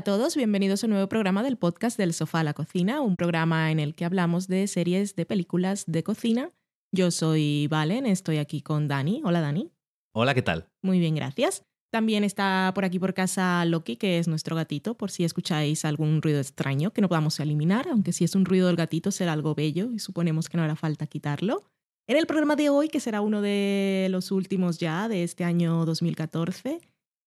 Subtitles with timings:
[0.00, 3.02] Hola a todos, bienvenidos a un nuevo programa del podcast del sofá a la cocina,
[3.02, 6.52] un programa en el que hablamos de series de películas de cocina.
[6.90, 9.20] Yo soy Valen, estoy aquí con Dani.
[9.26, 9.70] Hola Dani.
[10.14, 10.70] Hola, ¿qué tal?
[10.80, 11.64] Muy bien, gracias.
[11.92, 16.22] También está por aquí por casa Loki, que es nuestro gatito, por si escucháis algún
[16.22, 19.54] ruido extraño que no podamos eliminar, aunque si es un ruido del gatito será algo
[19.54, 21.64] bello y suponemos que no hará falta quitarlo.
[22.08, 25.84] En el programa de hoy, que será uno de los últimos ya de este año
[25.84, 26.80] 2014,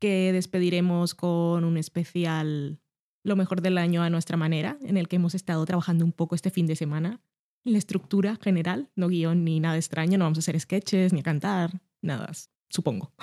[0.04, 2.78] que despediremos con un especial
[3.23, 6.36] Lo mejor del año a nuestra manera, en el que hemos estado trabajando un poco
[6.36, 7.22] este fin de semana.
[7.64, 11.23] La estructura general, no guion ni nada extraño, no vamos a hacer sketches ni a
[11.23, 12.30] cantar, nada,
[12.70, 13.14] supongo.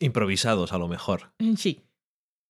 [0.00, 1.32] Improvisados a lo mejor.
[1.56, 1.80] Sí.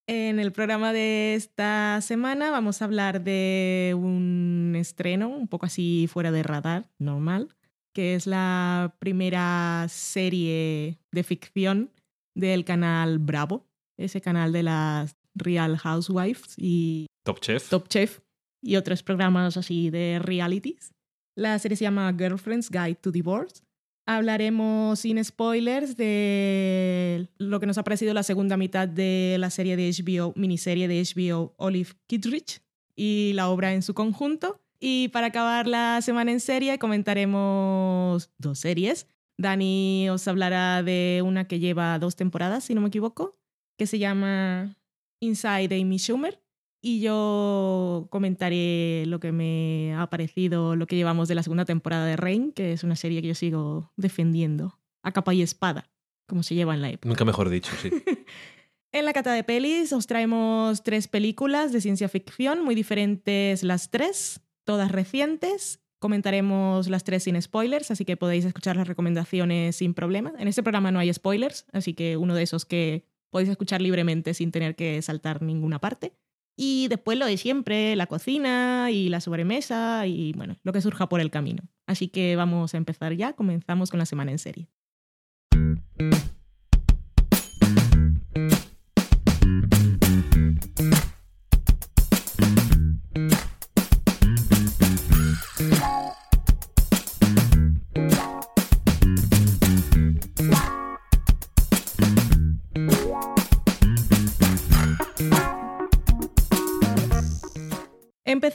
[0.08, 6.08] En el programa de esta semana vamos a hablar de un estreno un poco así
[6.12, 7.54] fuera de radar, normal,
[7.92, 11.92] que es la primera serie de ficción
[12.40, 17.68] del canal Bravo, ese canal de las Real Housewives y Top Chef.
[17.68, 18.20] Top Chef
[18.62, 20.92] y otros programas así de realities.
[21.36, 23.62] La serie se llama Girlfriend's Guide to Divorce.
[24.06, 29.76] Hablaremos sin spoilers de lo que nos ha parecido la segunda mitad de la serie
[29.76, 32.60] de HBO, miniserie de HBO Olive Kitteridge
[32.96, 34.60] y la obra en su conjunto.
[34.80, 39.06] Y para acabar la semana en serie comentaremos dos series.
[39.40, 43.38] Dani os hablará de una que lleva dos temporadas, si no me equivoco,
[43.78, 44.76] que se llama
[45.20, 46.40] Inside Amy Schumer.
[46.82, 52.06] Y yo comentaré lo que me ha parecido, lo que llevamos de la segunda temporada
[52.06, 55.90] de Rain, que es una serie que yo sigo defendiendo a capa y espada,
[56.26, 57.08] como se lleva en la época.
[57.08, 57.90] Nunca mejor dicho, sí.
[58.92, 63.90] en la cata de pelis os traemos tres películas de ciencia ficción, muy diferentes las
[63.90, 65.80] tres, todas recientes.
[66.00, 70.32] Comentaremos las tres sin spoilers, así que podéis escuchar las recomendaciones sin problema.
[70.38, 74.32] En este programa no hay spoilers, así que uno de esos que podéis escuchar libremente
[74.32, 76.14] sin tener que saltar ninguna parte.
[76.56, 81.06] Y después lo de siempre, la cocina y la sobremesa y bueno, lo que surja
[81.06, 81.64] por el camino.
[81.86, 84.68] Así que vamos a empezar ya, comenzamos con la semana en serie.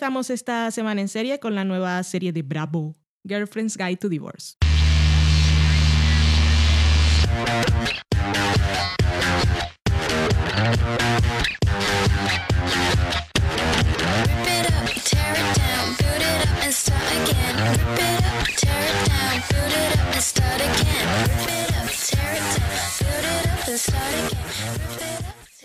[0.05, 2.95] Esta semana en serie con la nueva serie de Bravo,
[3.27, 4.55] Girlfriend's Guide to Divorce.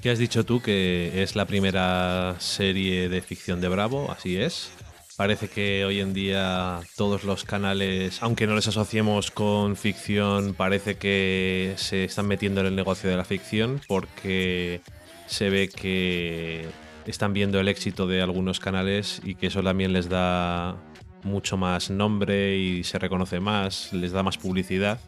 [0.01, 4.11] ¿Qué has dicho tú que es la primera serie de ficción de Bravo?
[4.11, 4.73] Así es.
[5.19, 10.97] Parece que hoy en día todos los canales, aunque no les asociemos con ficción, parece
[10.97, 14.81] que se están metiendo en el negocio de la ficción porque
[15.27, 16.65] se ve que
[17.05, 20.77] están viendo el éxito de algunos canales y que eso también les da
[21.25, 24.99] mucho más nombre y se reconoce más, les da más publicidad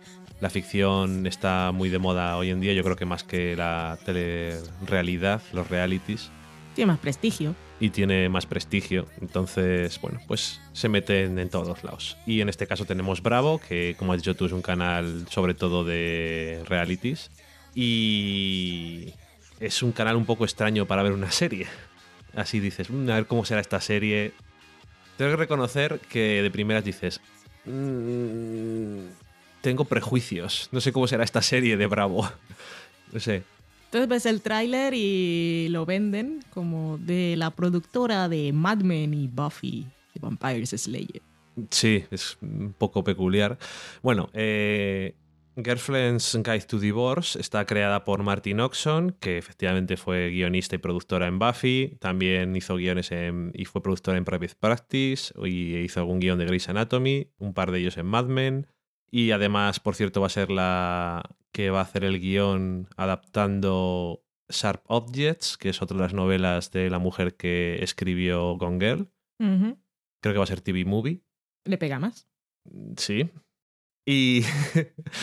[0.42, 3.96] la ficción está muy de moda hoy en día, yo creo que más que la
[4.04, 6.32] telerrealidad, los realities.
[6.74, 7.54] Tiene más prestigio.
[7.78, 12.18] Y tiene más prestigio, entonces, bueno, pues se meten en todos lados.
[12.26, 15.54] Y en este caso tenemos Bravo, que como has dicho tú es un canal sobre
[15.54, 17.30] todo de realities.
[17.72, 19.14] Y
[19.60, 21.68] es un canal un poco extraño para ver una serie.
[22.34, 24.32] Así dices, mm, a ver cómo será esta serie.
[25.16, 27.20] Tengo que reconocer que de primeras dices,
[27.64, 29.06] mmm,
[29.62, 30.68] tengo prejuicios.
[30.72, 32.28] No sé cómo será esta serie de Bravo.
[33.12, 33.44] No sé.
[33.86, 39.28] Entonces ves el tráiler y lo venden como de la productora de Mad Men y
[39.28, 41.22] Buffy de Vampires Slayer.
[41.70, 43.58] Sí, es un poco peculiar.
[44.02, 45.14] Bueno, eh,
[45.56, 51.26] Girlfriend's Guide to Divorce está creada por Martin Oxon, que efectivamente fue guionista y productora
[51.26, 51.98] en Buffy.
[52.00, 53.10] También hizo guiones
[53.52, 57.70] y fue productora en Private Practice y hizo algún guion de Grey's Anatomy, un par
[57.70, 58.66] de ellos en Mad Men.
[59.12, 61.22] Y además, por cierto, va a ser la
[61.52, 66.70] que va a hacer el guion adaptando Sharp Objects, que es otra de las novelas
[66.70, 69.10] de la mujer que escribió Gone Girl.
[69.38, 71.20] Creo que va a ser TV Movie.
[71.64, 72.26] ¿Le pega más?
[72.96, 73.30] Sí.
[74.06, 74.44] Y,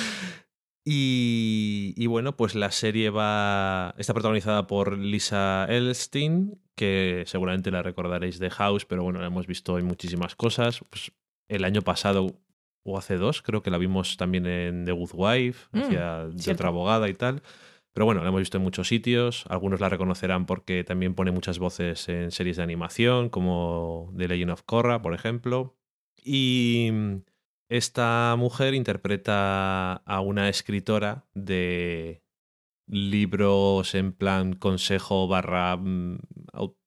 [0.86, 3.96] y, y, bueno, pues la serie va.
[3.98, 9.48] Está protagonizada por Lisa Elstein, que seguramente la recordaréis de House, pero bueno, la hemos
[9.48, 10.82] visto en muchísimas cosas.
[10.90, 11.12] Pues
[11.48, 12.40] el año pasado
[12.92, 16.70] o hace dos, creo que la vimos también en The Good Wife, mm, de otra
[16.70, 17.42] abogada y tal.
[17.94, 19.46] Pero bueno, la hemos visto en muchos sitios.
[19.50, 24.52] Algunos la reconocerán porque también pone muchas voces en series de animación, como The Legend
[24.52, 25.76] of Korra, por ejemplo.
[26.24, 26.92] Y
[27.68, 32.24] esta mujer interpreta a una escritora de
[32.88, 36.20] libros en plan consejo barra, mm,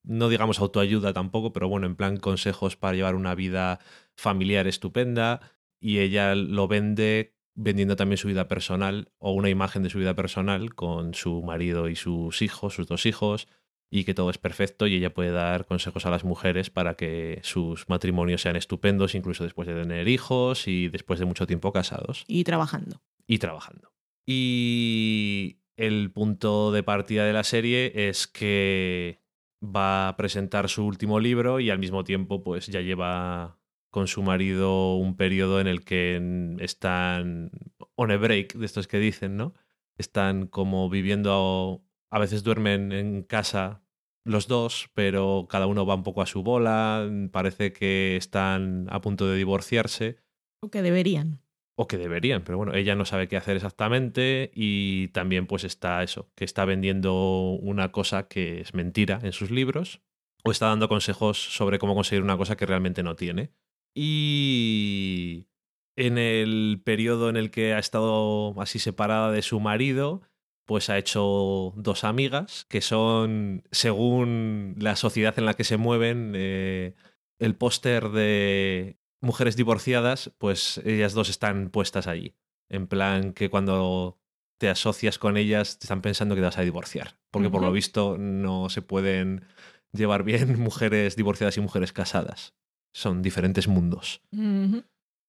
[0.05, 3.79] no digamos autoayuda tampoco, pero bueno, en plan consejos para llevar una vida
[4.17, 5.41] familiar estupenda
[5.83, 10.15] y ella lo vende vendiendo también su vida personal o una imagen de su vida
[10.15, 13.49] personal con su marido y sus hijos, sus dos hijos,
[13.91, 17.41] y que todo es perfecto y ella puede dar consejos a las mujeres para que
[17.43, 22.25] sus matrimonios sean estupendos, incluso después de tener hijos y después de mucho tiempo casados.
[22.27, 23.03] Y trabajando.
[23.27, 23.93] Y trabajando.
[24.25, 29.21] Y el punto de partida de la serie es que
[29.63, 33.59] va a presentar su último libro y al mismo tiempo pues ya lleva
[33.93, 37.51] con su marido un periodo en el que están
[37.95, 39.53] on a break, de estos que dicen, ¿no?
[39.99, 43.83] Están como viviendo, a veces duermen en casa
[44.25, 49.03] los dos, pero cada uno va un poco a su bola, parece que están a
[49.03, 50.17] punto de divorciarse.
[50.61, 51.43] O que deberían.
[51.75, 56.03] O que deberían, pero bueno, ella no sabe qué hacer exactamente y también pues está
[56.03, 60.01] eso, que está vendiendo una cosa que es mentira en sus libros
[60.45, 63.53] o está dando consejos sobre cómo conseguir una cosa que realmente no tiene.
[63.95, 65.49] Y
[65.97, 70.23] en el periodo en el que ha estado así separada de su marido,
[70.65, 76.33] pues ha hecho dos amigas que son, según la sociedad en la que se mueven,
[76.35, 76.95] eh,
[77.39, 82.35] el póster de mujeres divorciadas, pues ellas dos están puestas allí.
[82.71, 84.19] En plan que cuando
[84.59, 87.19] te asocias con ellas te están pensando que te vas a divorciar.
[87.31, 89.45] Porque por lo visto no se pueden
[89.93, 92.55] llevar bien mujeres divorciadas y mujeres casadas
[92.93, 94.23] son diferentes mundos.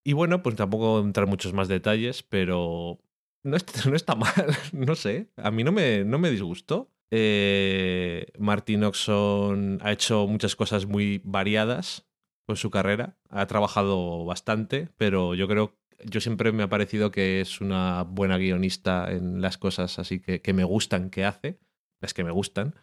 [0.04, 3.00] Y bueno, pues tampoco entrar muchos más detalles, pero
[3.42, 3.56] no,
[3.88, 5.28] no está mal, no sé.
[5.36, 6.90] A mí no me, no me disgustó.
[7.10, 12.06] Eh, Martin Oxon ha hecho muchas cosas muy variadas
[12.46, 13.16] con su carrera.
[13.30, 18.36] Ha trabajado bastante, pero yo creo, yo siempre me ha parecido que es una buena
[18.36, 21.58] guionista en las cosas así que, que me gustan que hace,
[22.00, 22.74] las que me gustan.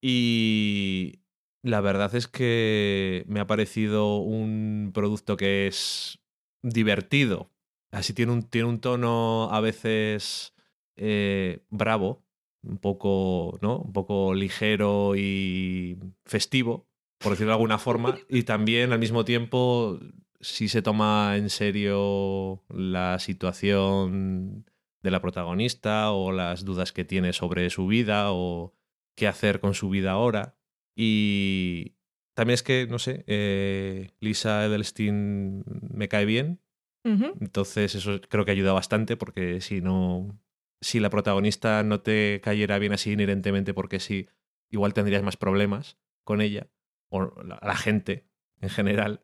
[0.00, 1.20] Y
[1.62, 6.20] la verdad es que me ha parecido un producto que es
[6.62, 7.50] divertido.
[7.90, 10.54] Así tiene un, tiene un tono a veces
[10.96, 12.24] eh, bravo,
[12.62, 13.78] un poco, ¿no?
[13.78, 16.88] Un poco ligero y festivo,
[17.18, 18.18] por decirlo de alguna forma.
[18.28, 19.98] Y también al mismo tiempo,
[20.40, 24.66] si se toma en serio la situación
[25.02, 28.74] de la protagonista o las dudas que tiene sobre su vida o
[29.16, 30.57] qué hacer con su vida ahora.
[31.00, 31.94] Y
[32.34, 36.60] también es que, no sé, eh, Lisa Edelstein me cae bien.
[37.04, 40.38] Entonces eso creo que ayuda bastante porque si no,
[40.82, 44.28] si la protagonista no te cayera bien así inherentemente porque sí,
[44.70, 46.68] igual tendrías más problemas con ella
[47.08, 48.28] o la, la gente
[48.60, 49.22] en general.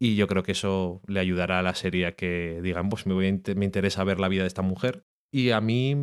[0.00, 3.14] Y yo creo que eso le ayudará a la serie a que digan, pues me,
[3.14, 5.06] voy me interesa ver la vida de esta mujer.
[5.30, 5.94] Y a mí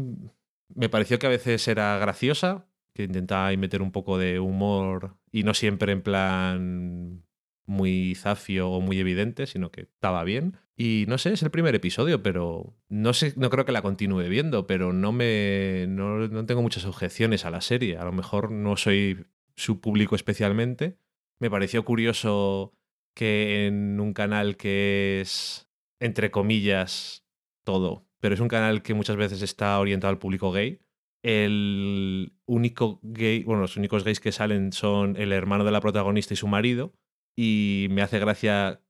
[0.74, 5.44] me pareció que a veces era graciosa, que intentaba meter un poco de humor y
[5.44, 7.24] no siempre en plan
[7.66, 10.58] muy zafio o muy evidente, sino que estaba bien.
[10.76, 14.28] Y no sé, es el primer episodio, pero no sé, no creo que la continúe
[14.28, 17.98] viendo, pero no me no, no tengo muchas objeciones a la serie.
[17.98, 20.98] A lo mejor no soy su público especialmente.
[21.38, 22.74] Me pareció curioso
[23.14, 25.70] que en un canal que es
[26.00, 27.26] entre comillas
[27.64, 30.80] todo, pero es un canal que muchas veces está orientado al público gay,
[31.24, 36.34] el único gay, bueno, los únicos gays que salen son el hermano de la protagonista
[36.34, 36.94] y su marido.
[37.38, 38.82] Y me hace gracia,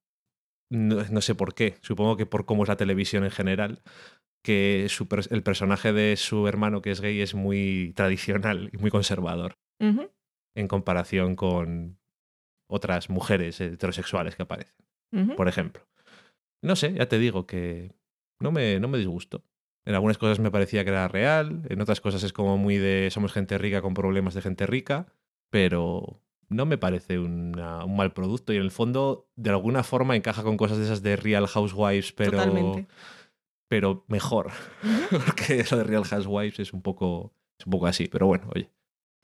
[0.72, 3.84] no, sé por qué, supongo que por cómo es la televisión en general,
[4.44, 4.88] que
[5.30, 9.58] el personaje de su hermano que es gay es muy tradicional y muy conservador
[10.56, 12.00] en comparación con
[12.70, 14.76] otras mujeres heterosexuales que aparecen,
[15.36, 15.88] por ejemplo.
[16.64, 17.94] No sé, ya te digo que
[18.40, 19.44] no me, no me disgustó.
[19.90, 23.10] En algunas cosas me parecía que era real, en otras cosas es como muy de
[23.10, 25.08] somos gente rica con problemas de gente rica,
[25.50, 30.44] pero no me parece un mal producto y en el fondo de alguna forma encaja
[30.44, 32.86] con cosas de esas de Real Housewives, pero,
[33.68, 34.52] pero mejor,
[35.26, 38.70] porque eso de Real Housewives es un, poco, es un poco así, pero bueno, oye.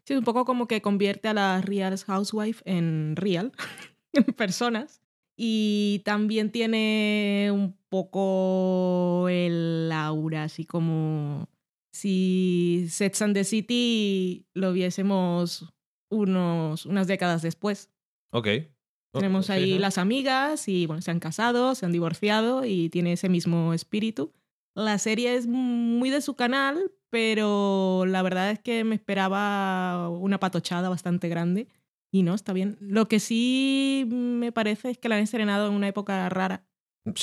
[0.04, 3.52] Sí, es un poco como que convierte a las Real Housewives en real,
[4.14, 5.04] en personas.
[5.38, 11.50] Y también tiene un poco el aura, así como
[11.92, 15.74] si Sex and the City lo viésemos
[16.10, 17.90] unos, unas décadas después.
[18.32, 18.48] Ok.
[19.12, 23.30] Tenemos ahí las amigas y bueno, se han casado, se han divorciado y tiene ese
[23.30, 24.34] mismo espíritu.
[24.74, 30.38] La serie es muy de su canal, pero la verdad es que me esperaba una
[30.38, 31.70] patochada bastante grande
[32.20, 32.78] y no, está bien.
[32.80, 36.66] Lo que sí me parece es que la han estrenado en una época rara.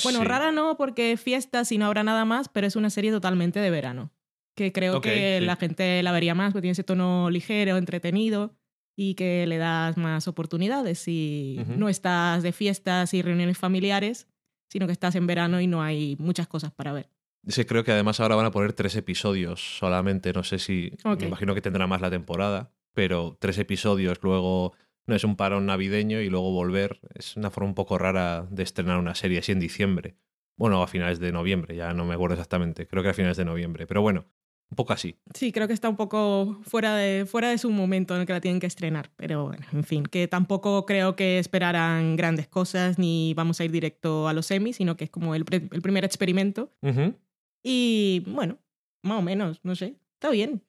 [0.05, 0.25] Bueno, Sí.
[0.25, 3.59] rara no porque es fiesta y no habrá nada más, pero es una serie totalmente
[3.61, 4.13] de verano.
[4.55, 5.47] Que creo que sí.
[5.47, 8.55] la gente la vería más porque tiene ese tono ligero, entretenido
[8.95, 14.29] y que le das más oportunidades si no estás de fiestas y reuniones familiares,
[14.71, 17.09] sino que estás en verano y no hay muchas cosas para ver.
[17.49, 20.33] Sí, creo que además ahora van a poner tres episodios solamente.
[20.35, 20.93] No sé si.
[21.19, 24.73] Me imagino que tendrá más la temporada, pero tres episodios, luego
[25.07, 27.01] no es un parón navideño y luego volver.
[27.15, 30.17] Es una forma un poco rara de estrenar una serie así en diciembre.
[30.57, 32.87] Bueno, a finales de noviembre, ya no me acuerdo exactamente.
[32.87, 33.87] Creo que a finales de noviembre.
[33.87, 34.27] Pero bueno,
[34.71, 35.17] un poco así.
[35.35, 38.33] Sí, creo que está un poco fuera de, fuera de su momento en el que
[38.35, 39.11] la tienen que estrenar.
[39.17, 43.73] Pero bueno, en fin, que tampoco creo que esperaran grandes cosas ni vamos a ir
[43.73, 46.71] directo a los semis, sino que es como el, pre- el primer experimento.
[46.83, 47.15] Ujú.
[47.63, 48.59] Y bueno,
[49.03, 49.97] más o menos, no sé.
[50.15, 50.63] Está bien.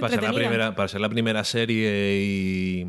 [0.00, 2.86] Para ser, la primera, para ser la primera serie y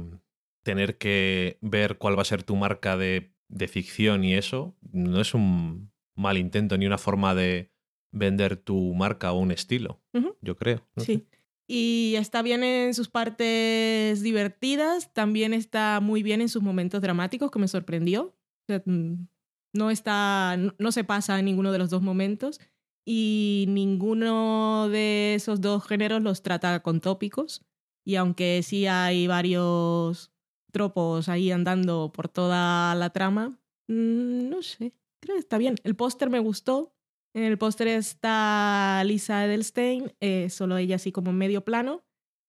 [0.63, 5.21] tener que ver cuál va a ser tu marca de, de ficción y eso, no
[5.21, 7.71] es un mal intento ni una forma de
[8.11, 10.01] vender tu marca o un estilo,
[10.41, 10.85] yo creo.
[10.95, 11.03] no.
[11.03, 11.27] Sí.
[11.69, 17.51] Y está bien en sus partes divertidas, también está muy bien en sus momentos dramáticos,
[17.51, 18.27] que me sorprendió.
[18.27, 19.27] O sea, mm,
[19.73, 22.61] no está, no se pasa en ninguno de los dos momentos
[23.09, 27.65] y ninguno de esos dos géneros los trata con tópicos.
[28.05, 30.33] Y aunque sí hay varios
[30.73, 35.75] tropos ahí andando por toda la trama, mm, no sé, creo que está bien.
[35.85, 36.93] El póster me gustó,
[37.33, 42.03] en el póster está Lisa Edelstein, eh, solo ella así como en medio plano.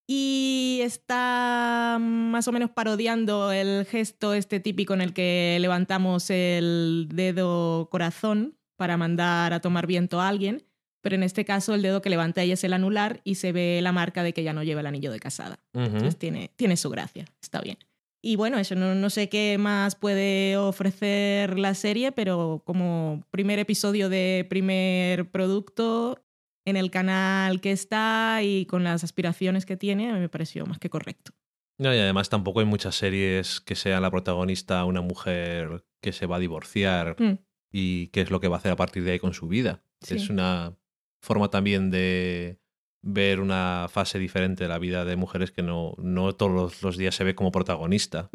[0.08, 7.08] Y está más o menos parodiando el gesto este típico en el que levantamos el
[7.12, 10.64] dedo corazón para mandar a tomar viento a alguien.
[11.02, 13.80] Pero en este caso el dedo que levanta ella es el anular y se ve
[13.82, 15.58] la marca de que ya no lleva el anillo de casada.
[15.74, 15.84] Ujú.
[15.84, 17.78] Entonces tiene, tiene su gracia, está bien.
[18.20, 23.58] Y bueno, eso no, no sé qué más puede ofrecer la serie, pero como primer
[23.60, 26.24] episodio de primer producto
[26.64, 30.66] en el canal que está y con las aspiraciones que tiene, a mí me pareció
[30.66, 31.32] más que correcto.
[31.78, 36.26] No, y además tampoco hay muchas series que sea la protagonista una mujer que se
[36.26, 37.38] va a divorciar Mm,
[37.70, 39.82] y qué es lo que va a hacer a partir de ahí con su vida.
[40.00, 40.16] Sí.
[40.16, 40.76] Es una
[41.20, 42.60] forma también de
[43.02, 47.14] ver una fase diferente de la vida de mujeres que no, no todos los, días
[47.14, 48.30] se ve como protagonista,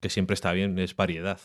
[0.00, 1.40] que siempre está bien, es variedad.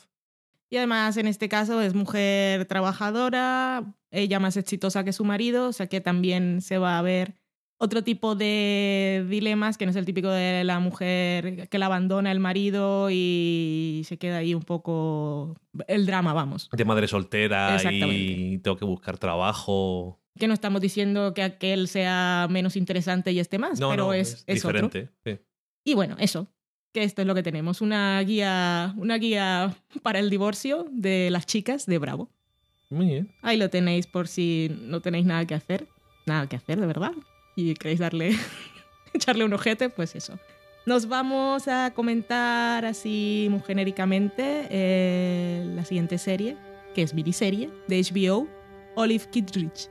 [0.69, 5.73] Y además en este caso es mujer trabajadora, ella más exitosa que su marido, o
[5.73, 7.40] sea que también se va a ver
[7.83, 12.31] otro tipo de dilemas que no es el típico de la mujer que la abandona
[12.31, 15.55] el marido y se queda ahí un poco
[15.87, 16.69] el drama, vamos.
[16.71, 20.19] De madre soltera y tengo que buscar trabajo.
[20.37, 24.13] Que no estamos diciendo que aquel sea menos interesante y esté más, No, pero no,
[24.13, 24.81] es, es otro.
[24.87, 25.11] diferente.
[25.25, 25.39] sí.
[25.83, 26.47] Y bueno, eso,
[26.93, 31.47] que esto es lo que tenemos, una guía, una guía para el divorcio de las
[31.47, 32.29] chicas de Bravo.
[32.91, 33.31] Muy bien.
[33.41, 35.87] Ahí lo tenéis por si no tenéis nada que hacer.
[36.27, 37.13] Nada que hacer, de verdad.
[37.55, 38.35] Y queréis darle,
[39.13, 40.39] echarle un ojete, pues eso.
[40.85, 46.57] Nos vamos a comentar así muy genéricamente eh, la siguiente serie,
[46.95, 48.47] que es miniserie de HBO,
[48.95, 49.89] Olive Kitteridge.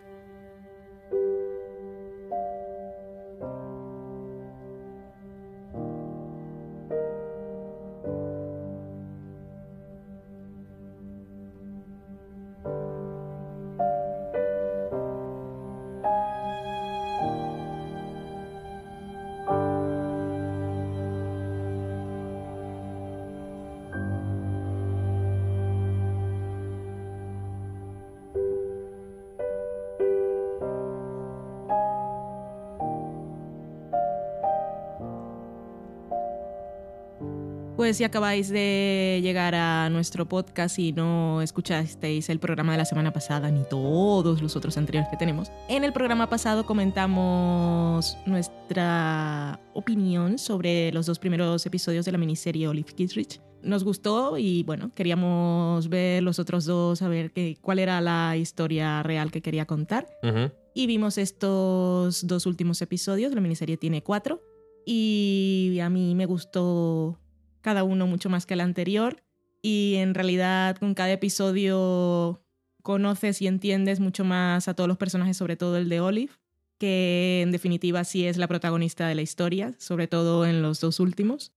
[37.90, 42.84] Pues si acabáis de llegar a nuestro podcast y no escuchasteis el programa de la
[42.84, 49.58] semana pasada ni todos los otros anteriores que tenemos, en el programa pasado comentamos nuestra
[49.74, 53.40] opinión sobre los dos primeros episodios de la miniserie Olive Kitteridge.
[53.64, 58.36] Nos gustó y bueno, queríamos ver los otros dos, a ver qué, cuál era la
[58.36, 60.06] historia real que quería contar.
[60.22, 60.52] Ujú.
[60.74, 64.44] Y vimos estos dos últimos episodios, la miniserie tiene cuatro,
[64.84, 67.19] y a mí me gustó
[67.60, 69.22] cada uno mucho más que el anterior,
[69.62, 72.42] y en realidad con cada episodio
[72.82, 76.32] conoces y entiendes mucho más a todos los personajes, sobre todo el de Olive,
[76.78, 80.98] que en definitiva sí es la protagonista de la historia, sobre todo en los dos
[80.98, 81.52] últimos.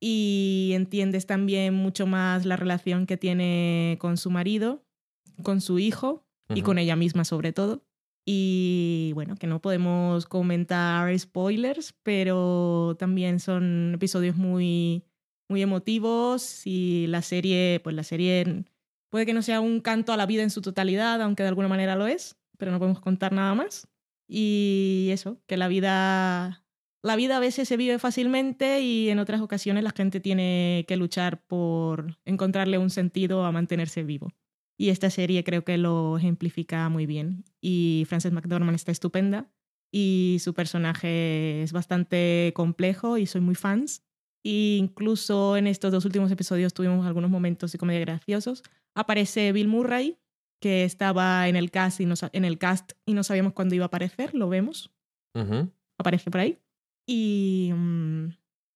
[0.00, 4.84] Y entiendes también mucho más la relación que tiene con su marido,
[5.42, 7.84] con su hijo y con ella misma sobre todo.
[8.26, 15.04] Y bueno, que no podemos comentar spoilers, pero también son episodios muy,
[15.48, 18.64] muy emotivos y la serie, pues la serie
[19.10, 21.68] puede que no sea un canto a la vida en su totalidad, aunque de alguna
[21.68, 23.88] manera lo es, pero no podemos contar nada más.
[24.26, 26.64] Y eso, que la vida
[27.04, 30.96] la vida a veces se vive fácilmente y en otras ocasiones la gente tiene que
[30.96, 34.32] luchar por encontrarle un sentido a mantenerse vivo.
[34.78, 37.44] Y esta serie creo que lo ejemplifica muy bien.
[37.64, 39.50] Y Frances McDormand está estupenda
[39.90, 44.02] y su personaje es bastante complejo y soy muy fans.
[44.44, 48.62] E incluso en estos dos últimos episodios tuvimos algunos momentos de comedia graciosos.
[48.94, 50.18] Aparece Bill Murray,
[50.60, 53.84] que estaba en el cast y no, en el cast y no sabíamos cuándo iba
[53.84, 54.92] a aparecer, lo vemos.
[55.98, 56.58] Aparece por ahí
[57.08, 58.26] y, mm,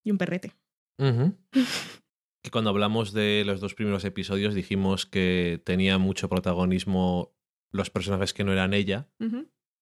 [0.07, 0.55] y un perrete.
[0.97, 1.35] que
[2.53, 7.35] cuando hablamos de los dos primeros episodios dijimos que tenía mucho protagonismo
[7.71, 9.09] los personajes que no eran ella.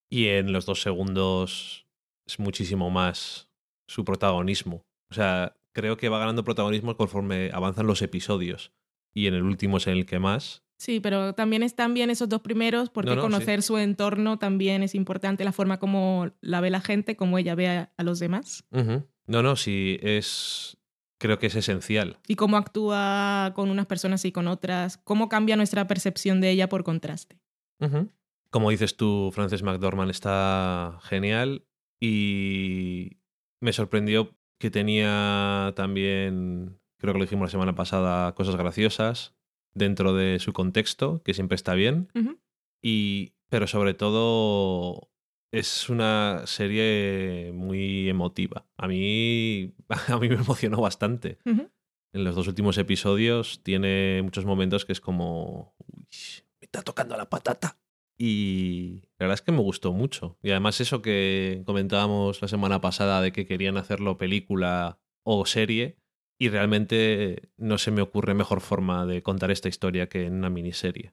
[0.08, 1.86] Y en los dos segundos
[2.26, 3.48] es muchísimo más
[3.86, 4.84] su protagonismo.
[5.10, 8.72] O sea, creo que va ganando protagonismo conforme avanzan los episodios.
[9.14, 10.62] Y en el último es en el que más.
[10.78, 15.44] Sí, pero también están bien esos dos primeros porque conocer su entorno también es importante,
[15.44, 18.64] la forma como la ve la gente, como ella ve a, los demás.
[18.70, 20.76] No, no, sí, es...
[21.18, 22.18] Creo que es esencial.
[22.28, 26.68] Y cómo actúa con unas personas y con otras, cómo cambia nuestra percepción de ella
[26.68, 27.40] por contraste.
[28.50, 31.66] Como dices tú, Frances McDormand está genial
[32.00, 33.18] y
[33.61, 39.34] me sorprendió que tenía también, creo que lo dijimos la semana pasada, cosas graciosas
[39.75, 42.08] dentro de su contexto, que siempre está bien.
[42.82, 45.10] Y, pero sobre todo
[45.52, 48.67] es una serie muy emotiva.
[48.76, 49.75] A mí,
[50.08, 51.39] a mí me emocionó bastante.
[51.45, 56.06] En los dos últimos episodios tiene muchos momentos que es como, Uy,
[56.76, 57.78] está tocando la patata.
[58.19, 60.39] Y la verdad es que me gustó mucho.
[60.43, 65.99] Y además eso que comentábamos la semana pasada de que querían hacerlo película o serie,
[66.39, 70.50] y realmente no se me ocurre mejor forma de contar esta historia que en una
[70.50, 71.12] miniserie.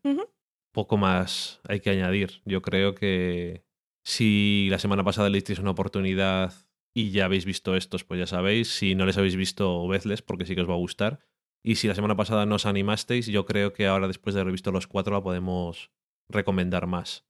[0.73, 2.41] Poco más hay que añadir.
[2.45, 3.63] Yo creo que
[4.03, 6.53] si la semana pasada le disteis una oportunidad
[6.93, 8.75] y ya habéis visto estos, pues ya sabéis.
[8.75, 11.19] Si no les habéis visto, vedles, porque sí que os va a gustar.
[11.65, 14.51] Y si la semana pasada no os animasteis, yo creo que ahora, después de haber
[14.51, 15.91] visto los cuatro, la podemos
[16.27, 17.25] recomendar más.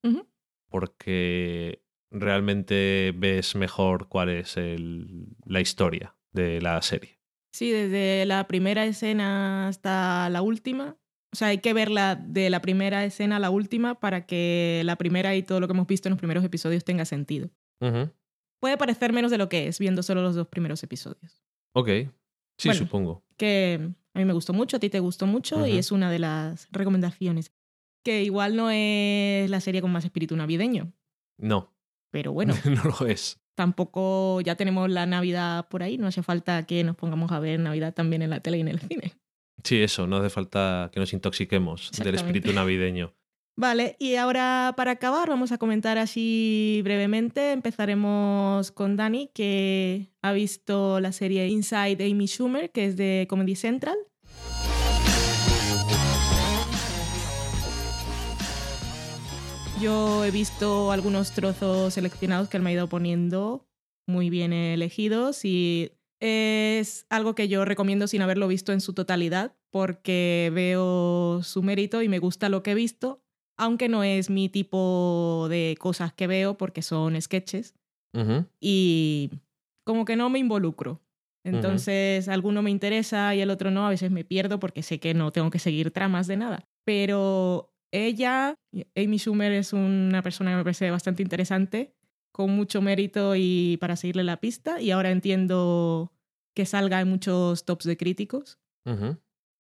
[0.70, 7.20] Porque realmente ves mejor cuál es la historia de la serie.
[7.54, 10.98] Sí, desde la primera escena hasta la última.
[11.32, 14.96] O sea, hay que verla de la primera escena a la última para que la
[14.96, 17.52] primera y todo lo que hemos visto en los primeros episodios tenga sentido.
[18.60, 21.44] Puede parecer menos de lo que es viendo solo los dos primeros episodios.
[21.74, 21.90] Ok,
[22.58, 23.24] sí, supongo.
[23.38, 26.20] Que a mí me gustó mucho, a ti te gustó mucho y es una de
[26.20, 27.52] las recomendaciones.
[28.04, 30.92] Que igual no es la serie con más espíritu navideño.
[31.38, 31.74] No.
[32.12, 32.54] Pero bueno.
[32.66, 36.96] no lo es tampoco ya tenemos la Navidad por ahí, no hace falta que nos
[36.96, 39.14] pongamos a ver Navidad también en la tele y en el cine.
[39.64, 43.14] Sí, eso, no hace falta que nos intoxiquemos del espíritu navideño.
[43.56, 47.52] Vale, y ahora para acabar vamos a comentar así brevemente.
[47.52, 53.56] Empezaremos con Dani, que ha visto la serie Inside Amy Schumer, que es de Comedy
[53.56, 53.98] Central.
[59.80, 63.68] Yo he visto algunos trozos seleccionados que él me ha ido poniendo
[64.08, 69.58] muy bien elegidos y es algo que yo recomiendo sin haberlo visto en su totalidad
[69.72, 73.23] porque veo su mérito y me gusta lo que he visto,
[73.58, 77.76] aunque no es mi tipo de cosas que veo porque son sketches
[78.60, 79.32] y
[79.84, 81.02] como que no me involucro.
[81.44, 85.14] Entonces, alguno me interesa y el otro no, a veces me pierdo porque sé que
[85.14, 86.66] no tengo que seguir tramas de nada.
[86.86, 88.56] Pero ella,
[88.96, 91.96] Amy Schumer, es una persona que me parece bastante interesante,
[92.32, 94.80] con mucho mérito y para seguirle la pista.
[94.80, 96.14] Y ahora entiendo
[96.56, 98.60] que salga en muchos tops de críticos.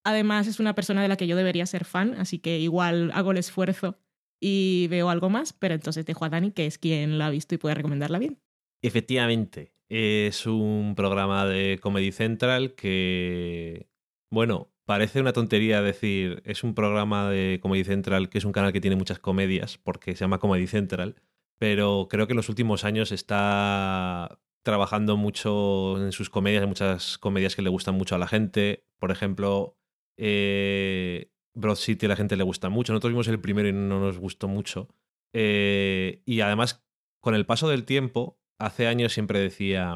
[0.04, 3.32] Además, es una persona de la que yo debería ser fan, así que igual hago
[3.32, 3.98] el esfuerzo
[4.39, 7.56] y veo algo más, pero entonces dejo a Dani, que es quien la ha visto
[7.56, 8.42] y puede recomendarla bien.
[8.82, 13.88] Efectivamente, es un programa de Comedy Central que,
[14.30, 18.74] bueno, Parece una tontería decir, es un programa de Comedy Central, que es un canal
[18.74, 21.16] que tiene muchas comedias, porque se llama Comedy Central,
[21.58, 27.18] pero creo que en los últimos años está trabajando mucho en sus comedias, en muchas
[27.18, 28.86] comedias que le gustan mucho a la gente.
[29.00, 29.78] Por ejemplo,
[30.17, 32.93] eh, Broad City a la gente le gusta mucho.
[32.93, 34.89] Nosotros vimos el primero y no nos gustó mucho.
[35.34, 36.86] Eh, y además,
[37.19, 39.95] con el paso del tiempo, hace años siempre decía,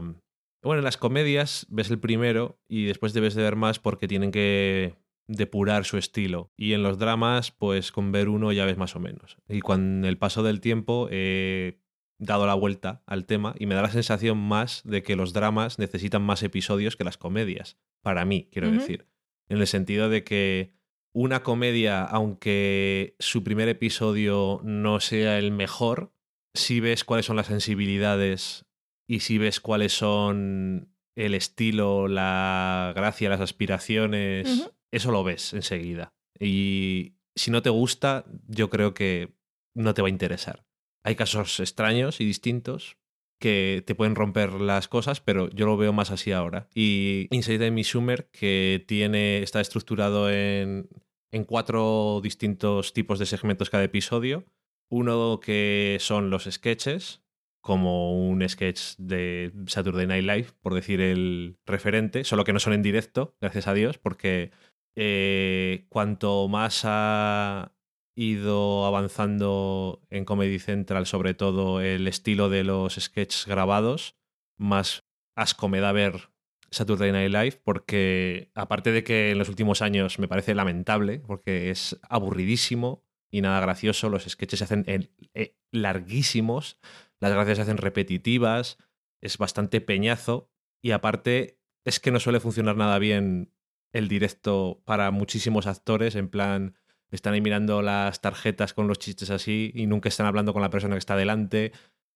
[0.64, 4.32] bueno, en las comedias ves el primero y después debes de ver más porque tienen
[4.32, 4.96] que
[5.28, 6.52] depurar su estilo.
[6.58, 9.38] Y en los dramas, pues con ver uno ya ves más o menos.
[9.48, 11.80] Y con el paso del tiempo he
[12.20, 15.78] dado la vuelta al tema y me da la sensación más de que los dramas
[15.78, 17.78] necesitan más episodios que las comedias.
[18.02, 19.08] Para mí, quiero decir.
[19.50, 20.74] En el sentido de que
[21.14, 26.14] una comedia, aunque su primer episodio no sea el mejor,
[26.54, 28.66] si ves cuáles son las sensibilidades
[29.08, 36.14] y si ves cuáles son el estilo, la gracia, las aspiraciones, eso lo ves enseguida.
[36.40, 39.34] Y si no te gusta, yo creo que
[39.74, 40.66] no te va a interesar.
[41.04, 42.98] Hay casos extraños y distintos
[43.40, 46.68] que te pueden romper las cosas, pero yo lo veo más así ahora.
[46.74, 50.90] Y Inside Amy Summer, que tiene, está estructurado en,
[51.32, 54.46] en cuatro distintos tipos de segmentos cada episodio.
[54.90, 57.22] Uno que son los sketches,
[57.62, 62.74] como un sketch de Saturday Night Live, por decir el referente, solo que no son
[62.74, 64.52] en directo, gracias a Dios, porque
[64.96, 67.74] eh, cuanto más ha
[68.18, 74.18] ido avanzando en Comedy Central, sobre todo el estilo de los sketches grabados,
[74.58, 75.04] más
[75.36, 76.32] asco me da ver
[76.72, 81.70] Saturday Night Live, porque aparte de que en los últimos años me parece lamentable, porque
[81.70, 86.80] es aburridísimo y nada gracioso, los sketches se hacen eh, larguísimos,
[87.20, 88.80] las gracias se hacen repetitivas,
[89.22, 90.50] es bastante peñazo
[90.82, 93.54] y aparte es que no suele funcionar nada bien
[93.94, 96.76] el directo para muchísimos actores, en plan,
[97.12, 100.70] están ahí mirando las tarjetas con los chistes así y nunca están hablando con la
[100.70, 101.72] persona que está delante,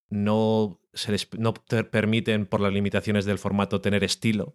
[0.09, 4.53] no, se les, no te permiten por las limitaciones del formato tener estilo.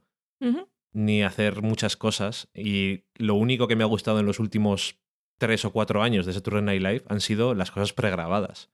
[0.93, 2.49] ni hacer muchas cosas.
[2.55, 4.99] Y lo único que me ha gustado en los últimos
[5.39, 8.71] tres o cuatro años de Saturday Night Live han sido las cosas pregrabadas.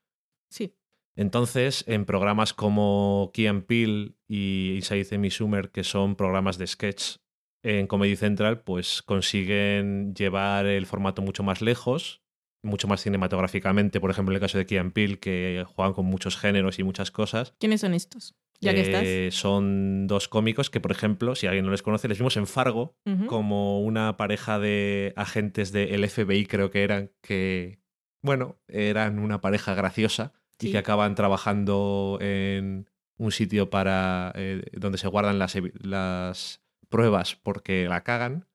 [0.48, 0.76] Sí.
[1.16, 7.16] Entonces, en programas como Key and Peele y Inside Summer, que son programas de sketch
[7.62, 12.22] en Comedy Central, pues consiguen llevar el formato mucho más lejos,
[12.62, 14.00] mucho más cinematográficamente.
[14.00, 16.84] Por ejemplo, en el caso de Key and Peele, que juegan con muchos géneros y
[16.84, 17.54] muchas cosas.
[17.58, 18.34] ¿Quiénes son estos?
[18.60, 19.02] Ya que estás.
[19.04, 22.46] Eh, son dos cómicos que, por ejemplo, si alguien no les conoce, les vimos en
[22.46, 22.96] Fargo
[23.26, 27.80] como una pareja de agentes del FBI, creo que eran, que,
[28.22, 34.98] bueno, eran una pareja graciosa y que acaban trabajando en un sitio para eh, donde
[34.98, 36.61] se guardan las, las,
[36.92, 38.46] pruebas porque la cagan.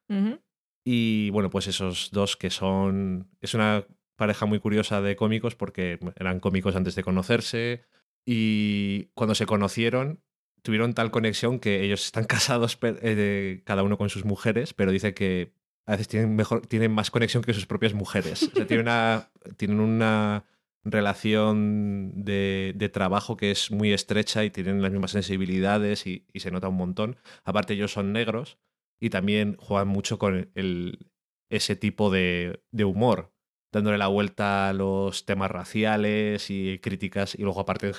[0.86, 3.28] Y bueno, pues esos dos que son...
[3.42, 7.84] Es una pareja muy curiosa de cómicos porque eran cómicos antes de conocerse
[8.26, 10.22] y cuando se conocieron
[10.62, 15.14] tuvieron tal conexión que ellos están casados eh, cada uno con sus mujeres, pero dice
[15.14, 15.54] que
[15.86, 18.50] a veces tienen, mejor, tienen más conexión que sus propias mujeres.
[18.54, 20.44] tienen, una, tienen una
[20.92, 26.40] relación de, de, trabajo que es muy estrecha y tienen las mismas sensibilidades y, y,
[26.40, 27.18] se nota un montón.
[27.44, 28.58] Aparte ellos son negros
[29.00, 31.12] y también juegan mucho con el,
[31.50, 33.34] ese tipo de, de humor
[33.72, 37.92] dándole la vuelta a los temas raciales y críticas y luego aparte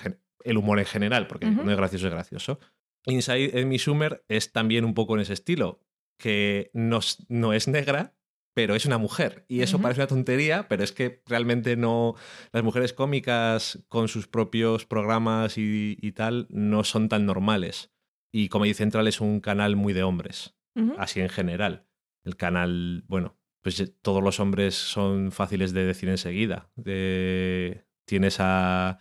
[0.45, 2.59] el humor en general, porque no es gracioso, es gracioso.
[3.07, 5.81] Inside Amy Summer es también un poco en ese estilo,
[6.19, 8.15] que no, no es negra,
[8.59, 9.45] pero es una mujer.
[9.47, 12.17] Y eso parece una tontería, pero es que realmente no.
[12.51, 17.93] Las mujeres cómicas con sus propios programas y, y tal no son tan normales.
[18.33, 20.57] Y Comedy Central es un canal muy de hombres,
[20.97, 21.87] así en general.
[22.25, 26.69] El canal, bueno, pues eh, todos los hombres son fáciles de decir enseguida.
[28.07, 28.99] tienes a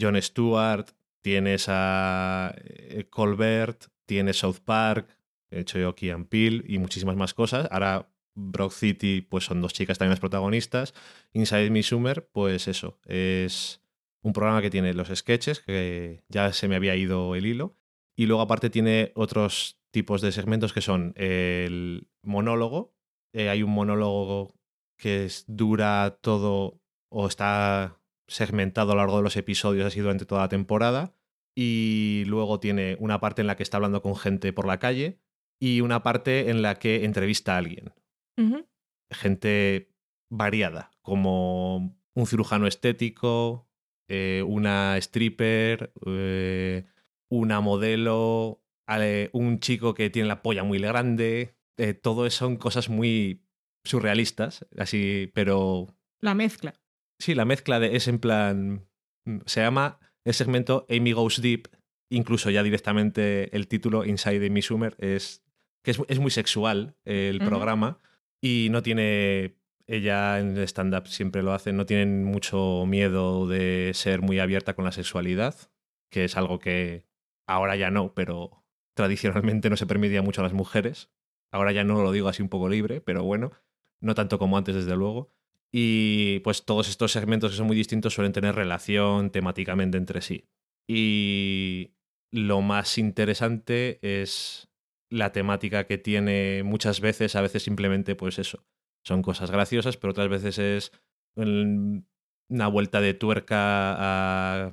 [0.00, 0.86] Jon Stewart,
[1.20, 5.08] tienes a eh, Colbert, tienes South Park,
[5.50, 7.66] he hecho yo Key and Peele y muchísimas más cosas.
[7.72, 8.06] Ahora
[8.40, 10.94] Brock City, pues son dos chicas también las protagonistas.
[11.32, 13.82] Inside Me Summer, pues eso, es
[14.22, 17.76] un programa que tiene los sketches, que ya se me había ido el hilo.
[18.16, 22.94] Y luego aparte tiene otros tipos de segmentos que son el monólogo,
[23.32, 24.54] eh, hay un monólogo
[24.96, 30.42] que dura todo o está segmentado a lo largo de los episodios así durante toda
[30.42, 31.14] la temporada.
[31.54, 35.18] Y luego tiene una parte en la que está hablando con gente por la calle
[35.58, 37.92] y una parte en la que entrevista a alguien.
[39.10, 39.90] Gente
[40.30, 43.68] variada, como un cirujano estético,
[44.08, 46.84] eh, una stripper, eh,
[47.28, 48.62] una modelo,
[49.32, 53.44] un chico que tiene la polla muy grande, eh, todo eso son cosas muy
[53.84, 55.94] surrealistas, así, pero...
[56.20, 56.74] La mezcla.
[57.18, 58.88] Sí, la mezcla de, es en plan...
[59.24, 61.68] Mm, se llama el segmento Amy Goes Deep,
[62.10, 65.44] incluso ya directamente el título Inside Amy Summer es
[65.82, 68.00] que es, muy sexual el programa
[68.40, 73.90] y no tiene ella en el stand-up siempre lo hace, no tienen mucho miedo de
[73.94, 75.56] ser muy abierta con la sexualidad,
[76.10, 77.06] que es algo que
[77.46, 81.10] ahora ya no, pero tradicionalmente no se permitía mucho a las mujeres
[81.52, 83.52] ahora ya no lo digo así un poco libre, pero bueno.
[84.02, 85.30] no tanto como antes, desde luego.
[85.72, 90.48] Y pues todos estos segmentos que son muy distintos suelen tener relación temáticamente entre sí.
[90.88, 91.92] Y
[92.32, 94.69] lo más interesante es
[95.10, 98.64] la temática que tiene muchas veces, a veces simplemente pues eso,
[99.04, 100.92] son cosas graciosas, pero otras veces es
[101.36, 103.56] una vuelta de tuerca
[104.68, 104.72] a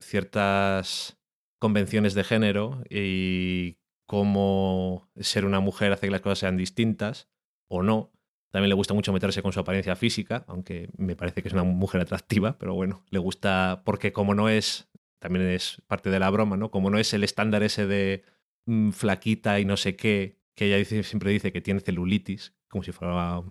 [0.00, 1.18] ciertas
[1.60, 7.28] convenciones de género y cómo ser una mujer hace que las cosas sean distintas
[7.68, 8.12] o no.
[8.50, 11.62] También le gusta mucho meterse con su apariencia física, aunque me parece que es una
[11.64, 16.28] mujer atractiva, pero bueno, le gusta porque como no es, también es parte de la
[16.28, 16.70] broma, ¿no?
[16.70, 18.24] Como no es el estándar ese de
[18.66, 22.82] mm, flaquita y no sé qué, que ella dice, siempre dice que tiene celulitis, como
[22.82, 23.42] si fuera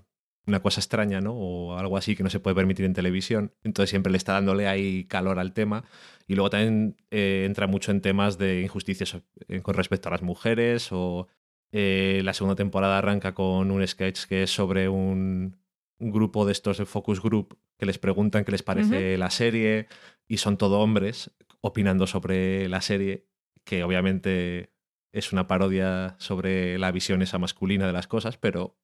[0.48, 1.34] una cosa extraña, ¿no?
[1.34, 3.54] O algo así que no se puede permitir en televisión.
[3.64, 5.84] Entonces siempre le está dándole ahí calor al tema.
[6.28, 10.24] Y luego también eh, entra mucho en temas de injusticias eh, con respecto a las
[10.24, 11.28] mujeres o
[11.72, 15.58] eh, la segunda temporada arranca con un sketch que es sobre un,
[16.04, 19.88] grupo de estos de focus group que les preguntan qué les parece la serie
[20.28, 23.28] y son todo hombres opinando sobre la serie,
[23.64, 24.74] que obviamente
[25.12, 28.78] es una parodia sobre la visión esa masculina de las cosas, pero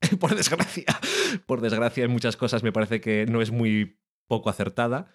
[0.20, 0.86] por desgracia,
[1.46, 5.14] por desgracia en muchas cosas me parece que no es muy poco acertada.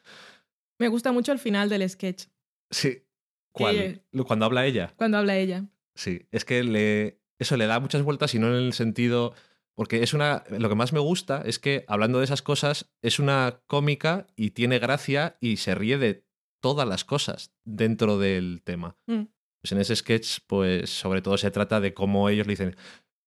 [0.79, 2.25] Me gusta mucho el final del sketch.
[2.69, 3.03] Sí.
[3.51, 4.03] ¿Cuál?
[4.27, 4.93] Cuando habla ella.
[4.95, 5.65] Cuando habla ella.
[5.95, 9.33] Sí, es que le, eso le da muchas vueltas y no en el sentido...
[9.73, 10.43] Porque es una...
[10.49, 14.51] Lo que más me gusta es que, hablando de esas cosas, es una cómica y
[14.51, 16.25] tiene gracia y se ríe de
[16.61, 18.97] todas las cosas dentro del tema.
[19.05, 19.25] Mm.
[19.61, 22.75] Pues en ese sketch, pues sobre todo se trata de cómo ellos le dicen,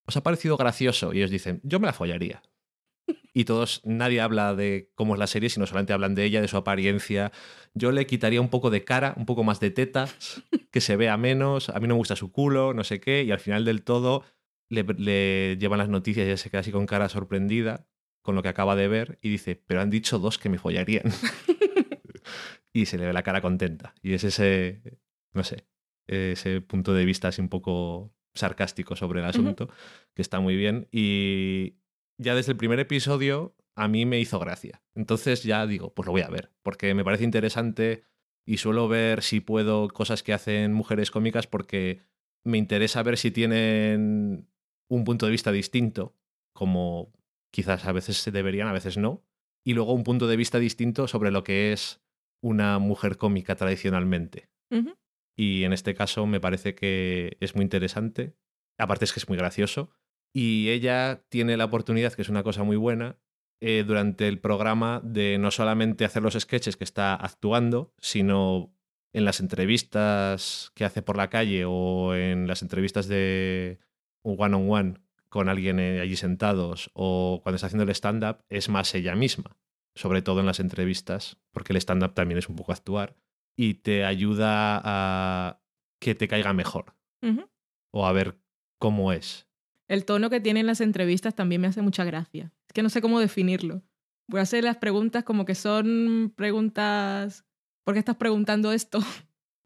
[0.06, 1.12] ¿os ha parecido gracioso?
[1.12, 2.42] Y ellos dicen, yo me la follaría
[3.34, 6.48] y todos, nadie habla de cómo es la serie, sino solamente hablan de ella, de
[6.48, 7.32] su apariencia.
[7.74, 11.16] Yo le quitaría un poco de cara, un poco más de tetas, que se vea
[11.16, 13.82] menos, a mí no me gusta su culo, no sé qué, y al final del
[13.82, 14.24] todo
[14.68, 17.86] le, llevan las noticias y ella se queda así con cara sorprendida
[18.22, 21.04] con lo que acaba de ver y dice, pero han dicho dos que me follarían.
[22.72, 23.94] y se le ve la cara contenta.
[24.02, 24.82] Y es ese,
[25.32, 25.66] no sé,
[26.10, 29.68] ese punto de vista así un poco sarcástico sobre el asunto,
[30.14, 30.88] que está muy bien.
[30.90, 31.76] Y
[32.18, 34.82] ya desde el primer episodio a mí me hizo gracia.
[34.94, 38.04] Entonces ya digo, pues lo voy a ver, porque me parece interesante
[38.44, 42.00] y suelo ver si puedo cosas que hacen mujeres cómicas porque
[42.44, 44.48] me interesa ver si tienen
[44.88, 46.16] un punto de vista distinto,
[46.52, 47.12] como
[47.52, 49.22] quizás a veces se deberían, a veces no,
[49.64, 52.00] y luego un punto de vista distinto sobre lo que es
[52.42, 54.48] una mujer cómica tradicionalmente.
[55.40, 58.36] Y en este caso me parece que es muy interesante.
[58.76, 59.90] Aparte es que es muy gracioso
[60.34, 63.18] y ella tiene la oportunidad, que es una cosa muy buena,
[63.62, 68.76] eh, durante el programa de no solamente hacer los sketches que está actuando, sino
[69.14, 73.78] en las entrevistas que hace por la calle o en las entrevistas de
[74.22, 74.94] one on one
[75.30, 79.56] con alguien eh, allí sentados o cuando está haciendo el stand-up, es más ella misma,
[79.94, 83.16] sobre todo en las entrevistas, porque el stand-up también es un poco actuar
[83.56, 85.62] y te ayuda a
[86.00, 86.96] que te caiga mejor
[87.92, 88.38] o a ver
[88.78, 89.46] cómo es.
[89.88, 92.52] El tono que tienen las entrevistas también me hace mucha gracia.
[92.68, 93.82] Es que no sé cómo definirlo.
[94.28, 97.44] Voy a hacer las preguntas como que son preguntas.
[97.84, 99.00] ¿Por qué estás preguntando esto?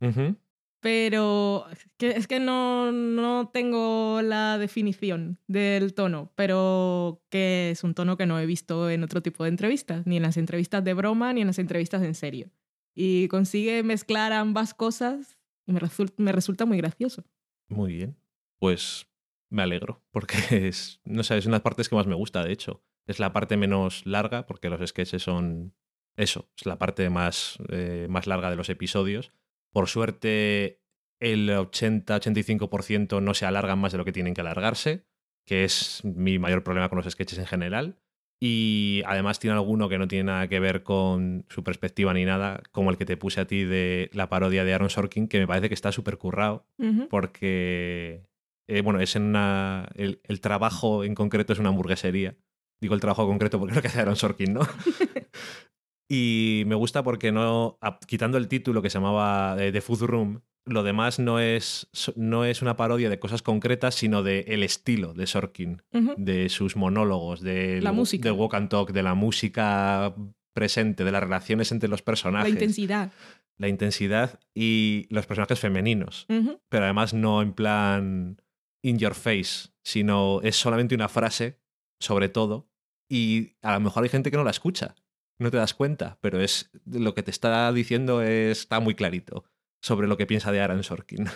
[0.80, 7.84] Pero es que, es que no, no tengo la definición del tono, pero que es
[7.84, 10.84] un tono que no he visto en otro tipo de entrevistas, ni en las entrevistas
[10.84, 12.50] de broma, ni en las entrevistas en serio.
[12.94, 15.80] Y consigue mezclar ambas cosas y me,
[16.16, 17.24] me resulta muy gracioso.
[17.68, 18.16] Muy bien.
[18.58, 19.06] Pues
[19.50, 20.36] me alegro, porque
[20.68, 22.82] es, no sé, es una de las partes que más me gusta, de hecho.
[23.06, 25.74] Es la parte menos larga, porque los sketches son
[26.16, 29.32] eso, es la parte más, eh, más larga de los episodios.
[29.72, 30.80] Por suerte,
[31.20, 35.06] el 80-85% no se alargan más de lo que tienen que alargarse,
[35.44, 38.00] que es mi mayor problema con los sketches en general.
[38.40, 42.62] Y además tiene alguno que no tiene nada que ver con su perspectiva ni nada,
[42.72, 45.46] como el que te puse a ti de la parodia de Aaron Sorkin, que me
[45.46, 46.66] parece que está súper currado,
[47.08, 48.26] porque
[48.68, 49.88] eh, bueno, es en una.
[49.94, 52.36] El, trabajo en concreto es una hamburguesería.
[52.80, 54.60] Digo el trabajo concreto porque es lo que hace Aaron Sorkin, ¿no?
[56.08, 57.78] y me gusta porque no.
[58.06, 62.44] Quitando el título que se llamaba eh, The Food Room, lo demás no es, no
[62.44, 65.82] es una parodia de cosas concretas, sino de el estilo de Sorkin,
[66.16, 68.32] de sus monólogos, de la música.
[68.32, 70.14] walk and talk, de la música
[70.54, 72.48] presente, de las relaciones entre los personajes.
[72.48, 73.12] La intensidad.
[73.56, 76.26] La intensidad y los personajes femeninos.
[76.68, 78.42] Pero además no en plan
[78.82, 81.60] in your face, sino es solamente una frase,
[82.00, 82.70] sobre todo,
[83.08, 84.94] y a lo mejor hay gente que no la escucha,
[85.38, 89.44] no te das cuenta, pero es lo que te está diciendo está muy clarito
[89.84, 91.26] sobre lo que piensa de Aaron Sorkin.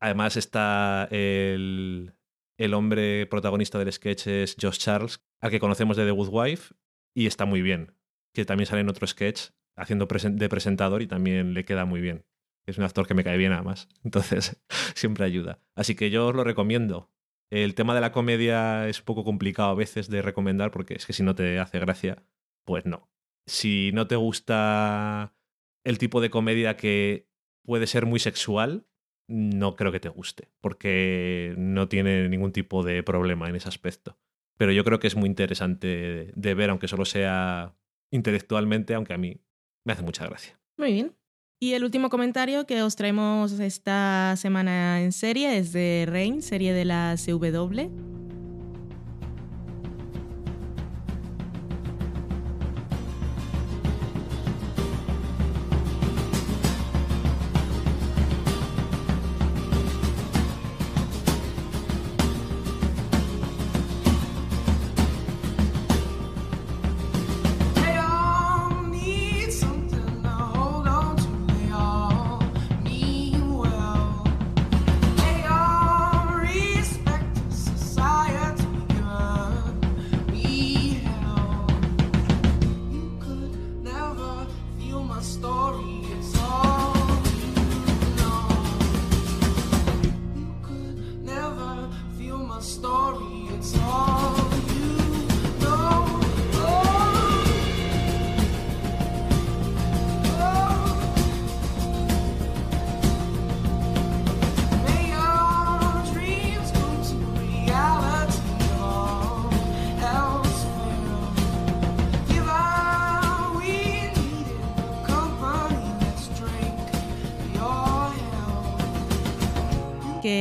[0.00, 2.12] Además está el,
[2.58, 6.74] El hombre protagonista del sketch es Josh Charles, al que conocemos de The Good Wife,
[7.14, 7.94] y está muy bien.
[8.34, 12.26] Que también sale en otro sketch haciendo de presentador y también le queda muy bien.
[12.66, 14.60] Es un actor que me cae bien además, entonces
[14.96, 15.60] siempre ayuda.
[15.76, 17.12] Así que yo os lo recomiendo.
[17.48, 21.06] El tema de la comedia es un poco complicado a veces de recomendar porque es
[21.06, 22.24] que si no te hace gracia,
[22.64, 23.08] pues no.
[23.46, 25.36] Si no te gusta
[25.84, 27.28] el tipo de comedia que
[27.64, 28.86] puede ser muy sexual,
[29.28, 34.18] no creo que te guste, porque no tiene ningún tipo de problema en ese aspecto.
[34.56, 37.76] Pero yo creo que es muy interesante de ver, aunque solo sea
[38.10, 39.40] intelectualmente, aunque a mí
[39.84, 40.58] me hace mucha gracia.
[40.76, 41.16] Muy bien.
[41.62, 46.72] Y el último comentario que os traemos esta semana en serie es de Rain, serie
[46.72, 48.29] de la CW.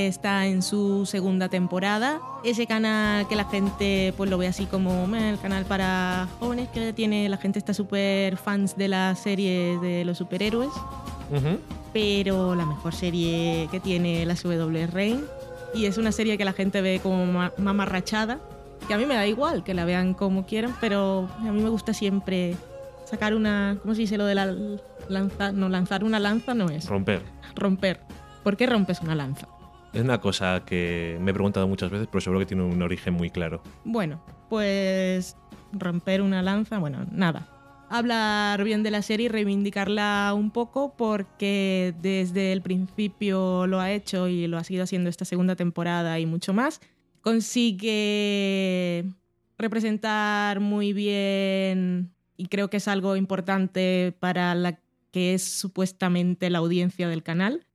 [0.10, 2.20] Está en su segunda temporada.
[2.44, 6.94] Ese canal que la gente pues lo ve así como el canal para jóvenes que
[6.94, 10.72] tiene la gente está súper fans de la serie de los superhéroes.
[11.94, 15.24] Pero la mejor serie que tiene la es Rain
[15.74, 18.40] y es una serie que la gente ve como mamarrachada,
[18.88, 21.70] que a mí me da igual que la vean como quieran, pero a mí me
[21.70, 22.56] gusta siempre
[23.06, 24.56] sacar una, ¿cómo se dice lo de la
[25.08, 25.52] lanza?
[25.52, 26.88] No, lanzar una lanza no es.
[26.88, 27.22] Romper.
[27.56, 28.00] Romper.
[28.44, 29.48] ¿Por qué rompes una lanza?
[29.92, 33.16] Es una cosa que me he preguntado muchas veces, pero seguro que tiene un origen
[33.16, 33.64] muy claro.
[33.84, 35.36] Bueno, pues
[35.72, 37.48] romper una lanza, bueno, nada.
[37.90, 43.92] Hablar bien de la serie y reivindicarla un poco porque desde el principio lo ha
[43.92, 46.82] hecho y lo ha seguido haciendo esta segunda temporada y mucho más.
[47.22, 49.06] Consigue
[49.58, 54.80] representar muy bien y creo que es algo importante para la
[55.12, 57.66] que es supuestamente la audiencia del canal,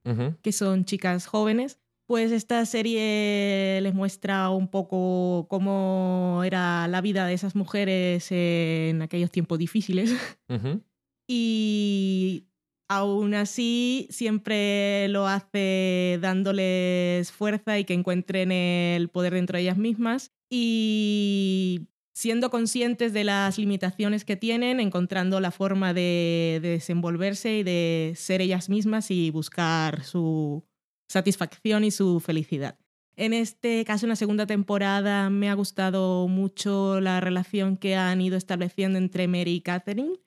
[0.43, 7.27] que son chicas jóvenes pues esta serie les muestra un poco cómo era la vida
[7.27, 10.15] de esas mujeres en aquellos tiempos difíciles.
[11.27, 12.49] Y
[12.87, 19.79] aún así siempre lo hace dándoles fuerza y que encuentren el poder dentro de ellas
[19.79, 27.63] mismas y siendo conscientes de las limitaciones que tienen, encontrando la forma de desenvolverse y
[27.63, 30.65] de ser ellas mismas y buscar su,
[31.09, 32.79] satisfacción y su felicidad.
[33.17, 38.21] En este caso, en la segunda temporada, me ha gustado mucho la relación que han
[38.21, 40.19] ido estableciendo entre Mary y Catherine.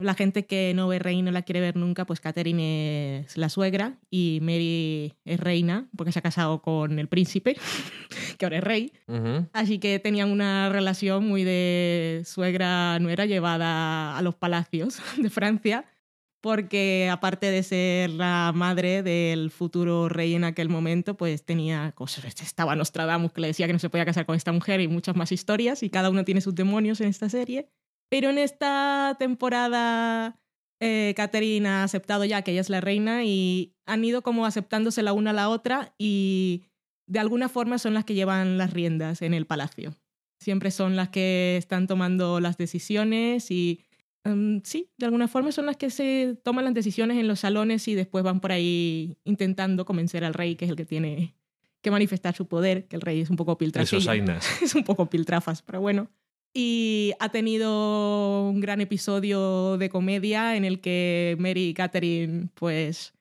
[0.00, 3.36] La gente que no ve Rey y no la quiere ver nunca, pues Catherine es
[3.36, 7.56] la suegra y Mary es reina porque se ha casado con el príncipe,
[8.38, 8.92] que ahora es rey.
[9.52, 15.84] Así que tenían una relación muy de suegra-nuera llevada a los palacios de Francia
[16.42, 22.24] porque aparte de ser la madre del futuro rey en aquel momento, pues tenía cosas.
[22.42, 25.14] Estaba Nostradamus que le decía que no se podía casar con esta mujer y muchas
[25.14, 27.68] más historias, y cada uno tiene sus demonios en esta serie.
[28.10, 30.40] Pero en esta temporada,
[30.80, 35.12] eh, ha aceptado ya que ella es la reina y han ido como aceptándose la
[35.12, 36.64] una a la otra y
[37.06, 39.94] de alguna forma son las que llevan las riendas en el palacio.
[40.40, 43.84] Siempre son las que están tomando las decisiones y
[44.24, 47.88] Em, sí, de alguna forma son las que se toman las decisiones en los salones
[47.88, 51.34] y después van por ahí intentando convencer al rey, que es el que tiene
[51.80, 53.92] que manifestar su poder, que el rey es un poco piltrafas.
[54.62, 56.08] es un poco piltrafas, pero bueno.
[56.54, 63.14] Y ha tenido un gran episodio de comedia en el que Mary y Catherine pues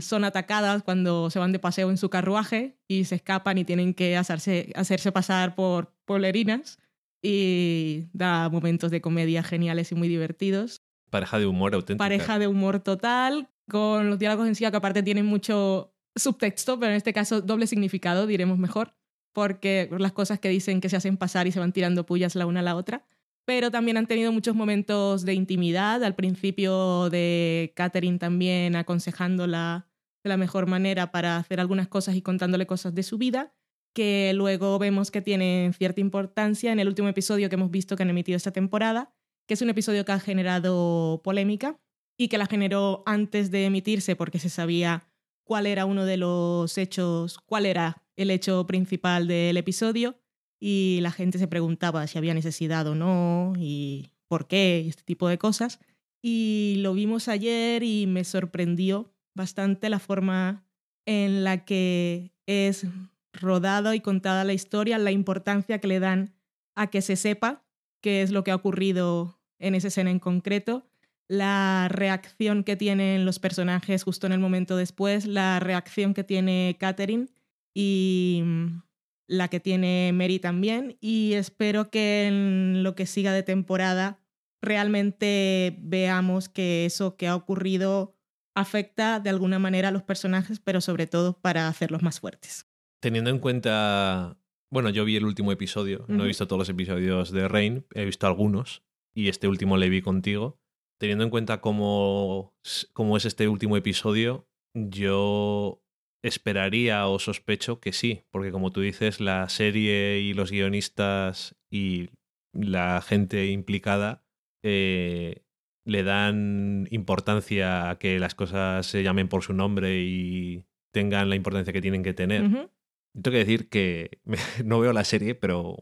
[0.00, 3.94] son atacadas cuando se van de paseo en su carruaje y se escapan y tienen
[3.94, 6.78] que hacerse, hacerse pasar por polerinas
[7.26, 10.82] y da momentos de comedia geniales y muy divertidos.
[11.08, 12.04] Pareja de humor auténtica.
[12.04, 16.90] Pareja de humor total, con los diálogos en sí que aparte tienen mucho subtexto, pero
[16.90, 18.94] en este caso doble significado, diremos mejor.
[19.34, 22.46] porque las cosas que dicen que se hacen pasar y se van tirando pullas la
[22.46, 23.04] una a la otra.
[23.44, 29.88] Pero también han tenido muchos momentos de intimidad, al principio de Catherine también aconsejándola
[30.22, 33.52] de la mejor manera para hacer algunas cosas y contándole cosas de su vida,
[33.94, 38.02] que luego vemos que tienen cierta importancia en el último episodio que hemos visto que
[38.02, 39.14] han emitido esta temporada,
[39.46, 41.78] que es un episodio que ha generado polémica
[42.18, 45.08] y que la generó antes de emitirse porque se sabía
[45.44, 50.18] cuál era uno de los hechos, cuál era el hecho principal del episodio
[50.60, 55.02] y la gente se preguntaba si había necesidad o no y por qué y este
[55.02, 55.78] tipo de cosas.
[56.22, 60.66] Y lo vimos ayer y me sorprendió bastante la forma
[61.06, 62.86] en la que es
[63.34, 66.34] rodada y contada la historia, la importancia que le dan
[66.74, 67.64] a que se sepa
[68.00, 70.86] qué es lo que ha ocurrido en esa escena en concreto,
[71.28, 76.76] la reacción que tienen los personajes justo en el momento después, la reacción que tiene
[76.78, 77.28] Catherine
[77.72, 78.82] y mm,
[79.26, 80.96] la que tiene Mary también.
[81.00, 84.18] Y espero que en lo que siga de temporada
[84.60, 88.14] realmente veamos que eso que ha ocurrido
[88.54, 92.66] afecta de alguna manera a los personajes, pero sobre todo para hacerlos más fuertes.
[93.04, 94.38] Teniendo en cuenta,
[94.70, 98.06] bueno, yo vi el último episodio, no he visto todos los episodios de Rain, he
[98.06, 98.82] visto algunos
[99.14, 100.58] y este último le vi contigo.
[100.98, 102.54] Teniendo en cuenta cómo,
[102.94, 105.82] cómo es este último episodio, yo
[106.22, 112.08] esperaría o sospecho que sí, porque como tú dices, la serie y los guionistas y
[112.54, 114.24] la gente implicada
[114.62, 115.44] eh,
[115.84, 121.36] le dan importancia a que las cosas se llamen por su nombre y tengan la
[121.36, 122.70] importancia que tienen que tener.
[123.14, 124.20] Tengo que decir que
[124.64, 125.76] no veo la serie, pero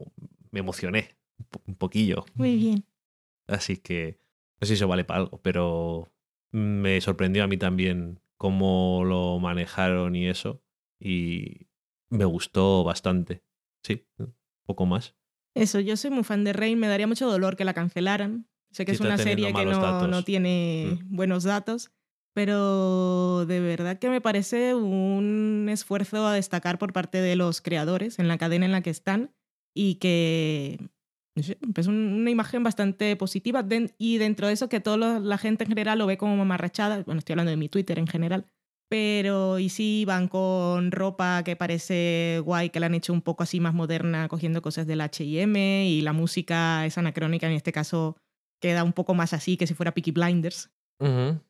[0.51, 1.17] me emocioné
[1.67, 2.25] un poquillo.
[2.35, 2.85] Muy bien.
[3.47, 4.19] Así que
[4.61, 6.11] no sé si eso vale para algo, pero
[6.51, 10.61] me sorprendió a mí también cómo lo manejaron y eso.
[10.99, 11.67] Y
[12.09, 13.43] me gustó bastante.
[13.83, 14.33] Sí, un
[14.65, 15.15] poco más.
[15.55, 18.85] Eso, yo soy muy fan de Rey, me daría mucho dolor que la cancelaran, Sé
[18.85, 21.15] que es una serie que no, no tiene mm.
[21.15, 21.91] buenos datos,
[22.33, 28.19] pero de verdad que me parece un esfuerzo a destacar por parte de los creadores
[28.19, 29.31] en la cadena en la que están
[29.75, 30.89] y que
[31.35, 33.65] es una imagen bastante positiva
[33.97, 37.19] y dentro de eso que toda la gente en general lo ve como mamarrachada, bueno,
[37.19, 38.45] estoy hablando de mi Twitter en general,
[38.89, 43.43] pero y sí van con ropa que parece guay, que la han hecho un poco
[43.43, 48.17] así más moderna, cogiendo cosas del H&M y la música es anacrónica, en este caso
[48.61, 50.71] queda un poco más así que si fuera Peaky Blinders.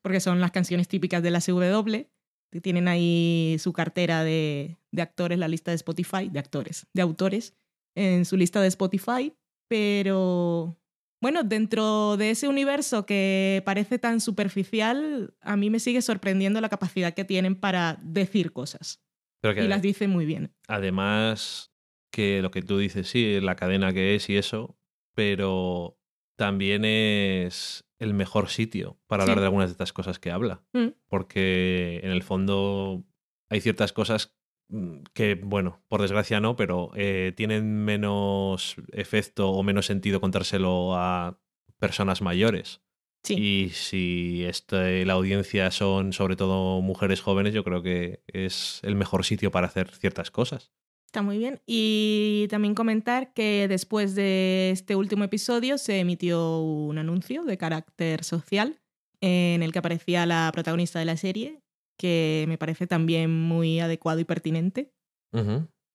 [0.02, 2.08] Porque son las canciones típicas de la CW.
[2.52, 7.02] Que tienen ahí su cartera de, de actores, la lista de Spotify, de actores, de
[7.02, 7.56] autores,
[7.96, 9.34] en su lista de Spotify.
[9.68, 10.78] Pero
[11.24, 16.68] bueno, dentro de ese universo que parece tan superficial, a mí me sigue sorprendiendo la
[16.68, 19.02] capacidad que tienen para decir cosas.
[19.42, 20.54] y las dice muy bien.
[20.68, 21.72] Además,
[22.12, 24.78] que lo que tú dices, sí, la cadena que es y eso,
[25.16, 25.98] pero
[26.44, 30.62] también es el mejor sitio para hablar de algunas de estas cosas que habla.
[30.74, 30.88] Mm.
[31.08, 33.06] Porque en el fondo
[33.50, 34.36] hay ciertas cosas
[34.68, 40.98] mm, que, bueno, por desgracia no, pero eh, tienen menos efecto o menos sentido contárselo
[40.98, 41.40] a
[41.80, 42.82] personas mayores.
[43.30, 48.98] Y si este, la audiencia son sobre todo mujeres jóvenes, yo creo que es el
[48.98, 50.74] mejor sitio para hacer ciertas cosas.
[51.14, 51.62] Está muy bien.
[51.68, 58.24] Y también comentar que después de este último episodio se emitió un anuncio de carácter
[58.24, 58.82] social
[59.22, 61.62] en el que aparecía la protagonista de la serie,
[62.00, 64.92] que me parece también muy adecuado y pertinente.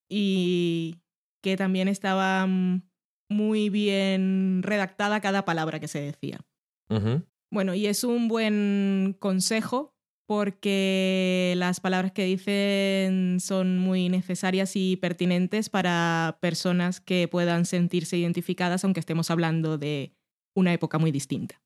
[0.09, 0.99] Y
[1.43, 2.47] que también estaba
[3.29, 6.47] muy bien redactada cada palabra que se decía.
[7.51, 9.97] Bueno, y es un buen consejo
[10.29, 18.19] porque las palabras que dicen son muy necesarias y pertinentes para personas que puedan sentirse
[18.19, 20.13] identificadas, aunque estemos hablando de
[20.55, 21.63] una época muy distinta.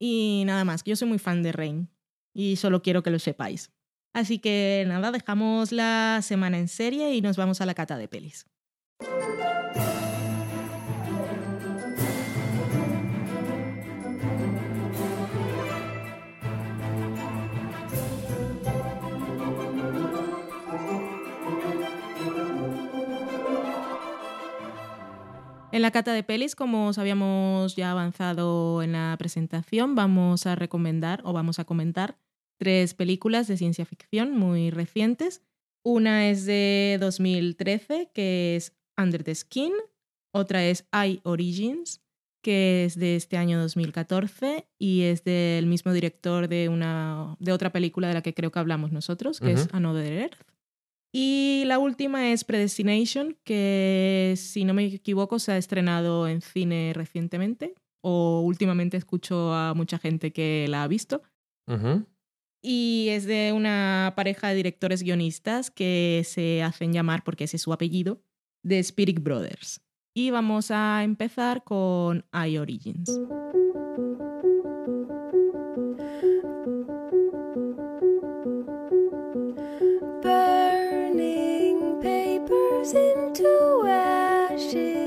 [0.00, 1.90] Y nada más, yo soy muy fan de Rain
[2.32, 3.72] y solo quiero que lo sepáis.
[4.14, 8.06] Así que nada, dejamos la semana en serie y nos vamos a la cata de
[8.06, 8.46] pelis.
[25.74, 30.54] En la cata de pelis, como os habíamos ya avanzado en la presentación, vamos a
[30.54, 32.16] recomendar o vamos a comentar
[32.60, 35.42] tres películas de ciencia ficción muy recientes.
[35.82, 39.72] Una es de 2013, que es Under the Skin.
[40.32, 42.00] Otra es I Origins,
[42.40, 47.72] que es de este año 2014 y es del mismo director de, una, de otra
[47.72, 50.53] película de la que creo que hablamos nosotros, que es Another Earth.
[51.16, 56.90] Y la última es Predestination, que si no me equivoco se ha estrenado en cine
[56.92, 61.22] recientemente o últimamente escucho a mucha gente que la ha visto.
[62.60, 67.62] Y es de una pareja de directores guionistas que se hacen llamar, porque ese es
[67.62, 68.20] su apellido,
[68.66, 69.80] The Spirit Brothers.
[70.16, 73.20] Y vamos a empezar con iOrigins.
[82.92, 85.03] Into ashes.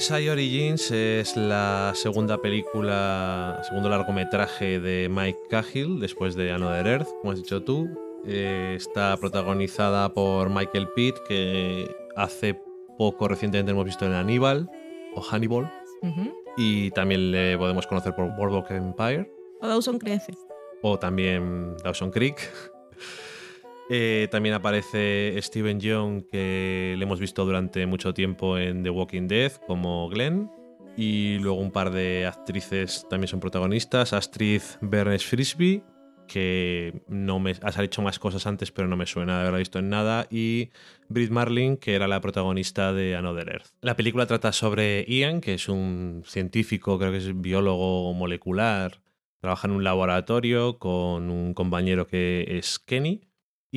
[0.00, 7.08] Side Origins es la segunda película, segundo largometraje de Mike Cahill después de Another Earth,
[7.20, 7.88] como has dicho tú.
[8.26, 12.60] Eh, está protagonizada por Michael Pitt, que hace
[12.98, 14.68] poco recientemente hemos visto en Hannibal
[15.14, 15.72] o Hannibal.
[16.56, 19.30] Y también le podemos conocer por Boardwalk Empire.
[19.60, 20.22] O Dawson Creek.
[20.82, 22.36] O también Dawson Creek.
[23.88, 29.28] Eh, también aparece Steven Young, que le hemos visto durante mucho tiempo en The Walking
[29.28, 30.50] Dead como Glenn.
[30.96, 34.12] Y luego un par de actrices también son protagonistas.
[34.12, 35.84] Astrid Bernes Frisby,
[36.26, 39.78] que no me has hecho más cosas antes, pero no me suena de haberla visto
[39.78, 40.26] en nada.
[40.30, 40.70] Y
[41.08, 43.66] Brit Marlin, que era la protagonista de Another Earth.
[43.82, 49.00] La película trata sobre Ian, que es un científico, creo que es biólogo molecular.
[49.38, 53.25] Trabaja en un laboratorio con un compañero que es Kenny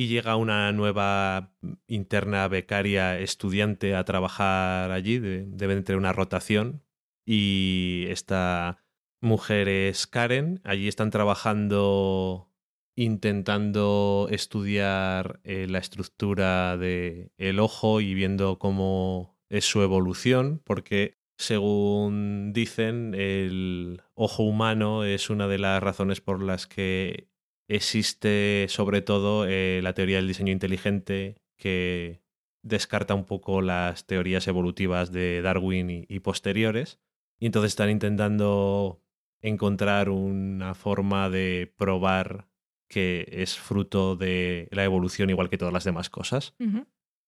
[0.00, 1.52] y llega una nueva
[1.86, 6.82] interna becaria estudiante a trabajar allí, deben tener una rotación
[7.26, 8.82] y esta
[9.20, 12.50] mujer es Karen, allí están trabajando
[12.96, 21.18] intentando estudiar eh, la estructura del el ojo y viendo cómo es su evolución, porque
[21.36, 27.29] según dicen, el ojo humano es una de las razones por las que
[27.70, 32.20] existe sobre todo eh, la teoría del diseño inteligente que
[32.62, 36.98] descarta un poco las teorías evolutivas de Darwin y, posteriores.
[37.38, 39.00] Y entonces están intentando
[39.40, 42.48] encontrar una forma de probar
[42.88, 46.54] que es fruto de la evolución igual que todas las demás cosas.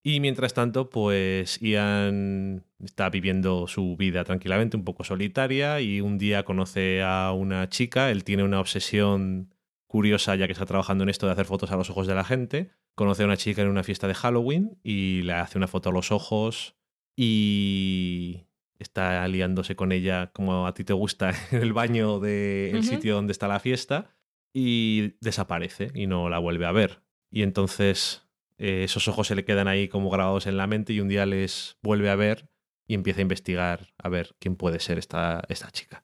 [0.04, 6.18] Y mientras tanto, pues Ian está viviendo su vida tranquilamente, un poco solitaria, y un
[6.18, 9.54] día conoce a una chica, él tiene una obsesión
[9.92, 12.24] curiosa, ya que está trabajando en esto de hacer fotos a los ojos de la
[12.24, 12.70] gente.
[12.94, 15.92] Conoce a una chica en una fiesta de Halloween y le hace una foto a
[15.92, 16.76] los ojos
[17.14, 18.46] y
[18.78, 23.32] está aliándose con ella como a ti te gusta en el baño del sitio donde
[23.32, 24.16] está la fiesta
[24.54, 27.02] y desaparece y no la vuelve a ver.
[27.30, 28.26] Y entonces
[28.56, 31.26] eh, esos ojos se le quedan ahí como grabados en la mente y un día
[31.26, 32.48] les vuelve a ver
[32.86, 36.02] y empieza a investigar a ver quién puede ser esta, esta chica.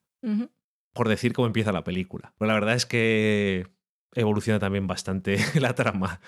[0.93, 2.35] Por decir cómo empieza la película.
[2.37, 3.78] Pero la verdad es que
[4.15, 6.21] evoluciona también bastante la trama.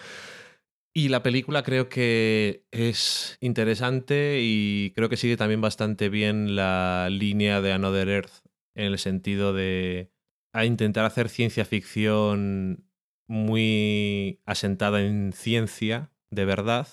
[0.92, 7.08] Y la película creo que es interesante y creo que sigue también bastante bien la
[7.10, 10.10] línea de Another Earth en el sentido de
[10.52, 12.84] a intentar hacer ciencia ficción
[13.28, 16.88] muy asentada en ciencia de verdad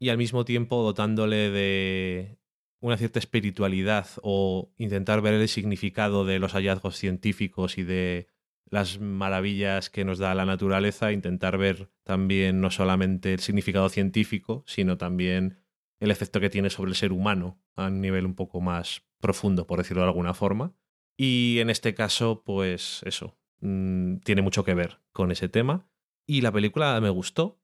[0.00, 2.38] y al mismo tiempo dotándole de
[2.80, 8.28] una cierta espiritualidad o intentar ver el significado de los hallazgos científicos y de
[8.68, 14.64] las maravillas que nos da la naturaleza, intentar ver también no solamente el significado científico,
[14.66, 15.58] sino también
[16.00, 19.66] el efecto que tiene sobre el ser humano a un nivel un poco más profundo,
[19.66, 20.74] por decirlo de alguna forma.
[21.16, 25.88] Y en este caso, pues eso, mm, tiene mucho que ver con ese tema.
[26.26, 27.60] Y la película me gustó.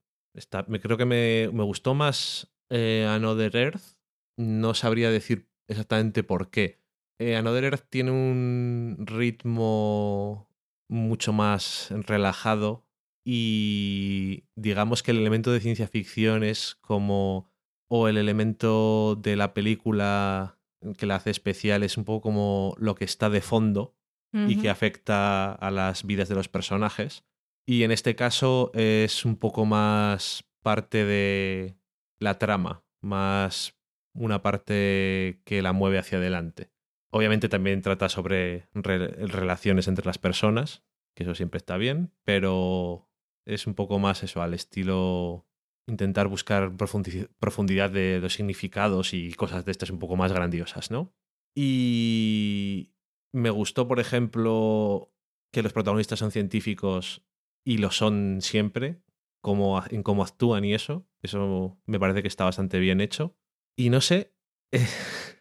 [0.69, 3.99] Me, creo que me, gustó más eh, Another Earth.
[4.37, 6.81] No sabría decir exactamente por qué.
[7.19, 10.49] Eh, Another Earth tiene un ritmo
[10.93, 12.84] mucho más relajado
[13.24, 17.51] y digamos que el elemento de ciencia ficción es como
[17.88, 20.59] o el elemento de la película
[20.99, 23.95] que la hace especial es un poco como lo que está de fondo
[24.34, 27.22] y que afecta a las vidas de los personajes.
[27.66, 31.76] Y en este caso es un poco más parte de
[32.18, 33.76] la trama, más
[34.14, 36.70] una parte que la mueve hacia adelante.
[37.15, 40.83] Obviamente también trata sobre relaciones entre las personas,
[41.15, 43.11] que eso siempre está bien, pero
[43.47, 45.47] es un poco más eso, al estilo
[45.87, 51.13] intentar buscar profundidad de los significados y cosas de estas un poco más grandiosas, ¿no?
[51.55, 52.95] Y
[53.33, 55.13] me gustó, por ejemplo,
[55.53, 57.27] que los protagonistas son científicos
[57.65, 59.03] y lo son siempre,
[59.43, 61.07] como, en cómo actúan y eso.
[61.21, 63.37] Eso me parece que está bastante bien hecho.
[63.77, 64.35] Y no sé,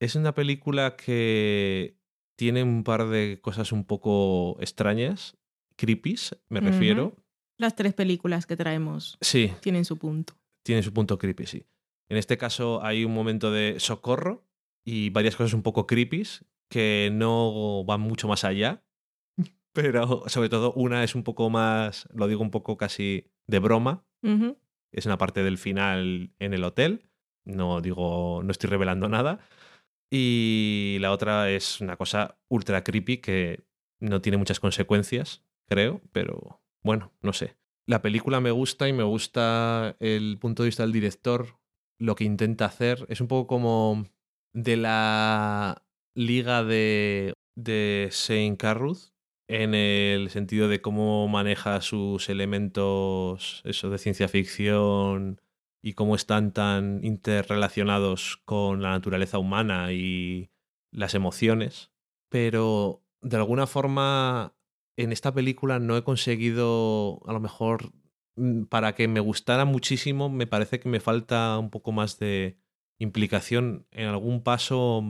[0.00, 1.98] es una película que
[2.36, 5.36] tiene un par de cosas un poco extrañas,
[5.76, 7.16] creepies, me refiero.
[7.56, 9.52] Las tres películas que traemos sí.
[9.60, 10.34] tienen su punto.
[10.62, 11.66] Tienen su punto creepy, sí.
[12.08, 14.46] En este caso hay un momento de socorro
[14.84, 18.84] y varias cosas un poco creepies que no van mucho más allá,
[19.72, 24.04] pero sobre todo una es un poco más, lo digo un poco casi de broma.
[24.90, 27.08] Es una parte del final en el hotel.
[27.44, 29.38] No digo, no estoy revelando nada.
[30.10, 33.64] Y la otra es una cosa ultra creepy que
[34.00, 37.56] no tiene muchas consecuencias, creo, pero bueno, no sé.
[37.86, 41.58] La película me gusta y me gusta el punto de vista del director,
[41.98, 43.06] lo que intenta hacer.
[43.08, 44.06] Es un poco como
[44.52, 45.84] de la
[46.14, 49.12] liga de, de Saint Carruth,
[49.48, 55.40] en el sentido de cómo maneja sus elementos eso de ciencia ficción
[55.82, 60.50] y cómo están tan interrelacionados con la naturaleza humana y
[60.90, 61.92] las emociones.
[62.28, 64.54] Pero de alguna forma
[64.96, 67.92] en esta película no he conseguido, a lo mejor,
[68.36, 72.58] mm, para que me gustara muchísimo, me parece que me falta un poco más de
[72.98, 73.86] implicación.
[73.92, 75.02] En algún paso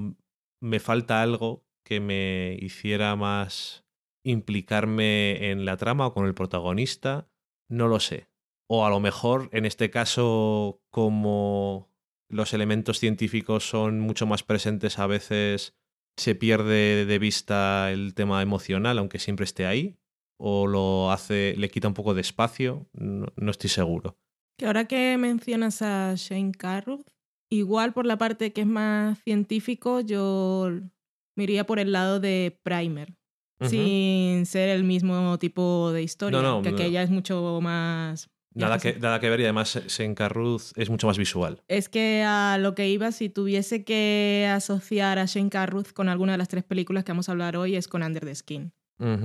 [0.61, 3.87] me falta algo que me hiciera más
[4.23, 7.31] implicarme en la trama o con el protagonista.
[7.69, 8.29] No lo sé.
[8.71, 11.89] O a lo mejor, en este caso, como
[12.29, 15.75] los elementos científicos son mucho más presentes a veces
[16.19, 19.97] se pierde de vista el tema emocional, aunque siempre esté ahí,
[20.37, 24.19] o lo hace, le quita un poco de espacio, no, estoy seguro.
[24.59, 27.07] Que ahora que mencionas a Shane Carruth,
[27.51, 30.71] igual por la parte que es más científico, yo
[31.37, 33.17] me iría por el lado de Primer,
[33.61, 39.21] sin ser el mismo tipo de historia, que aquella es mucho más Nada que, nada
[39.21, 39.79] que ver y además
[40.17, 41.63] Carruth es mucho más visual.
[41.69, 46.39] Es que a lo que iba, si tuviese que asociar a Carruth con alguna de
[46.39, 48.73] las tres películas que vamos a hablar hoy, es con Under the Skin.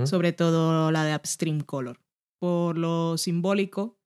[0.03, 1.99] Sobre todo la de Upstream Color.
[2.39, 3.97] Por lo simbólico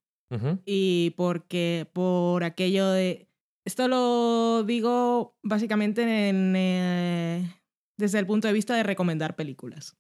[0.66, 3.28] y porque por aquello de...
[3.66, 7.54] Esto lo digo básicamente eh,
[7.98, 9.98] desde el punto de vista de recomendar películas.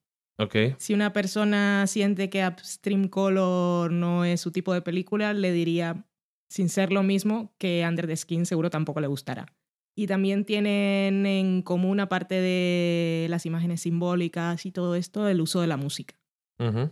[0.77, 6.05] Si una persona siente que Upstream Color no es su tipo de película, le diría,
[6.49, 9.47] sin ser lo mismo, que Under the Skin seguro tampoco le gustará.
[9.95, 15.59] Y también tienen en común, aparte de las imágenes simbólicas y todo esto, el uso
[15.59, 16.19] de la música.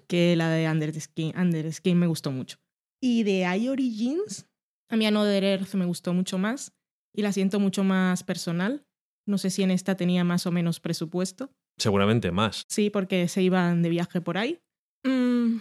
[0.07, 2.57] Que la de Under the, Skin, Under Skin me gustó mucho.
[3.01, 4.47] Y de I Origins,
[4.89, 6.73] a mí Another Earth me gustó mucho más
[7.15, 8.85] y la siento mucho más personal.
[9.27, 11.51] No sé si en esta tenía más o menos presupuesto.
[11.77, 12.65] Seguramente más.
[12.67, 14.59] Sí, porque se iban de viaje por ahí.
[15.03, 15.57] Mm,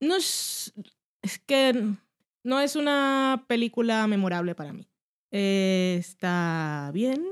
[0.00, 0.72] no es.
[1.22, 1.74] Es que
[2.44, 4.88] no es una película memorable para mí.
[5.30, 7.24] está bien,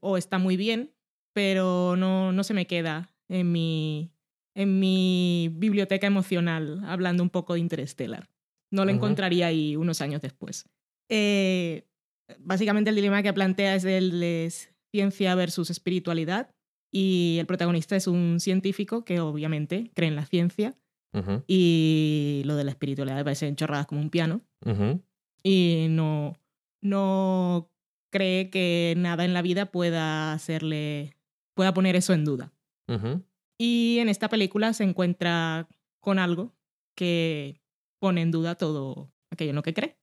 [0.00, 0.92] o está muy bien,
[1.32, 4.12] pero no, no se me queda en mi,
[4.54, 8.28] en mi biblioteca emocional hablando un poco de Interstellar.
[8.70, 10.68] No lo encontraría ahí unos años después.
[11.08, 11.86] Eh,
[12.38, 14.52] básicamente el dilema que plantea es el de
[14.90, 16.54] ciencia versus espiritualidad
[16.90, 20.76] y el protagonista es un científico que obviamente cree en la ciencia
[21.46, 24.40] y lo de la espiritualidad le parece chorradas como un piano.
[25.42, 26.36] Y no,
[26.80, 27.70] no
[28.10, 31.14] cree que nada en la vida pueda hacerle,
[31.54, 32.52] pueda poner eso en duda.
[33.58, 35.68] Y en esta película se encuentra
[36.00, 36.54] con algo
[36.94, 37.60] que
[37.98, 39.96] pone en duda todo aquello en lo que cree.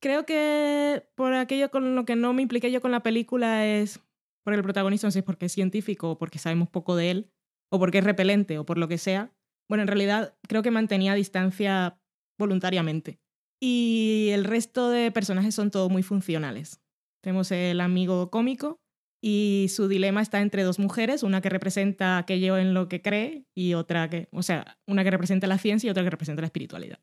[0.00, 4.00] Creo que por aquello con lo que no me impliqué yo con la película es
[4.44, 7.10] por el protagonista, no sé si es porque es científico o porque sabemos poco de
[7.10, 7.30] él,
[7.72, 9.32] o porque es repelente o por lo que sea.
[9.68, 11.98] Bueno, en realidad creo que mantenía distancia
[12.38, 13.18] voluntariamente.
[13.60, 16.82] Y el resto de personajes son todos muy funcionales.
[17.22, 18.80] Tenemos el amigo cómico
[19.22, 23.46] y su dilema está entre dos mujeres, una que representa aquello en lo que cree
[23.56, 26.48] y otra que, o sea, una que representa la ciencia y otra que representa la
[26.48, 27.00] espiritualidad.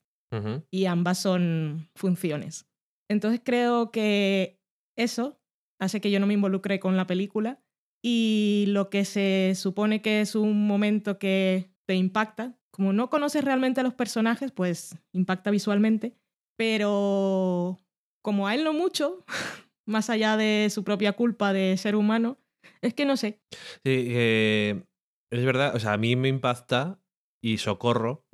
[0.70, 2.66] Y ambas son funciones.
[3.10, 4.62] Entonces creo que
[4.98, 5.41] eso
[5.82, 7.60] hace que yo no me involucre con la película
[8.04, 13.44] y lo que se supone que es un momento que te impacta, como no conoces
[13.44, 16.16] realmente a los personajes, pues impacta visualmente,
[16.58, 17.82] pero
[18.24, 19.26] como a él no mucho,
[19.88, 22.38] más allá de su propia culpa de ser humano,
[22.82, 23.42] Es que no sé.
[23.84, 24.84] Sí, eh,
[25.32, 27.00] es verdad, o sea, a mí me impacta
[27.44, 28.26] y socorro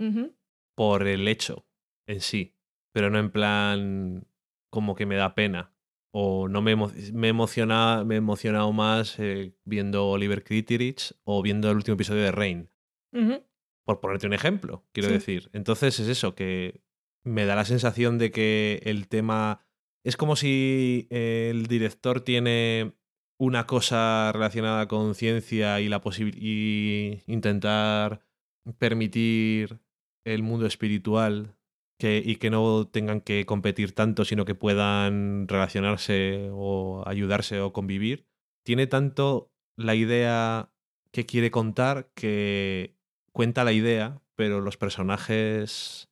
[0.75, 1.65] por el hecho
[2.07, 2.55] en sí,
[2.93, 4.27] pero no en plan
[4.71, 5.73] como que me da pena.
[6.11, 11.41] O no me, emo- me, emociona, me he emocionado más eh, viendo Oliver Kitteridge o
[11.41, 12.69] viendo el último episodio de Rain.
[13.85, 15.13] Por ponerte un ejemplo, quiero Sí.
[15.15, 15.49] decir.
[15.53, 16.81] Entonces es eso, que
[17.23, 19.65] me da la sensación de que el tema.
[20.03, 22.93] Es como si el director tiene
[23.39, 26.01] una cosa relacionada con ciencia y la
[26.35, 28.21] y intentar
[28.77, 29.79] permitir
[30.25, 31.56] el mundo espiritual
[31.97, 37.73] que, y que no tengan que competir tanto, sino que puedan relacionarse o ayudarse o
[37.73, 38.25] convivir.
[38.63, 40.71] Tiene tanto la idea
[41.11, 42.95] que quiere contar que
[43.31, 46.09] cuenta la idea, pero los personajes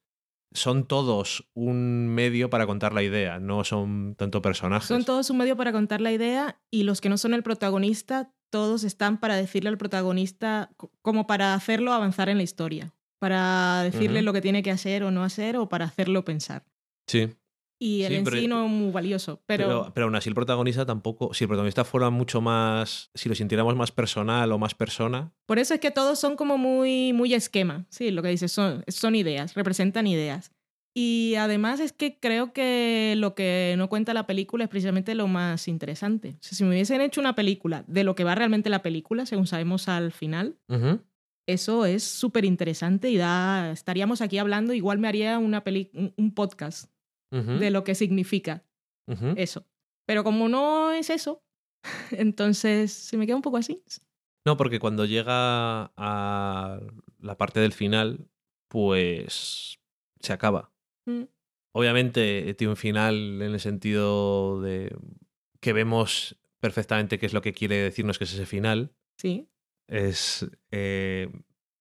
[0.54, 4.88] son todos un medio para contar la idea, no son tanto personajes.
[4.88, 8.34] Son todos un medio para contar la idea y los que no son el protagonista,
[8.50, 12.95] todos están para decirle al protagonista, co- como para hacerlo avanzar en la historia,
[13.26, 14.26] para decirle Ujú.
[14.26, 16.64] lo que tiene que hacer o no hacer o para hacerlo pensar.
[17.08, 17.34] Sí,
[17.80, 19.66] Y el Sí, en sí no es muy valioso, pero...
[19.68, 23.34] pero, pero, aún así el protagonista tampoco, si el protagonista fuera mucho más, si lo
[23.34, 27.34] sintiéramos más personal o más persona, por eso es que todos son como muy, muy
[27.34, 27.88] esquema.
[27.90, 30.52] Sí, lo que dices son, son ideas, representan ideas.
[30.94, 35.28] Y además es que creo que lo que no cuenta la película es precisamente lo
[35.28, 36.36] más interesante.
[36.40, 39.26] O sea, si me hubiesen hecho una película de lo que va realmente la película,
[39.26, 41.00] según sabemos al final, Ujú,
[41.48, 46.14] eso es súper interesante y da, estaríamos aquí hablando, igual me haría una peli, un,
[46.18, 46.92] un podcast
[47.32, 48.64] de lo que significa
[49.36, 49.68] eso.
[50.08, 51.44] Pero como no es eso,
[52.12, 53.84] entonces se me queda un poco así.
[54.46, 56.80] No, porque cuando llega a
[57.20, 58.30] la parte del final,
[58.70, 59.80] pues
[60.22, 60.72] se acaba.
[61.06, 61.24] Mm,
[61.74, 64.96] Obviamente tiene un final en el sentido de
[65.60, 68.96] que vemos perfectamente qué es lo que quiere decirnos que es ese final.
[69.18, 69.50] Sí,
[69.88, 71.30] Es eh,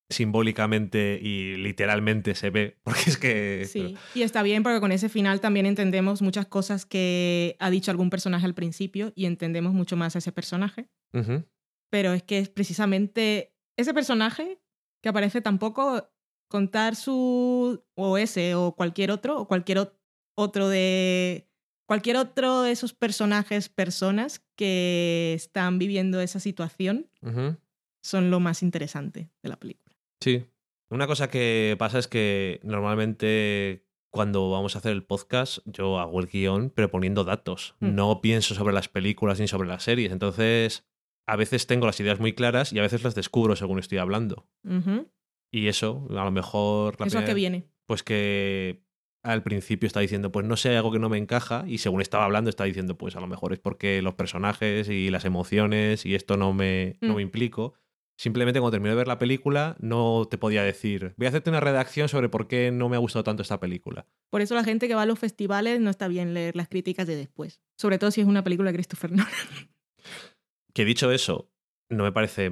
[0.09, 3.65] simbólicamente y literalmente se ve, porque es que...
[3.71, 3.95] sí.
[4.15, 8.09] Y está bien porque con ese final también entendemos muchas cosas que ha dicho algún
[8.09, 10.87] personaje al principio y entendemos mucho más a ese personaje.
[11.13, 11.43] Ujú,
[11.89, 14.59] Pero es que es precisamente ese personaje
[15.01, 16.09] que aparece tampoco
[16.47, 19.97] contar su o ese o cualquier otro o cualquier ot-
[20.37, 21.47] otro de
[21.87, 27.57] cualquier otro de esos personajes personas que están viviendo esa situación ujú.
[28.05, 29.95] Son lo más interesante de la película.
[30.21, 30.45] Sí.
[30.89, 36.19] Una cosa que pasa es que normalmente cuando vamos a hacer el podcast yo hago
[36.19, 37.75] el guion pero poniendo datos.
[37.79, 37.95] Mm.
[37.95, 40.11] No pienso sobre las películas ni sobre las series.
[40.11, 40.85] Entonces
[41.27, 44.47] a veces tengo las ideas muy claras y a veces las descubro según estoy hablando.
[45.51, 46.99] Y eso, a lo mejor...
[46.99, 47.65] la Eso a qué primera- viene.
[47.87, 48.83] Pues que
[49.23, 52.25] al principio está diciendo, pues no sé, algo que no me encaja, y según estaba
[52.25, 56.13] hablando está diciendo, pues a lo mejor es porque los personajes y las emociones y
[56.13, 57.15] esto no me, no Mm.
[57.15, 57.73] me implico.
[58.17, 61.59] Simplemente cuando terminé de ver la película no te podía decir, voy a hacerte una
[61.59, 64.05] redacción sobre por qué no me ha gustado tanto esta película.
[64.29, 67.07] Por eso la gente que va a los festivales no está bien leer las críticas
[67.07, 67.61] de después.
[67.77, 69.29] Sobre todo si es una película de Christopher Nolan.
[70.73, 71.49] Que dicho eso,
[71.89, 72.51] no me parece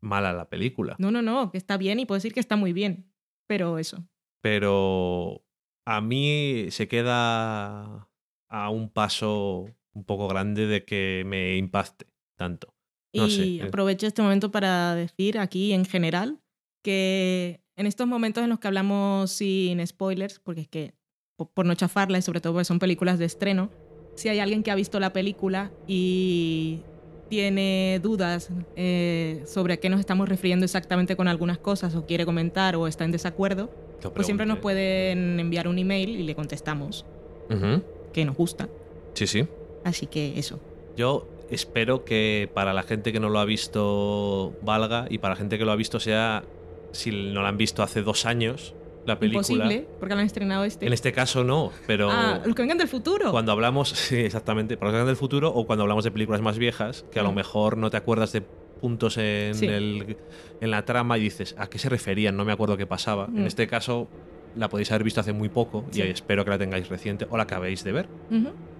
[0.00, 2.72] mala la película, No, no, no, que está bien y puedo decir que está muy
[2.72, 3.12] bien.
[3.46, 4.04] Pero eso.
[4.40, 5.44] pero
[5.86, 8.08] a mí se queda
[8.48, 12.06] a un paso un poco grande de que me impacte
[12.36, 12.71] tanto.
[13.14, 13.62] No y sé, eh.
[13.68, 16.38] aprovecho este momento para decir aquí en general
[16.82, 20.94] que en estos momentos en los que hablamos sin spoilers, porque es que
[21.36, 23.70] po- por no chafarla y sobre todo porque son películas de estreno,
[24.16, 26.80] si hay alguien que ha visto la película y
[27.28, 32.26] tiene dudas eh, sobre a qué nos estamos refiriendo exactamente con algunas cosas o quiere
[32.26, 33.70] comentar o está en desacuerdo,
[34.14, 37.06] pues siempre nos pueden enviar un email y le contestamos
[37.48, 37.82] Ujú.
[38.12, 38.68] que nos gusta.
[39.14, 39.46] Sí, sí.
[39.84, 40.60] Así que eso.
[40.96, 45.36] Yo espero que para la gente que no lo ha visto valga y para la
[45.36, 46.44] gente que lo ha visto sea,
[46.92, 48.74] si no la han visto hace dos años,
[49.06, 49.40] la película.
[49.46, 50.86] Imposible, porque lo han estrenado este.
[50.86, 53.30] En este caso no, pero Ah, los que vengan del futuro.
[53.32, 56.40] cuando hablamos, sí, exactamente, para los que vengan del futuro o cuando hablamos de películas
[56.40, 59.66] más viejas, que a lo mejor no te acuerdas de puntos en, Sí.
[59.66, 60.16] el,
[60.60, 62.36] en la trama y dices, ¿a qué se referían?
[62.36, 63.26] No me acuerdo qué pasaba.
[63.26, 63.46] En Mm.
[63.46, 64.08] este caso
[64.56, 66.00] la podéis haber visto hace muy poco Sí.
[66.02, 68.08] y espero que la tengáis reciente o la acabéis de ver.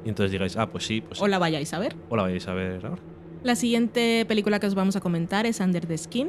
[0.05, 1.25] Y entonces digáis, ah, pues sí, pues sí.
[1.25, 1.95] O la vayáis a ver.
[2.09, 3.01] o la vais a ver ahora.
[3.43, 6.29] La siguiente película que os vamos a comentar es Under the Skin.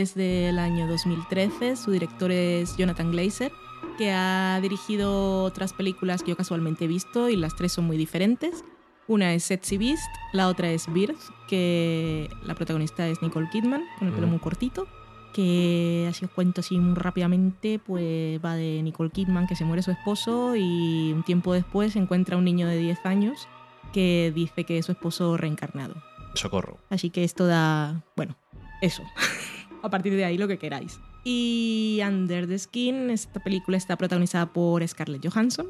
[0.00, 3.52] Es del año 2013, su director es Jonathan Glazer,
[3.98, 7.96] que ha dirigido otras películas que yo casualmente he visto y las tres son muy
[7.96, 8.64] diferentes.
[9.08, 14.08] Una es Sexy Beast, la otra es Birth, que la protagonista es Nicole Kidman, con
[14.08, 14.30] el pelo Mm.
[14.30, 14.86] muy cortito.
[15.32, 19.82] Que así os cuento así muy rápidamente, pues va de Nicole Kidman que se muere
[19.82, 23.48] su esposo y un tiempo después encuentra a un niño de 10 años
[23.92, 25.94] que dice que es su esposo reencarnado.
[26.34, 26.78] Socorro.
[26.90, 28.36] Así que esto da, bueno,
[28.80, 29.02] eso.
[29.82, 31.00] a partir de ahí lo que queráis.
[31.24, 35.68] Y Under the Skin, esta película está protagonizada por Scarlett Johansson.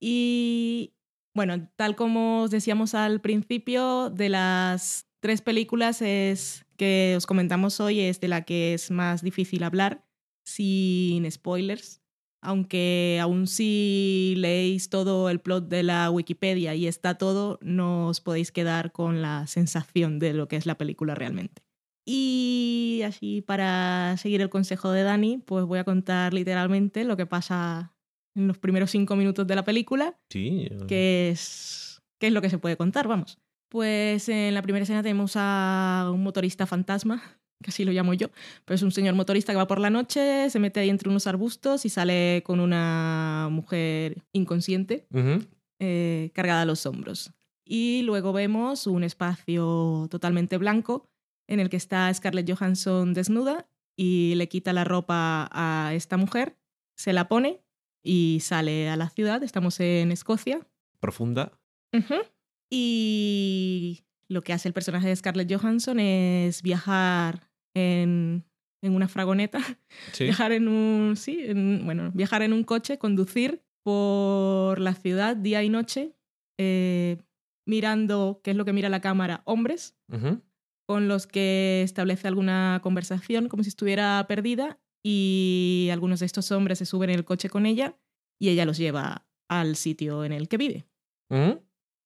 [0.00, 0.92] Y
[1.34, 7.80] bueno, tal como os decíamos al principio, de las tres películas es, que os comentamos
[7.80, 10.04] hoy es de la que es más difícil hablar
[10.44, 12.00] sin spoilers.
[12.40, 18.20] Aunque aún si leéis todo el plot de la Wikipedia y está todo, no os
[18.20, 21.67] podéis quedar con la sensación de lo que es la película realmente.
[22.10, 27.26] Y así para seguir el consejo de Dani, pues voy a contar literalmente lo que
[27.26, 27.92] pasa
[28.34, 30.70] en los primeros cinco minutos de la película, Sí.
[30.86, 33.38] que es, que es lo que se puede contar, vamos.
[33.68, 37.22] Pues en la primera escena tenemos a un motorista fantasma,
[37.62, 38.28] que así lo llamo yo,
[38.64, 41.26] pero es un señor motorista que va por la noche, se mete ahí entre unos
[41.26, 45.06] arbustos y sale con una mujer inconsciente
[45.78, 47.32] eh, cargada a los hombros.
[47.66, 51.10] Y luego vemos un espacio totalmente blanco
[51.48, 56.56] en el que está Scarlett Johansson desnuda y le quita la ropa a esta mujer,
[56.96, 57.60] se la pone
[58.04, 59.42] y sale a la ciudad.
[59.42, 60.66] Estamos en Escocia.
[61.00, 61.58] Profunda.
[62.70, 68.44] Y lo que hace el personaje de Scarlett Johansson es viajar en,
[68.82, 69.60] en una fragoneta
[70.12, 70.24] Sí.
[70.24, 75.62] viajar en un sí en- bueno viajar en un coche conducir por la ciudad día
[75.62, 76.14] y noche
[76.58, 77.16] eh,
[77.66, 79.94] mirando qué es lo que mira la cámara hombres.
[80.88, 86.78] Con los que establece alguna conversación como si estuviera perdida y algunos de estos hombres
[86.78, 87.98] se suben en el coche con ella
[88.40, 90.86] y ella los lleva al sitio en el que vive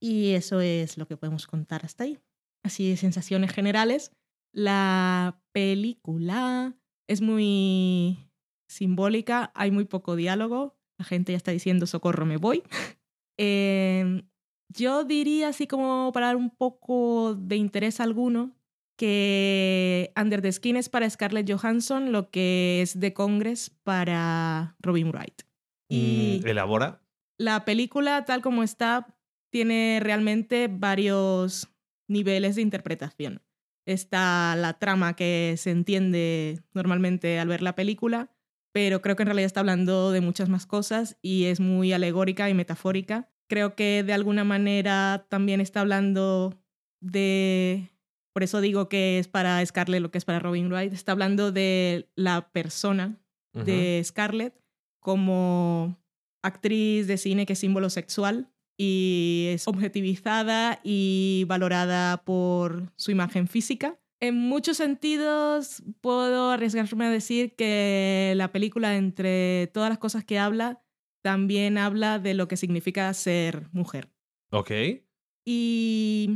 [0.00, 2.18] y eso es lo que podemos contar hasta ahí.
[2.64, 4.10] Así de sensaciones generales.
[4.52, 6.76] La película
[7.08, 8.18] es muy
[8.68, 12.64] simbólica, hay muy poco diálogo, la gente ya está diciendo socorro, me voy.
[13.38, 14.22] Eh,
[14.68, 18.54] yo diría así como para dar un poco de interés alguno
[18.96, 25.10] que Under the Skin es para Scarlett Johansson lo que es The Congress para Robin
[25.10, 25.42] Wright.
[25.88, 27.02] Y Mm, Elabora.
[27.38, 29.06] la película, tal como está,
[29.50, 31.68] tiene realmente varios
[32.08, 33.42] niveles de interpretación.
[33.86, 38.30] Está la trama que se entiende normalmente al ver la película,
[38.72, 42.48] pero creo que en realidad está hablando de muchas más cosas y es muy alegórica
[42.48, 43.28] y metafórica.
[43.48, 46.54] Creo que de alguna manera también está hablando
[47.00, 47.90] de...
[48.32, 50.92] Por eso digo que es para Scarlett lo que es para Robin Wright.
[50.92, 53.18] Está hablando de la persona
[53.52, 54.54] de Scarlett
[55.00, 55.98] como
[56.42, 63.46] actriz de cine que es símbolo sexual y es objetivizada y valorada por su imagen
[63.46, 63.98] física.
[64.20, 70.38] En muchos sentidos puedo arriesgarme a decir que la película, entre todas las cosas que
[70.38, 70.82] habla,
[71.22, 74.10] también habla de lo que significa ser mujer.
[74.50, 74.70] Ok.
[75.44, 76.30] Y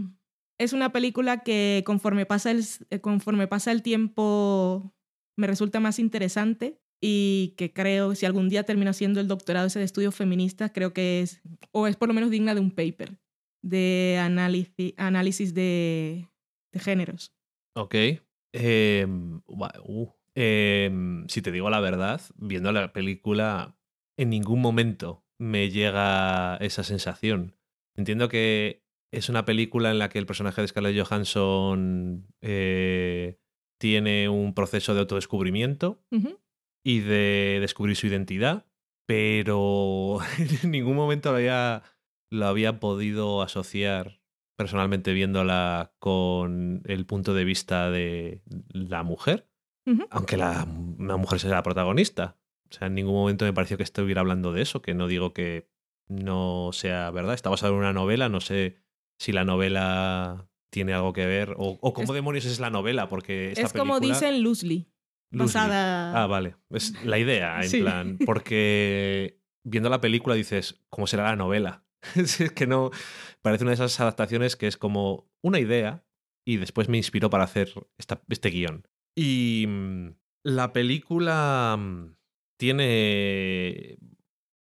[0.59, 4.95] es una película que conforme pasa el, eh, conforme pasa el tiempo
[5.37, 9.79] me resulta más interesante y que creo, si algún día termino haciendo el doctorado ese
[9.79, 11.43] de estudios feministas, creo que es,
[11.73, 13.19] o es por lo menos digna de un paper
[13.63, 16.29] de análisis, de,
[16.73, 17.35] de géneros.
[17.75, 17.95] Ok.
[18.53, 20.09] Em, uh.
[20.35, 23.79] Em, si te digo la verdad, viendo la película,
[24.19, 27.57] en ningún momento me llega esa sensación.
[27.97, 33.39] Entiendo que es una película en la que el personaje de Scarlett Johansson eh,
[33.79, 36.39] tiene un proceso de autodescubrimiento Ujú.
[36.85, 38.67] y de descubrir su identidad,
[39.07, 40.19] pero
[40.63, 41.83] en ningún momento lo había,
[42.31, 44.21] lo había podido asociar
[44.57, 49.49] personalmente viéndola con el punto de vista de la mujer,
[50.11, 50.67] aunque la,
[50.99, 52.39] la mujer sea la protagonista.
[52.69, 55.33] O sea, en ningún momento me pareció que estuviera hablando de eso, que no digo
[55.33, 55.69] que
[56.09, 57.35] no sea verdad.
[57.35, 58.79] Está basado en una novela, no sé
[59.19, 63.09] si la novela tiene algo que ver o, o cómo Es- demonios es la novela,
[63.09, 64.91] porque esta Es como dicen loosely,
[65.31, 65.59] Loosely.
[65.61, 66.23] basada...
[66.23, 66.57] Ah, vale.
[66.71, 67.81] Es la idea, en Sí.
[67.81, 68.19] plan.
[68.25, 71.85] Porque viendo la película dices, ¿cómo será la novela?
[72.15, 72.91] es que no.
[73.43, 76.05] Parece una de esas adaptaciones que es como una idea
[76.45, 78.87] y después me inspiró para hacer esta- este guion.
[79.17, 80.11] Y mm,
[80.45, 82.17] la película mm,
[82.59, 83.99] tiene.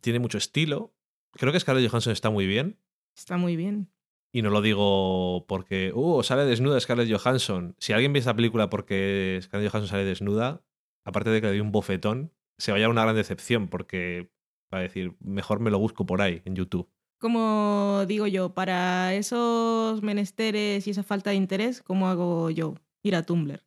[0.01, 0.95] Tiene mucho estilo.
[1.33, 2.79] Creo que Scarlett Johansson está muy bien.
[3.17, 3.89] Está muy bien.
[4.35, 7.73] Y no lo digo porque, uh, sale desnuda Scarlett Johansson.
[7.79, 10.61] Si alguien ve esta película porque Scarlett Johansson sale desnuda,
[11.05, 14.29] aparte de que le doy un bofetón, se vaya a una gran decepción porque
[14.73, 16.89] va a decir, mejor me lo busco por ahí, en YouTube.
[17.17, 22.75] Como digo yo, para esos menesteres y esa falta de interés, ¿cómo hago yo?
[23.03, 23.63] Ir a Tumblr.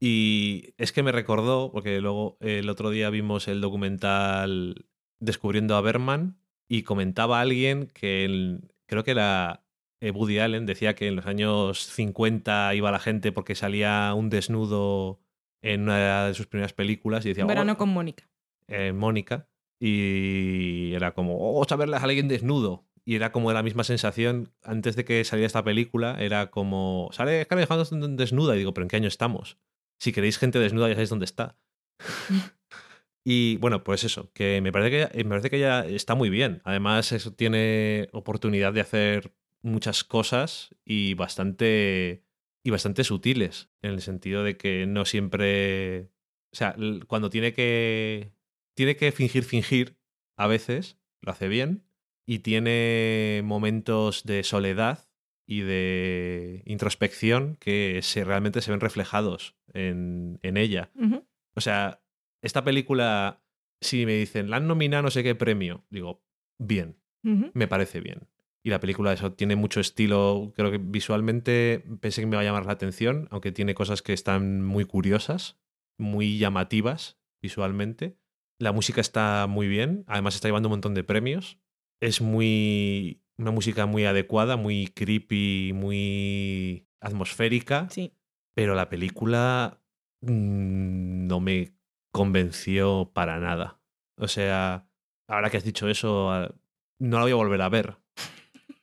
[0.00, 4.84] Y es que me recordó, porque luego el otro día vimos el documental
[5.20, 9.61] Descubriendo a Berman y comentaba alguien que creo que era
[10.10, 15.20] Woody Allen, decía que en los años 50 iba la gente porque salía un desnudo
[15.62, 17.46] en una de sus primeras películas y decía...
[17.46, 18.28] Verano "Oh", con Mónica.
[18.66, 19.48] eh, Mónica
[19.84, 22.86] y era como, oh, vamos a a alguien desnudo.
[23.04, 27.42] Y era como la misma sensación antes de que saliera esta película, era como, sale
[27.42, 28.54] Scarlett Johansson desnuda.
[28.54, 29.58] Y digo, ¿pero en qué año estamos?
[29.98, 31.56] Si queréis gente desnuda ya sabéis dónde está.
[33.24, 36.60] y bueno, pues eso, que me parece que, me parece que ella está muy bien.
[36.64, 39.32] Además, eso tiene oportunidad de hacer
[39.62, 42.24] muchas cosas y bastante,
[42.62, 46.10] y bastante sutiles, en el sentido de que no siempre...
[46.52, 48.32] O sea, cuando tiene que
[48.74, 49.96] tiene que fingir, fingir,
[50.36, 51.84] a veces, lo hace bien,
[52.26, 55.08] y tiene momentos de soledad
[55.46, 60.90] y de introspección que se, realmente se ven reflejados en, en ella.
[61.54, 62.02] O sea,
[62.42, 63.42] esta película,
[63.80, 66.22] si me dicen, la han nominado no sé qué premio, digo,
[66.58, 68.28] bien, me parece bien.
[68.64, 72.44] Y la película eso tiene mucho estilo, creo que visualmente pensé que me va a
[72.44, 75.58] llamar la atención, aunque tiene cosas que están muy curiosas,
[75.98, 78.16] muy llamativas visualmente.
[78.60, 81.58] La música está muy bien, además está llevando un montón de premios.
[82.00, 88.12] Es muy una música muy adecuada, muy creepy, muy atmosférica, Sí.
[88.54, 89.80] pero la película
[90.20, 91.72] mm, no me
[92.12, 93.80] convenció para nada.
[94.16, 94.86] O sea,
[95.28, 96.54] ahora que has dicho eso, ah,
[97.00, 97.96] no la voy a volver a ver,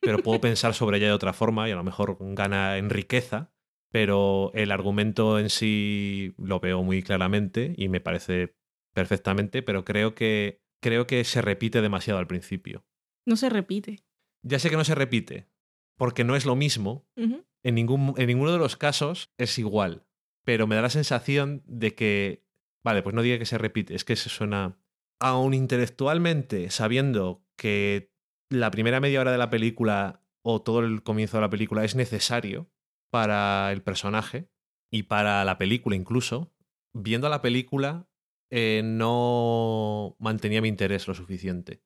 [0.02, 3.52] pero puedo pensar sobre ella de otra forma y a lo mejor gana en riqueza,
[3.92, 8.56] pero el argumento en sí lo veo muy claramente y me parece
[8.94, 12.86] perfectamente, pero creo que creo que se repite demasiado al principio.
[13.26, 14.04] No se repite.
[14.44, 15.50] Ya sé que no se repite,
[15.98, 20.08] porque no es lo mismo, en, ningún, en ninguno de los casos es igual,
[20.46, 22.46] pero me da la sensación de que,
[22.84, 24.80] vale, pues no diga que se repite, es que se suena,
[25.20, 28.14] aun intelectualmente, sabiendo que
[28.50, 31.96] la primera media hora de la película o todo el comienzo de la película es
[31.96, 32.70] necesario
[33.12, 34.50] para el personaje
[34.92, 36.54] y para la película incluso,
[36.94, 38.08] viendo la película
[38.52, 41.84] eh, no mantenía mi interés lo suficiente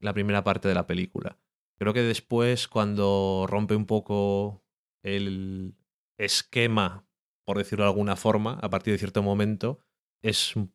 [0.00, 1.38] la primera parte de la película.
[1.78, 4.64] Creo que después, cuando rompe un poco
[5.02, 5.76] el
[6.18, 7.06] esquema,
[7.44, 9.80] por decirlo de alguna forma, a partir de cierto momento,
[10.22, 10.74] es un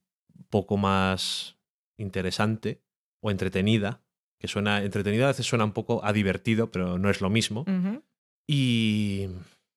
[0.49, 1.57] poco más
[1.97, 2.83] interesante
[3.21, 4.04] o entretenida.
[4.45, 7.65] Que suena entretenida, a veces suena un poco a divertido, pero no es lo mismo.
[8.47, 9.25] Y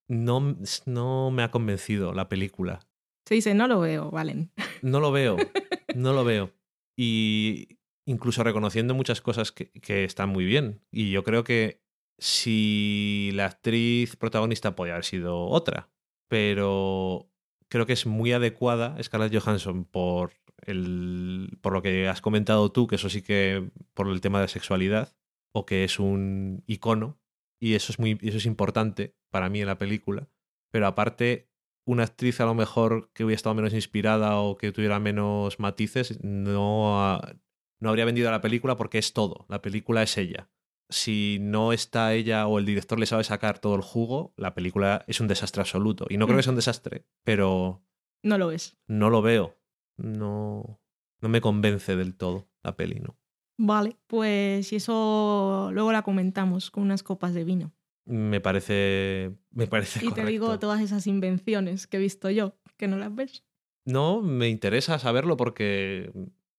[0.08, 2.80] no, no me ha convencido la película.
[3.24, 4.50] Se dice, no lo veo, Valen.
[4.82, 5.38] No lo veo,
[5.94, 6.52] no lo veo.
[6.98, 10.82] Y incluso reconociendo muchas cosas que, que están muy bien.
[10.90, 11.80] Y yo creo que
[12.18, 15.88] si la actriz protagonista podía haber sido otra,
[16.28, 17.32] pero
[17.70, 22.86] creo que es muy adecuada Scarlett Johansson por, el, por lo que has comentado tú,
[22.86, 25.16] que eso sí que por el tema de sexualidad,
[25.52, 27.18] o que es un icono,
[27.60, 30.28] y eso es, muy, eso es importante para mí en la película.
[30.70, 31.48] Pero aparte,
[31.86, 36.22] una actriz a lo mejor que hubiera estado menos inspirada o que tuviera menos matices,
[36.22, 37.34] no, ha-
[37.80, 39.46] no habría vendido la película porque es todo.
[39.48, 40.50] La película es ella.
[40.90, 45.04] Si no está ella o el director le sabe sacar todo el jugo, la película
[45.06, 46.06] es un desastre absoluto.
[46.08, 46.38] Y no creo Mm.
[46.38, 47.82] que sea un desastre, pero
[48.22, 48.76] No lo es.
[48.86, 49.57] no lo veo.
[49.98, 50.80] No,
[51.20, 53.16] no me convence del todo la peli, ¿no?
[53.58, 53.96] Vale.
[54.06, 57.72] Pues si eso luego la comentamos con unas copas de vino.
[58.06, 59.32] Me parece.
[59.50, 63.14] Me parece Y te digo todas esas invenciones que he visto yo, que no las
[63.14, 63.44] ves.
[63.84, 66.12] No, me interesa saberlo porque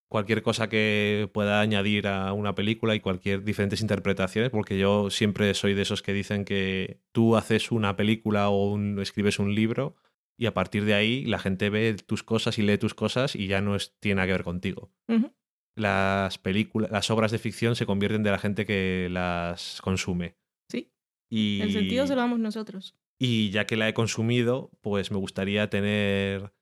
[0.10, 5.54] cualquier cosa que pueda añadir a una película y cualquier diferentes interpretaciones, porque yo siempre
[5.54, 9.96] soy de esos que dicen que tú haces una película o un- escribes un libro
[10.40, 13.48] y a partir de ahí la gente ve tus cosas y lee tus cosas y
[13.48, 14.90] ya no es- tiene nada que ver contigo.
[15.76, 20.36] Las películas, las obras de ficción se convierten de la gente que las consume.
[20.70, 20.92] Sí.
[21.30, 21.62] Y...
[21.62, 22.96] El sentido se lo damos nosotros.
[23.20, 26.54] Y ya que la he consumido, pues me gustaría tener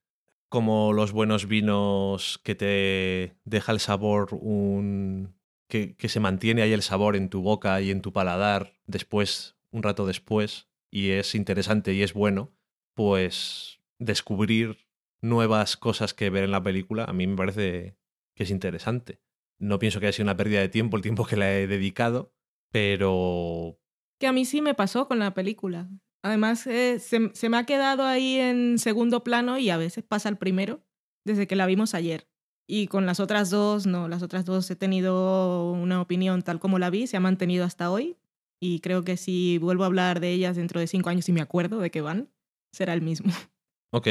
[0.49, 5.35] como los buenos vinos que te deja el sabor un
[5.69, 9.57] que, que se mantiene ahí el sabor en tu boca y en tu paladar después,
[9.71, 12.53] un rato después, y es interesante y es bueno,
[12.97, 14.87] pues descubrir
[15.21, 17.95] nuevas cosas que ver en la película, a mí me parece
[18.35, 19.21] que es interesante.
[19.59, 22.33] No pienso que haya sido una pérdida de tiempo el tiempo que la he dedicado,
[22.71, 23.79] pero
[24.19, 25.87] Que a mí sí me pasó con la película.
[26.23, 30.27] Además, eh, se, se me ha quedado ahí en segundo plano y a veces pasa
[30.29, 30.83] el primero,
[31.23, 32.27] desde que la vimos ayer.
[32.65, 36.79] Y con las otras dos, no, las otras dos he tenido una opinión tal como
[36.79, 38.17] la vi, se ha mantenido hasta hoy.
[38.59, 41.41] Y creo que si vuelvo a hablar de ellas dentro de cinco años y me
[41.41, 42.29] acuerdo de que van,
[42.71, 43.31] será el mismo.
[43.93, 44.07] Ok.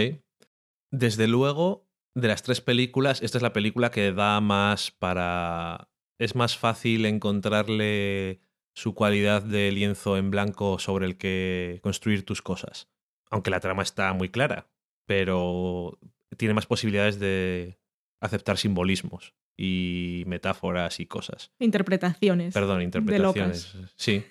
[0.90, 5.90] Desde luego, de las tres películas, esta es la película que da más para...
[6.18, 8.40] Es más fácil encontrarle
[8.74, 12.88] su cualidad de lienzo en blanco sobre el que construir tus cosas.
[13.30, 14.70] Aunque la trama está muy clara,
[15.04, 15.98] pero
[16.38, 17.78] tiene más posibilidades de
[18.22, 21.52] aceptar simbolismos y metáforas y cosas.
[21.58, 22.54] Interpretaciones.
[22.54, 23.72] Perdón, interpretaciones.
[23.72, 23.92] De locas.
[23.96, 24.24] Sí.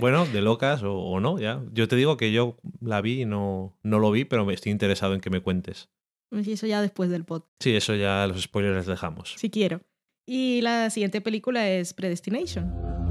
[0.00, 1.62] Bueno, de locas o, o, no, ya.
[1.72, 4.72] Yo te digo que yo la vi y no, no lo vi, pero me estoy
[4.72, 5.88] interesado en que me cuentes.
[6.30, 7.42] Y eso ya después del pod.
[7.58, 9.34] Sí, eso ya los spoilers les dejamos.
[9.36, 9.80] Si quiero.
[10.26, 13.07] Y la siguiente película es Predestination.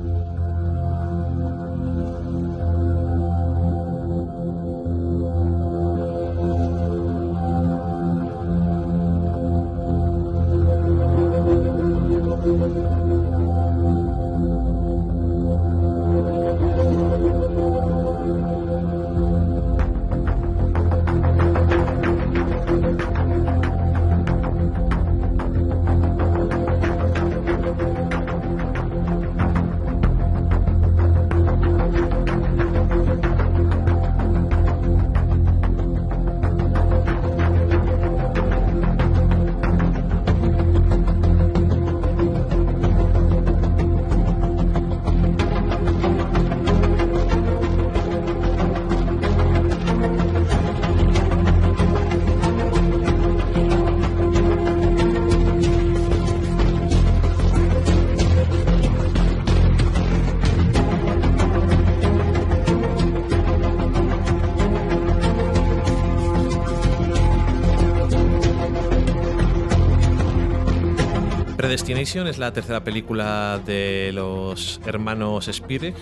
[72.15, 75.93] Es la tercera película de los hermanos Spirig,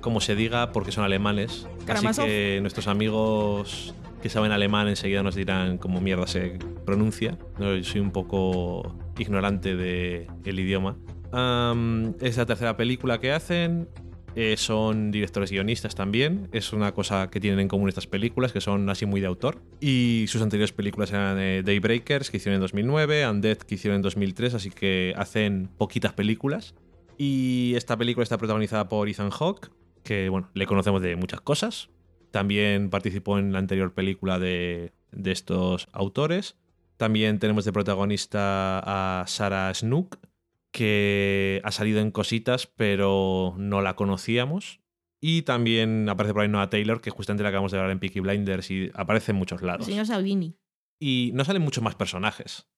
[0.00, 1.68] como se diga, porque son alemanes.
[1.84, 2.24] Karamazov.
[2.24, 7.36] Así que nuestros amigos que saben alemán enseguida nos dirán cómo mierda se pronuncia.
[7.60, 10.96] Yo soy un poco ignorante del el idioma.
[12.20, 13.88] Es la tercera película que hacen.
[14.34, 16.48] Eh, son directores guionistas también.
[16.52, 19.62] Es una cosa que tienen en común estas películas, que son así muy de autor.
[19.80, 24.02] Y sus anteriores películas eran eh, Daybreakers, que hicieron en 2009, Undead, que hicieron en
[24.02, 26.74] 2003, así que hacen poquitas películas.
[27.18, 29.70] Y esta película está protagonizada por Ethan Hawke,
[30.02, 31.90] que bueno, le conocemos de muchas cosas.
[32.30, 36.56] También participó en la anterior película de, de estos autores.
[36.96, 40.18] También tenemos de protagonista a Sarah Snook,
[40.72, 44.80] que ha salido en cositas, pero no la conocíamos.
[45.20, 48.20] Y también aparece por ahí Noah Taylor, que justamente la acabamos de ver en Peaky
[48.20, 49.86] Blinders y aparece en muchos El lados.
[49.86, 50.56] señor Salvini.
[51.00, 52.68] Y no salen muchos más personajes.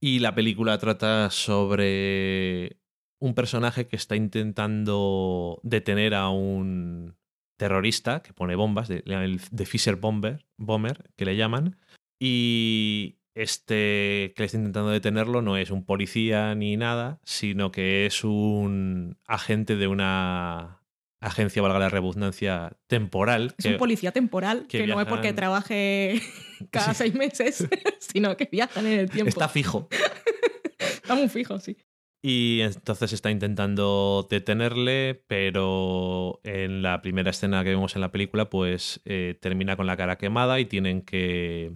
[0.00, 2.78] Y la película trata sobre
[3.20, 7.16] un personaje que está intentando detener a un
[7.58, 11.78] terrorista que pone bombas, de- el de Fisher Bomber, Bomber, que le llaman.
[12.20, 18.06] Y este que le está intentando detenerlo no es un policía ni nada, sino que
[18.06, 20.78] es un agente de una
[21.20, 23.54] agencia, valga la redundancia, temporal.
[23.56, 26.20] Es que- un policía temporal que que, no es porque trabaje
[26.70, 26.98] cada Sí.
[27.04, 27.68] seis meses,
[28.00, 29.28] sino que viajan en el tiempo.
[29.28, 29.88] está fijo.
[30.78, 31.76] Está muy fijo, sí.
[32.24, 38.48] Y entonces está intentando detenerle, pero en la primera escena que vemos en la película,
[38.48, 41.72] pues eh, termina con la cara quemada y tienen que,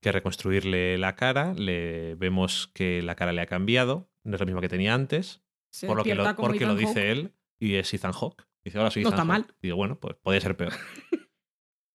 [0.00, 1.54] que reconstruirle la cara.
[1.54, 5.42] Le vemos que la cara le ha cambiado, no es la misma que tenía antes,
[5.70, 8.46] Se por lo que lo, porque lo dice él, y es Ethan Hawke.
[8.64, 9.46] Dice, ahora soy No Ethan está Hawke".
[9.46, 9.56] mal.
[9.62, 10.72] Digo, bueno, pues podría ser peor.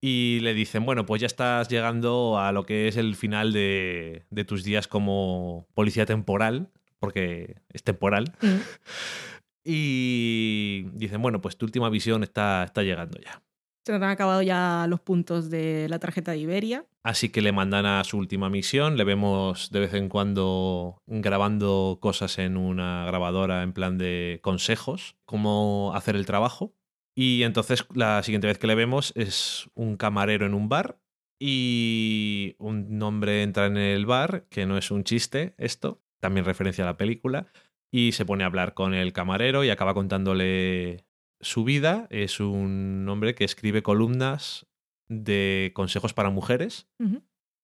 [0.02, 4.26] y le dicen, bueno, pues ya estás llegando a lo que es el final de,
[4.30, 8.34] de tus días como policía temporal, porque es temporal.
[8.42, 8.48] Mm.
[9.66, 13.42] Y dicen, bueno, pues tu última visión está, está llegando ya.
[13.86, 16.86] Se nos han acabado ya los puntos de la tarjeta de Iberia.
[17.04, 18.96] Así que le mandan a su última misión.
[18.96, 25.18] Le vemos de vez en cuando grabando cosas en una grabadora en plan de consejos,
[25.26, 26.74] cómo hacer el trabajo.
[27.14, 30.98] Y entonces la siguiente vez que le vemos es un camarero en un bar
[31.38, 36.86] y un hombre entra en el bar, que no es un chiste esto, también referencia
[36.86, 37.48] a la película,
[37.92, 41.06] y se pone a hablar con el camarero y acaba contándole
[41.44, 42.08] su vida.
[42.10, 44.66] Es un hombre que escribe columnas
[45.08, 46.88] de consejos para mujeres,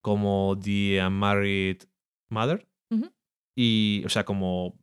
[0.01, 1.83] como The Unmarried
[2.29, 2.67] Mother,
[3.57, 4.79] y, o sea, como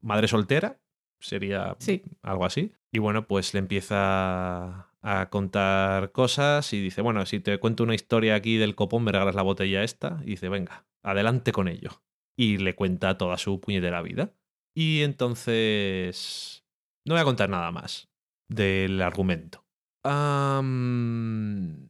[0.00, 0.80] madre soltera,
[1.20, 2.02] sería Sí.
[2.22, 2.72] algo así.
[2.92, 7.94] Y bueno, pues le empieza a contar cosas y dice, bueno, si te cuento una
[7.94, 10.20] historia aquí del copón, me regalas la botella esta.
[10.24, 12.02] Y dice, venga, adelante con ello.
[12.36, 14.32] Y le cuenta toda su puñetera vida.
[14.74, 16.64] Y entonces...
[17.06, 18.07] No voy a contar nada más
[18.48, 19.66] del argumento.
[20.04, 21.82] Una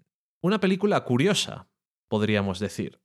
[0.60, 1.68] película curiosa,
[2.08, 3.00] podríamos decir.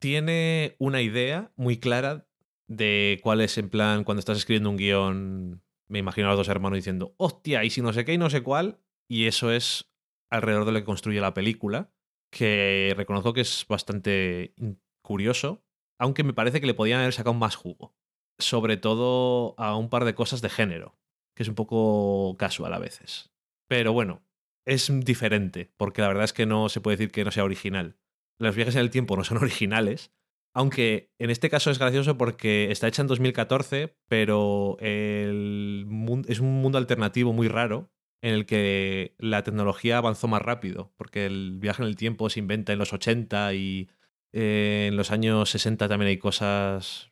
[0.00, 2.28] Tiene una idea muy clara
[2.68, 5.62] de cuál es en plan cuando estás escribiendo un guion.
[5.88, 8.28] Me imagino a los dos hermanos diciendo, hostia, y si no sé qué y no
[8.28, 8.80] sé cuál.
[9.08, 9.88] Y eso es
[10.30, 11.92] alrededor de lo que construye la película,
[12.32, 14.52] que reconozco que es bastante
[15.00, 15.62] curioso,
[15.98, 17.94] aunque me parece que le podían haber sacado más jugo.
[18.38, 20.98] Sobre todo a un par de cosas de género,
[21.36, 23.30] que es un poco casual a veces.
[23.68, 24.22] Pero bueno,
[24.64, 27.96] es diferente, porque la verdad es que no se puede decir que no sea original.
[28.38, 30.12] Los viajes en el tiempo no son originales,
[30.54, 35.86] aunque en este caso es gracioso porque está hecha en 2014, pero el
[36.26, 37.90] es un mundo alternativo muy raro
[38.22, 42.40] en el que la tecnología avanzó más rápido, porque el viaje en el tiempo se
[42.40, 43.90] inventa en los 80 y
[44.32, 47.10] eh, en los años 60 también hay cosas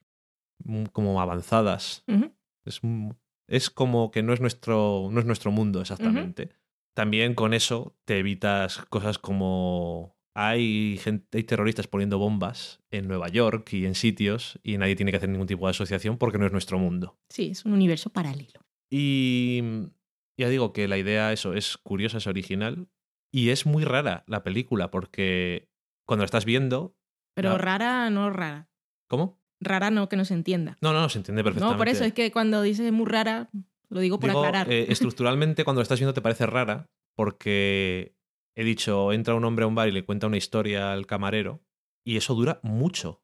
[0.64, 2.02] mm, como avanzadas.
[2.64, 6.50] Es, un- es como que no es nuestro, no es nuestro mundo exactamente.
[6.94, 13.28] También con eso te evitas cosas como hay, gente, hay terroristas poniendo bombas en Nueva
[13.28, 16.46] York y en sitios y nadie tiene que hacer ningún tipo de asociación porque no
[16.46, 17.18] es nuestro mundo.
[17.28, 18.60] Sí, es un universo paralelo.
[18.90, 19.62] Y
[20.38, 22.88] ya digo que la idea, eso, es curiosa, es original
[23.32, 25.68] y es muy rara la película porque
[26.06, 26.96] cuando la estás viendo...
[27.34, 28.68] Pero rara, no rara.
[29.08, 29.40] ¿Cómo?
[29.64, 30.76] Rara no que no se entienda.
[30.80, 31.74] No, no, se entiende perfectamente.
[31.74, 33.50] No, por eso es que cuando dices muy rara,
[33.88, 34.70] lo digo por Digo, aclarar.
[34.72, 38.16] eh, estructuralmente, cuando lo estás viendo, te parece rara, porque
[38.54, 41.62] he dicho, entra un hombre a un bar y le cuenta una historia al camarero,
[42.04, 43.22] y eso dura mucho.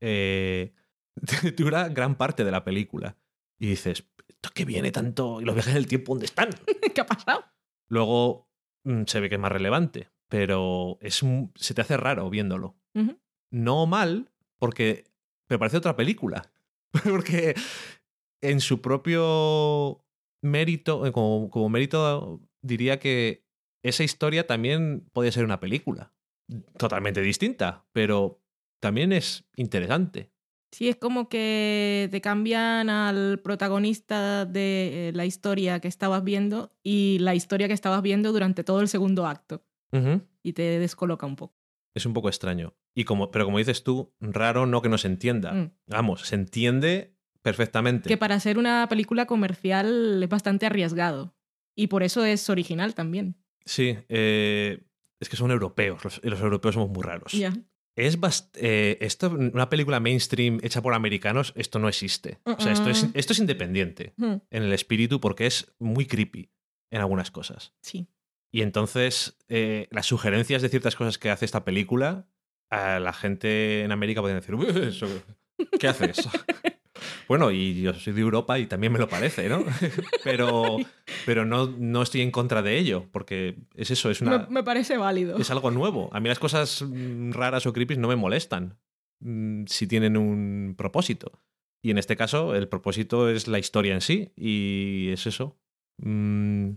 [0.00, 0.72] Eh,
[1.56, 3.16] dura gran parte de la película.
[3.58, 5.40] Y dices, ¿esto qué viene tanto?
[5.40, 6.50] ¿Y los viajes en el tiempo dónde están?
[6.94, 7.44] ¿Qué ha pasado?
[7.88, 8.48] Luego
[8.84, 11.22] mm, se ve que es más relevante, pero es
[11.56, 12.76] se te hace raro viéndolo.
[13.50, 15.04] No mal, porque
[15.48, 16.50] me parece otra película.
[17.04, 17.54] porque
[18.40, 20.04] en su propio
[20.42, 23.44] mérito, eh, como, como mérito, diría que
[23.82, 26.12] esa historia también podía ser una película.
[26.78, 28.40] Totalmente distinta, pero
[28.80, 30.32] también es interesante.
[30.70, 36.76] Sí, es como que te cambian al protagonista de eh, la historia que estabas viendo
[36.82, 39.64] y la historia que estabas viendo durante todo el segundo acto.
[40.42, 41.56] Y te descoloca un poco.
[41.94, 42.74] Es un poco extraño.
[42.98, 45.52] Y como, pero como dices tú, raro no que no se entienda.
[45.52, 45.70] Mm.
[45.86, 48.08] Vamos, se entiende perfectamente.
[48.08, 51.36] Que para hacer una película comercial es bastante arriesgado.
[51.76, 53.36] Y por eso es original también.
[53.64, 54.82] Sí, eh,
[55.20, 56.02] es que son europeos.
[56.02, 57.30] Los, los europeos somos muy raros.
[57.30, 57.54] Ya.
[57.94, 58.18] Es
[58.54, 62.40] eh, esto, una película mainstream hecha por americanos, esto no existe.
[62.42, 63.12] O sea, esto es, Mm-mm.
[63.14, 66.50] esto es independiente Mm, en el espíritu porque es muy creepy
[66.90, 67.74] en algunas cosas.
[67.80, 68.08] Sí.
[68.50, 72.26] Y entonces, eh, las sugerencias de ciertas cosas que hace esta película,
[72.70, 75.06] a la gente en América pueden decir, "Uy, eso,
[75.78, 76.28] ¿qué haces?
[77.28, 79.64] bueno, y yo soy de Europa y también me lo parece, ¿no?
[80.24, 80.78] pero
[81.26, 84.38] pero no, no estoy en contra de ello, porque es eso, es una...
[84.38, 85.36] Me, me parece válido.
[85.38, 86.08] Es algo nuevo.
[86.12, 88.78] A mí las cosas mm, raras o creepy no me molestan
[89.20, 91.40] mm, si tienen un propósito.
[91.82, 94.32] Y en este caso, el propósito es la historia en sí.
[94.36, 95.58] Y es eso.
[95.98, 96.72] Mm,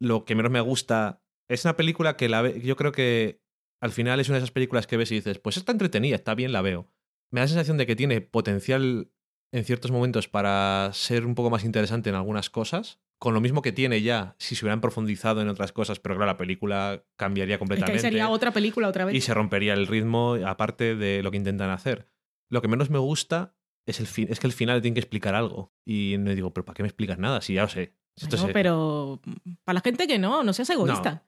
[0.00, 3.40] lo que menos me gusta es una película que la ve- yo creo que
[3.80, 6.34] al final es una de esas películas que ves y dices, pues está entretenida, está
[6.34, 6.88] bien, la veo.
[7.30, 9.10] Me da la sensación de que tiene potencial
[9.52, 13.62] en ciertos momentos para ser un poco más interesante en algunas cosas, con lo mismo
[13.62, 17.54] que tiene ya si se hubieran profundizado en otras cosas, pero claro, la película cambiaría
[17.54, 19.14] es que completamente sería otra película otra vez.
[19.14, 22.08] y se rompería el ritmo aparte de lo que intentan hacer.
[22.50, 23.54] Lo que menos me gusta
[23.86, 25.72] es, el fin, es que al final tienen que explicar algo.
[25.84, 27.40] Y me digo, pero ¿para qué me explicas nada?
[27.40, 27.94] Si ya lo sé.
[28.16, 31.12] Esto Bueno, se- pero mm, para la gente que no, no seas egoísta.
[31.12, 31.22] No,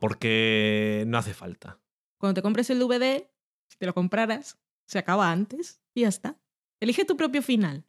[0.00, 1.80] porque no hace falta.
[2.18, 3.30] Cuando te compres el DVD,
[3.68, 6.38] si te lo compraras, se acaba antes y ya está.
[6.80, 7.84] Elige tu propio final.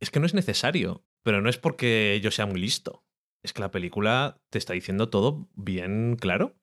[0.00, 3.04] Es que no es necesario, pero no es porque yo sea muy listo.
[3.44, 6.56] Es que la película te está diciendo todo bien claro.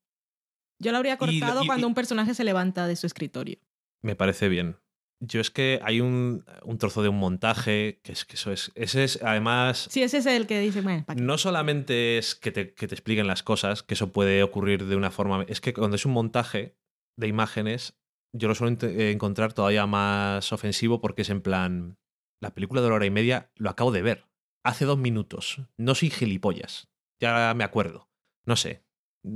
[0.79, 3.57] Yo lo habría Y- cortado y- cuando y- un personaje se levanta de su escritorio.
[4.03, 4.77] Me parece bien.
[5.19, 8.71] Yo es que hay un, un trozo de un montaje, que es que eso es.
[8.75, 11.05] Ese es, además, Sí, ese es el que dice, bueno.
[11.15, 14.95] No solamente es que te, que te expliquen las cosas, que eso puede ocurrir de
[14.95, 15.43] una forma.
[15.47, 16.77] Es que cuando es un montaje
[17.17, 17.97] de imágenes,
[18.31, 21.97] yo lo suelo eh, encontrar todavía más ofensivo porque es en plan.
[22.39, 24.27] La película de la hora y media lo acabo de ver.
[24.63, 25.61] Hace dos minutos.
[25.77, 26.89] No soy gilipollas.
[27.19, 28.11] Ya me acuerdo.
[28.45, 28.83] No sé.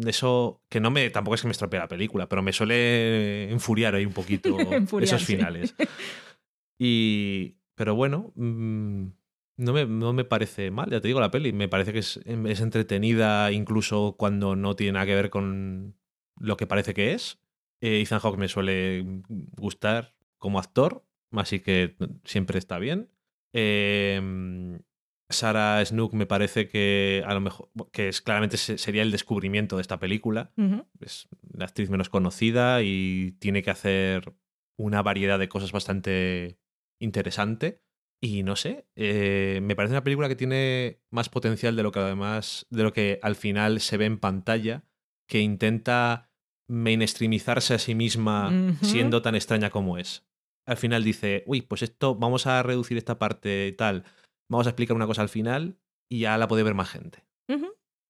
[0.06, 1.10] Eso que no me.
[1.10, 4.58] Tampoco es que me estropee la película, pero me suele enfuriar ahí un poquito
[5.02, 5.76] esos finales.
[6.80, 7.56] Y.
[7.76, 8.32] Pero bueno.
[8.36, 9.06] mm,
[9.58, 11.54] No me, no me parece mal, ya te digo, la peli.
[11.54, 15.96] Me parece que es, es entretenida incluso cuando no tiene nada que ver con
[16.40, 17.40] lo que parece que es.
[17.82, 19.04] Eh, Ethan Hawke me suele
[19.58, 23.10] gustar como actor, así que siempre está bien.
[23.54, 24.80] Eh,
[25.32, 29.82] Sarah Snook me parece que a lo mejor que es claramente sería el descubrimiento de
[29.82, 30.52] esta película.
[31.00, 34.34] Es la actriz menos conocida y tiene que hacer
[34.78, 36.60] una variedad de cosas bastante
[37.00, 37.82] interesante.
[38.24, 42.00] Y no sé, eh, me parece una película que tiene más potencial de lo que
[42.00, 44.84] además, de lo que al final se ve en pantalla,
[45.28, 46.30] que intenta
[46.68, 50.24] mainstreamizarse a sí misma siendo tan extraña como es.
[50.68, 54.06] Al final dice, uy, pues esto, vamos a reducir esta parte y tal,
[54.52, 55.78] vamos a explicar una cosa al final
[56.10, 57.24] y ya la puede ver más gente.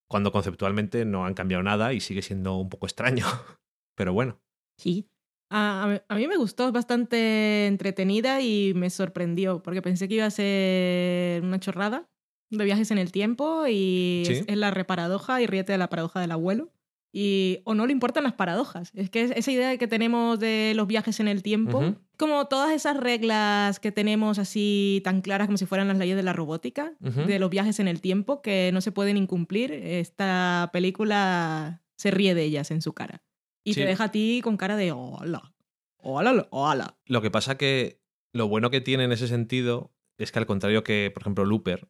[0.10, 3.26] Cuando conceptualmente no han cambiado nada y sigue siendo un poco extraño.
[3.96, 4.42] Pero bueno.
[4.78, 5.10] Sí,
[5.50, 11.42] a, mí me gustó, bastante entretenida y me sorprendió, porque pensé que iba a ser
[11.44, 12.10] una chorrada
[12.50, 16.32] de viajes en el tiempo y es, la reparadoja y ríete de la paradoja del
[16.32, 16.74] abuelo.
[17.14, 18.92] Y, o no le importan las paradojas.
[18.94, 22.96] Es que esa idea que tenemos de los viajes en el tiempo, como todas esas
[22.96, 27.40] reglas que tenemos así tan claras como si fueran las leyes de la robótica, de
[27.40, 32.44] los viajes en el tiempo que no se pueden incumplir, esta película se ríe de
[32.44, 33.24] ellas en su cara.
[33.64, 35.56] Y te deja a ti con cara de hola,
[35.98, 36.96] hola, hola.
[37.08, 38.00] Lo que pasa que
[38.34, 41.90] lo bueno que tiene en ese sentido es que al contrario que, por ejemplo, Looper,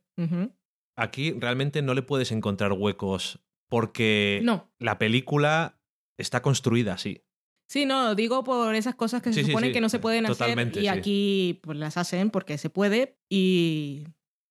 [0.95, 4.45] aquí realmente no le puedes encontrar huecos porque
[4.79, 5.77] la película
[6.17, 7.25] está construida así.
[7.71, 10.87] Sí, no, digo por esas cosas que se supone que no se pueden hacer y
[10.87, 14.03] aquí pues las hacen porque se puede y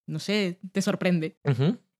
[0.06, 1.36] no sé, te sorprende.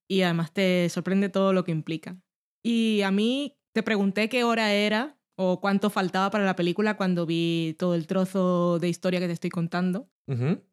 [0.07, 2.19] Y además te sorprende todo lo que implica.
[2.63, 7.27] Y a mí te pregunté qué hora era o cuánto faltaba para la película cuando
[7.27, 10.09] vi todo el trozo de historia que te estoy contando.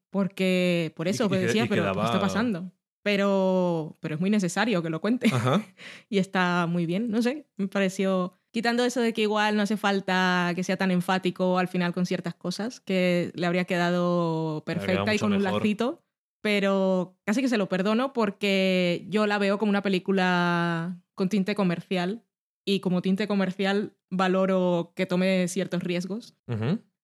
[0.09, 2.73] Porque, por eso, pues decía, pero ¿qué está pasando?
[3.03, 5.31] Pero, pero es muy necesario que lo cuente.
[6.09, 9.76] y está muy bien, no sé, me pareció, quitando eso de que igual no hace
[9.76, 15.14] falta que sea tan enfático al final con ciertas cosas, que le habría quedado perfecta
[15.14, 16.02] y con un lacito,
[16.43, 21.55] pero casi que se lo perdono porque yo la veo como una película con tinte
[21.55, 22.24] comercial
[22.64, 26.35] y como tinte comercial valoro que tome ciertos riesgos.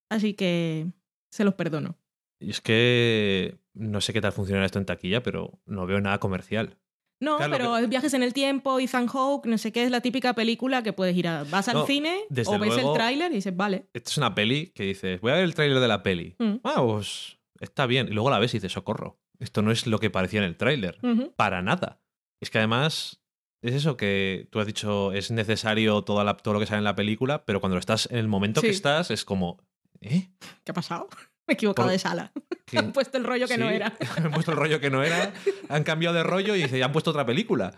[0.08, 0.88] Así que
[1.30, 1.96] se los perdono.
[2.40, 6.18] Y es que no sé qué tal funciona esto en taquilla, pero no veo nada
[6.18, 6.78] comercial.
[7.24, 10.82] No, pero viajes en el tiempo, Ethan Hawke, no sé qué, es la típica película
[10.82, 11.44] que puedes ir a...
[11.44, 13.88] Vas al cine o ves el tráiler y dices, vale.
[13.92, 16.36] Esta es una peli que dices, voy a ver el tráiler de la peli.
[16.38, 16.56] Mm.
[16.62, 18.08] Ah, pues está bien.
[18.08, 19.18] Y luego la ves y dices, socorro.
[19.40, 20.98] Esto no es lo que parecía en el tráiler.
[21.36, 22.00] Para nada.
[22.40, 23.20] Es que además
[23.62, 26.94] es eso que tú has dicho, es necesario todo, todo lo que sale en la
[26.94, 29.58] película, pero cuando estás en el momento que estás, es como,
[30.02, 30.28] ¿eh?
[30.64, 31.08] ¿Qué ha pasado?
[31.46, 32.32] Me he equivocado de sala.
[32.76, 33.96] Han puesto el rollo que no era.
[34.16, 35.32] han puesto el rollo que no era,
[35.68, 37.76] han cambiado de rollo y ya han puesto otra película.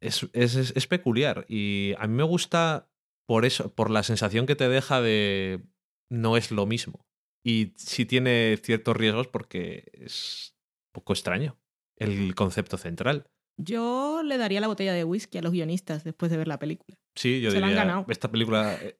[0.00, 2.90] Es, es, es, peculiar y a mí me gusta
[3.26, 5.64] por eso, por la sensación que te deja de
[6.10, 7.06] no es lo mismo.
[7.44, 10.56] Y sí tiene ciertos riesgos porque es
[10.88, 11.58] un poco extraño
[11.96, 13.26] el concepto central.
[13.56, 16.96] Yo le daría la botella de whisky a los guionistas después de ver la película.
[17.14, 18.06] Sí, yo diría, ganado.
[18.08, 18.78] esta película...
[18.82, 18.98] Eh,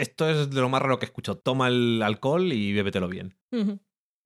[0.00, 1.36] esto es de lo más raro que escucho.
[1.36, 3.36] Toma el alcohol y bébetelo bien.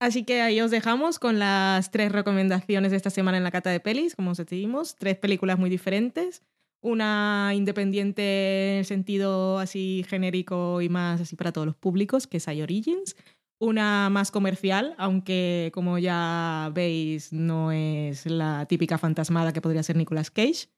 [0.00, 3.70] Así que ahí os dejamos con las tres recomendaciones de esta semana en la cata
[3.70, 4.96] de pelis, como os decimos.
[4.96, 6.42] Tres películas muy diferentes.
[6.80, 12.38] Una independiente en el sentido así genérico y más así para todos los públicos, que
[12.38, 13.14] es I Origins
[13.62, 19.94] una más comercial, aunque como ya veis no es la típica fantasmada que podría ser
[19.94, 20.68] Nicolas Cage.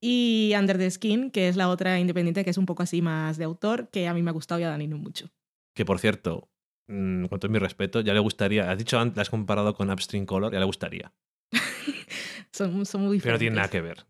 [0.00, 3.36] Y Under the Skin, que es la otra independiente que es un poco así más
[3.36, 5.30] de autor, que a mí me ha gustado y a Dani no mucho.
[5.74, 6.48] Que por cierto,
[6.88, 9.90] mm, con todo mi respeto, ya le gustaría, has dicho antes, la has comparado con
[9.90, 11.12] Upstream Color, ya le gustaría.
[12.52, 13.22] son, son muy diferentes.
[13.22, 14.06] Pero no tiene nada que ver.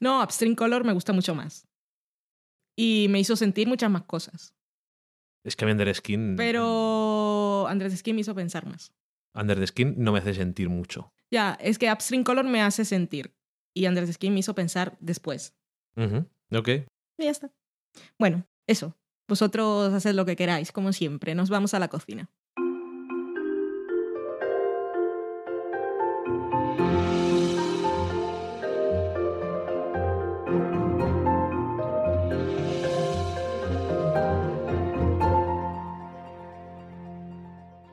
[0.00, 1.68] No, Upstream Color me gusta mucho más.
[2.76, 4.54] Y me hizo sentir muchas más cosas.
[5.44, 6.36] Es que Under the Skin.
[6.36, 8.92] Pero Under the Skin me hizo pensar más.
[9.34, 11.12] Under the Skin no me hace sentir mucho.
[11.30, 13.34] Ya, es que Upstream Color me hace sentir.
[13.74, 15.54] Y the Skin me hizo pensar después.
[15.96, 16.68] Ok.
[17.18, 17.50] Y ya está.
[18.18, 18.96] Bueno, eso.
[19.28, 21.34] Vosotros haced lo que queráis, como siempre.
[21.34, 22.28] Nos vamos a la cocina.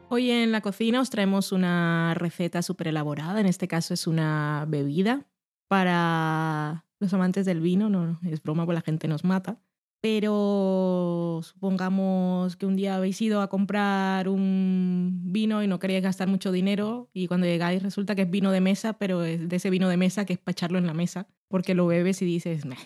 [0.10, 4.66] Hoy en la cocina os traemos una receta súper elaborada, en este caso es una
[4.68, 5.28] bebida
[5.68, 9.60] para los amantes del vino, no, es broma, porque la gente nos mata,
[10.02, 16.27] Pero supongamos que un día habéis ido a comprar un vino y no queríais gastar
[16.27, 19.69] mucho dinero y cuando llegáis resulta que es vino de mesa, pero es de ese
[19.69, 22.65] vino de mesa que es para echarlo en la mesa, porque lo bebes y dices,
[22.65, 22.77] "Meh,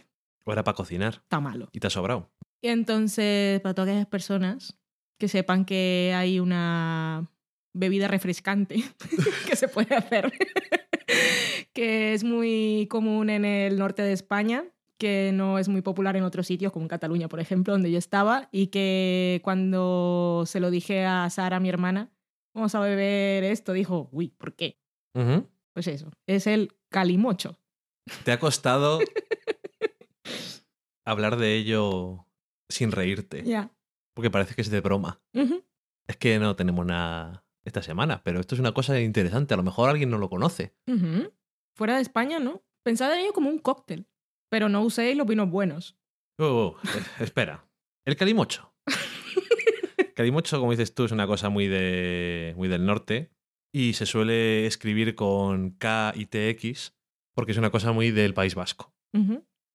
[0.45, 1.69] O era para cocinar está malo.
[1.73, 2.31] y te ha sobrado.
[2.61, 4.77] Y entonces, para todas aquellas personas
[5.19, 7.29] que sepan que hay una
[7.73, 8.83] bebida refrescante
[9.47, 10.31] que se puede hacer,
[11.73, 14.65] que es muy común en el norte de España,
[14.97, 17.97] que no es muy popular en otros sitios, como en Cataluña, por ejemplo, donde yo
[17.97, 22.11] estaba, y que cuando se lo dije a Sara, mi hermana,
[22.53, 24.79] vamos a beber esto, dijo, uy, ¿por qué?
[25.73, 27.57] Pues eso, es el calimocho.
[28.25, 28.99] Te ha costado
[31.05, 32.27] hablar de ello
[32.69, 33.71] sin reírte, Ya.
[34.13, 35.21] porque parece que es de broma.
[36.07, 39.53] Es que no tenemos nada esta semana, pero esto es una cosa interesante.
[39.53, 40.73] A lo mejor alguien no lo conoce.
[41.75, 42.63] Fuera de España, ¿no?
[42.83, 44.07] Pensaba en ello como un cóctel,
[44.49, 45.97] pero no uséis los vinos buenos.
[46.39, 47.67] Oh, oh, eh, espera.
[48.05, 48.73] El calimocho.
[50.15, 53.31] calimocho, como dices tú, es una cosa muy, de, muy del norte
[53.73, 56.93] y se suele escribir con K y TX
[57.33, 58.93] porque es una cosa muy del País Vasco.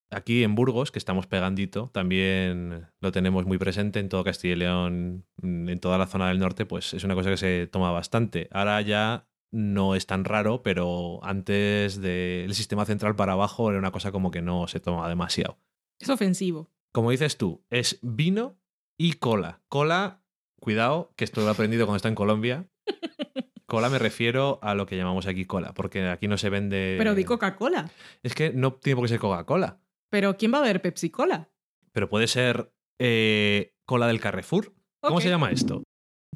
[0.09, 4.57] Aquí en Burgos, que estamos pegandito, también lo tenemos muy presente en todo Castilla y
[4.57, 7.91] León, mm, en toda la zona del norte, pues es una cosa que se toma
[7.91, 8.47] bastante.
[8.51, 13.91] Ahora ya no es tan raro, pero antes del sistema central para abajo era una
[13.91, 15.57] cosa como que no se toma demasiado.
[15.99, 16.69] Es ofensivo.
[16.93, 18.57] Como dices tú, es vino
[18.97, 19.61] y cola.
[19.67, 20.23] Cola,
[20.59, 22.69] cuidado, que esto lo he aprendido cuando está en Colombia.
[23.67, 26.95] Cola me refiero a lo que llamamos aquí cola, porque aquí no se vende...
[26.97, 27.91] Pero di Coca-Cola.
[28.23, 29.81] Es que no tiene por qué ser Coca-Cola.
[30.09, 31.49] Pero ¿quién va a beber Pepsi-Cola?
[31.91, 34.73] Pero puede ser eh, cola del Carrefour.
[35.01, 35.83] ¿Cómo se llama esto?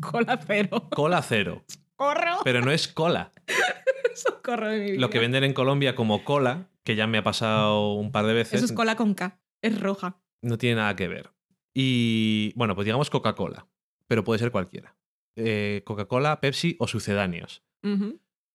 [0.02, 0.90] Cola cero.
[0.92, 1.64] Cola cero.
[1.96, 2.40] ¡Corro!
[2.44, 3.32] Pero no es cola.
[4.16, 5.02] Socorro de mi vida.
[5.02, 8.34] Lo que venden en Colombia como cola, que ya me ha pasado un par de
[8.34, 9.40] veces, Eso es cola con K.
[9.62, 10.20] Es roja.
[10.42, 11.32] no tiene nada que ver.
[11.76, 13.68] Y bueno, pues digamos Coca-Cola,
[14.08, 14.98] pero puede ser cualquiera.
[15.38, 17.64] Eh, Coca-Cola, Pepsi o sucedáneos.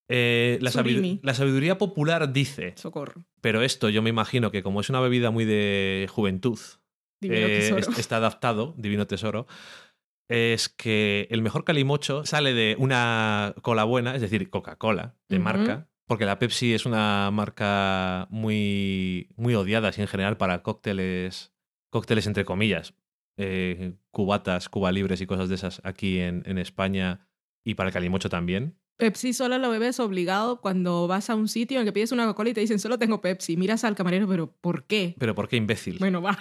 [0.08, 3.24] Eh, la, sabiduría popular dice, Socorro.
[3.40, 6.58] pero esto yo me imagino que como es una bebida muy de juventud,
[7.20, 9.46] Divino eh, está adaptado, divino tesoro,
[10.28, 15.88] es que el mejor calimocho sale de una cola buena, es decir, Coca-Cola, de marca,
[16.06, 21.52] porque la Pepsi es una marca muy, muy odiada así en general para cócteles,
[21.90, 22.94] cócteles entre comillas,
[23.38, 27.28] eh, cubatas, cuba libres y cosas de esas aquí en, en España
[27.64, 28.76] y para el calimocho también.
[28.96, 32.24] Pepsi solo lo bebes obligado cuando vas a un sitio en el que pides una
[32.24, 33.56] Coca-Cola y te dicen solo tengo Pepsi.
[33.56, 35.14] Miras al camarero, pero ¿por qué?
[35.18, 35.98] Pero ¿por qué imbécil?
[35.98, 36.38] Bueno, va.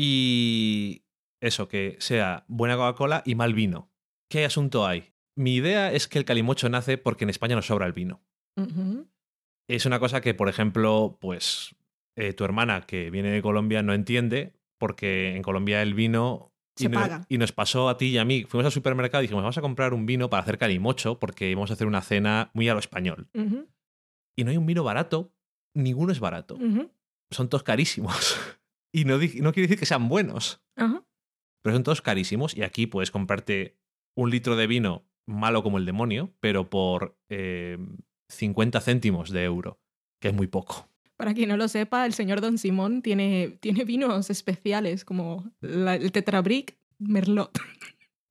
[0.00, 1.02] Y
[1.42, 3.90] eso, que sea buena Coca-Cola y mal vino.
[4.30, 5.12] ¿Qué asunto hay?
[5.36, 8.22] Mi idea es que el calimocho nace porque en España nos sobra el vino.
[9.68, 11.74] Es una cosa que, por ejemplo, pues
[12.16, 16.47] eh, tu hermana que viene de Colombia no entiende porque en Colombia el vino...
[16.78, 16.90] Se
[17.28, 18.44] y, nos pasó a ti y a mí.
[18.44, 21.70] Fuimos al supermercado y dijimos, vamos a comprar un vino para hacer calimocho porque vamos
[21.70, 23.28] a hacer una cena muy a lo español.
[24.36, 25.32] Y no hay un vino barato.
[25.74, 26.56] Ninguno es barato.
[27.30, 28.38] Son todos carísimos.
[28.92, 30.62] y no, no quiere decir que sean buenos.
[30.74, 33.76] Pero son todos carísimos y aquí puedes comprarte
[34.16, 37.78] un litro de vino malo como el demonio, pero por eh,
[38.28, 39.80] 50 céntimos de euro,
[40.20, 40.88] que es muy poco.
[41.18, 45.96] Para quien no lo sepa, el señor Don Simón tiene, tiene vinos especiales como la-
[45.96, 47.58] el Tetrabric Merlot.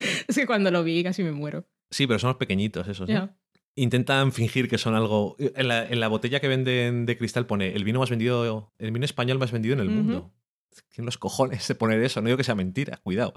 [0.26, 1.64] es que cuando lo vi casi me muero.
[1.90, 3.08] Sí, pero son los pequeñitos esos.
[3.08, 3.30] ¿no?
[3.76, 5.36] Intentan fingir que son algo...
[5.38, 8.90] En la, en la botella que venden de cristal pone el vino más vendido, el
[8.90, 10.32] vino español más vendido en el mundo.
[10.94, 12.20] ¿Quién los cojones de poner eso?
[12.22, 13.34] No digo que sea mentira, cuidado.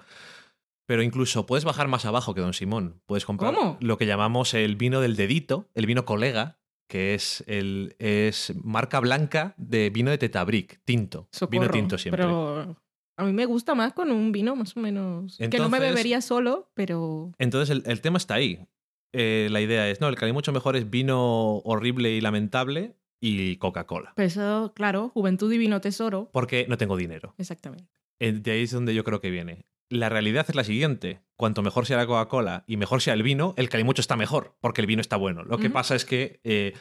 [0.86, 3.02] Pero incluso puedes bajar más abajo que Don Simón.
[3.06, 3.78] Puedes comprar ¿Cómo?
[3.82, 6.60] lo que llamamos el vino del dedito, el vino colega,
[6.92, 11.30] que es, el, es marca blanca de vino de Tetabric, tinto.
[11.32, 11.62] Socorro.
[11.62, 12.22] Vino tinto siempre.
[12.22, 12.76] Pero
[13.16, 15.38] a mí me gusta más con un vino más o menos...
[15.38, 17.32] que no me bebería solo, pero...
[17.40, 18.68] Entonces el, el tema está ahí.
[19.14, 24.12] Eh, la idea es, no, el calimocho mejor es vino horrible y lamentable y Coca-Cola.
[24.18, 26.30] Pero eso, claro, juventud y vino tesoro.
[26.34, 27.34] Porque no tengo dinero.
[27.38, 27.88] Exactamente.
[28.20, 29.66] De ahí es donde yo creo que viene.
[29.92, 31.22] La realidad es la siguiente.
[31.36, 34.80] Cuanto mejor sea la Coca-Cola y mejor sea el vino, el calimocho está mejor, porque
[34.80, 35.44] el vino está bueno.
[35.44, 36.74] Lo que pasa es que eh,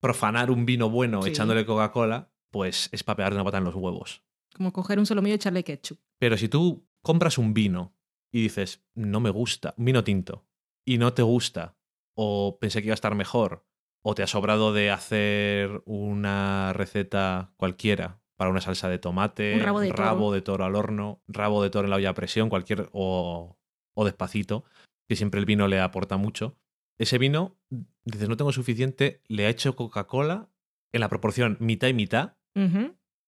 [0.00, 1.30] profanar un vino bueno Sí.
[1.30, 4.22] echándole Coca-Cola, pues es para pegarle una pata en los huevos.
[4.54, 5.98] Como coger un solomillo y echarle ketchup.
[6.20, 7.96] Pero si tú compras un vino
[8.30, 10.46] y dices, no me gusta, un vino tinto,
[10.86, 11.76] y no te gusta,
[12.14, 13.66] o pensé que iba a estar mejor,
[14.02, 19.60] o te ha sobrado de hacer una receta cualquiera para una salsa de tomate, Un
[19.60, 20.32] rabo de toro.
[20.32, 23.58] de toro al horno, rabo de toro en la olla a presión, cualquier, o,
[23.94, 24.64] o despacito,
[25.08, 26.56] que siempre el vino le aporta mucho.
[26.98, 27.56] Ese vino,
[28.04, 30.48] dices, no tengo suficiente, le ha hecho Coca-Cola
[30.92, 32.36] en la proporción mitad y mitad,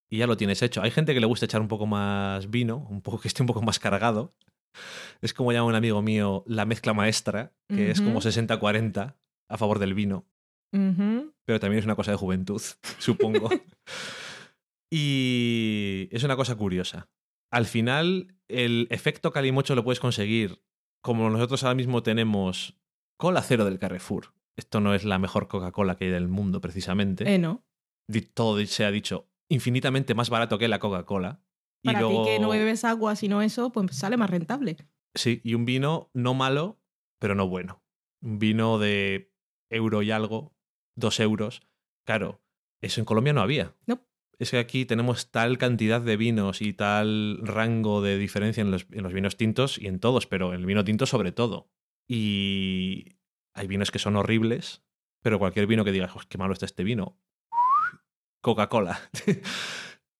[0.09, 0.83] y ya lo tienes hecho.
[0.83, 3.47] Hay gente que le gusta echar un poco más vino, un poco que esté un
[3.47, 4.35] poco más cargado.
[5.21, 8.29] Es como llama un amigo mío la mezcla maestra, que es como Ujú.
[8.29, 9.15] 60-40
[9.49, 10.27] a favor del vino.
[11.45, 12.63] Pero también es una cosa de juventud,
[12.99, 13.49] supongo.
[14.91, 17.09] y es una cosa curiosa.
[17.51, 20.63] Al final, el efecto calimocho lo puedes conseguir
[21.03, 22.79] como nosotros ahora mismo tenemos
[23.17, 24.35] cola cero del Carrefour.
[24.57, 27.33] Esto no es la mejor Coca-Cola que hay del mundo, precisamente.
[27.33, 27.65] Eh, no.
[28.35, 31.43] Todo se ha dicho infinitamente más barato que la Coca-Cola.
[31.83, 34.77] Y Para luego, ti que no bebes agua, sino eso, pues sale más rentable.
[35.15, 36.81] Sí, y un vino no malo,
[37.19, 37.83] pero no bueno.
[38.21, 39.33] Un vino de
[39.71, 40.55] euro y algo,
[40.95, 41.63] dos euros.
[42.05, 42.43] Claro,
[42.83, 43.75] eso en Colombia no había.
[43.87, 44.07] No.
[44.41, 48.87] Es que aquí tenemos tal cantidad de vinos y tal rango de diferencia en los,
[48.91, 51.71] en los vinos tintos y en todos, pero en el vino tinto sobre todo.
[52.09, 53.17] Y
[53.55, 54.83] hay vinos que son horribles,
[55.23, 57.21] pero cualquier vino que diga, "Joder, qué malo está este vino.
[58.43, 58.99] Coca-Cola.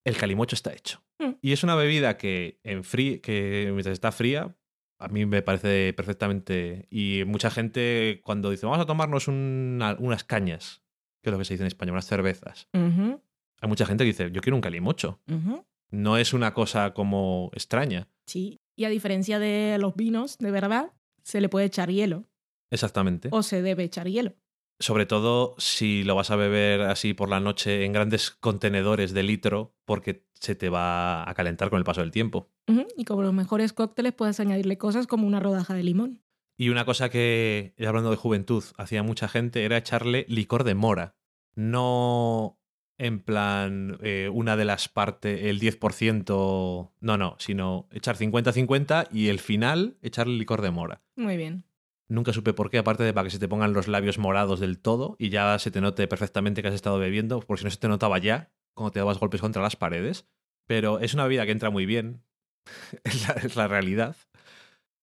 [0.05, 1.03] el calimocho está hecho.
[1.19, 1.31] Mm.
[1.41, 4.55] Y es una bebida que, en frí- que mientras está fría,
[4.99, 6.87] a mí me parece perfectamente.
[6.91, 10.83] Y mucha gente, cuando dice, vamos a tomarnos una- unas cañas,
[11.23, 12.69] que es lo que se dice en español, unas cervezas,
[13.61, 15.21] hay mucha gente que dice, yo quiero un calimocho.
[15.91, 18.09] No es una cosa como extraña.
[18.27, 18.61] Sí.
[18.77, 20.93] Y a diferencia de los vinos, de verdad,
[21.23, 22.25] se le puede echar hielo.
[22.71, 23.29] Exactamente.
[23.33, 24.35] O se debe echar hielo.
[24.79, 29.23] Sobre todo si lo vas a beber así por la noche en grandes contenedores de
[29.23, 32.49] litro, porque se te va a calentar con el paso del tiempo.
[32.97, 36.23] Y como los mejores cócteles puedes añadirle cosas como una rodaja de limón.
[36.57, 41.17] Y una cosa que, hablando de juventud, hacía mucha gente era echarle licor de mora.
[41.55, 42.60] No
[43.01, 49.29] en plan eh, una de las partes, el 10%, no, no, sino echar 50-50 y
[49.29, 51.01] el final echarle licor de mora.
[51.17, 51.65] Muy bien.
[52.09, 54.79] Nunca supe por qué, aparte de para que se te pongan los labios morados del
[54.79, 57.79] todo y ya se te note perfectamente que has estado bebiendo, porque si no se
[57.79, 60.29] te notaba ya cuando te dabas golpes contra las paredes.
[60.67, 62.23] Pero es una bebida que entra muy bien,
[63.05, 64.17] es, la, es la realidad.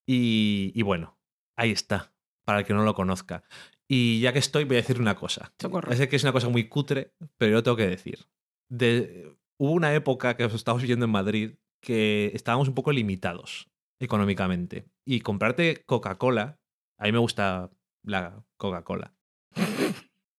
[0.05, 1.17] Y, y bueno,
[1.57, 2.13] ahí está,
[2.45, 3.43] para el que no lo conozca.
[3.89, 5.53] Y ya que estoy, voy a decir una cosa.
[5.59, 5.93] Socorro.
[5.95, 8.27] Sé que es una cosa muy cutre, pero yo tengo que decir.
[8.69, 13.69] De, hubo una época que os estábamos viviendo en Madrid que estábamos un poco limitados
[13.99, 14.89] económicamente.
[15.05, 16.59] Y comprarte Coca-Cola,
[16.97, 17.69] a mí me gusta
[18.03, 19.13] la Coca-Cola.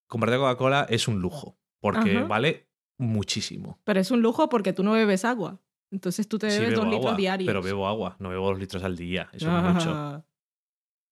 [0.06, 2.26] comprarte Coca-Cola es un lujo, porque Ajá.
[2.26, 2.68] vale
[2.98, 3.78] muchísimo.
[3.84, 5.60] Pero es un lujo porque tú no bebes agua.
[5.90, 7.46] Entonces tú te bebes dos litros diarios.
[7.46, 10.24] pero bebo agua, no bebo dos litros al día, eso es Ah, mucho.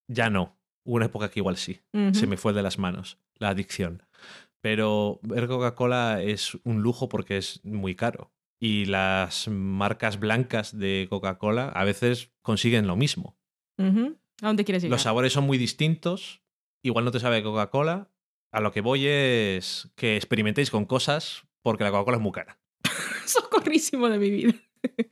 [0.08, 1.80] Ya no, hubo una época que igual sí.
[2.12, 4.02] se me fue de las manos la adicción.
[4.60, 8.32] Pero ver Coca-Cola es un lujo porque es muy caro.
[8.58, 13.36] Y las marcas blancas de Coca-Cola a veces consiguen lo mismo.
[13.78, 14.94] ¿A dónde quieres llegar?
[14.94, 16.42] Los sabores son muy distintos.
[16.82, 18.10] Igual no te sabe Coca-Cola.
[18.52, 22.58] A lo que voy es que experimentéis con cosas porque la Coca-Cola es muy cara.
[23.26, 24.54] Socorrísimo de mi vida.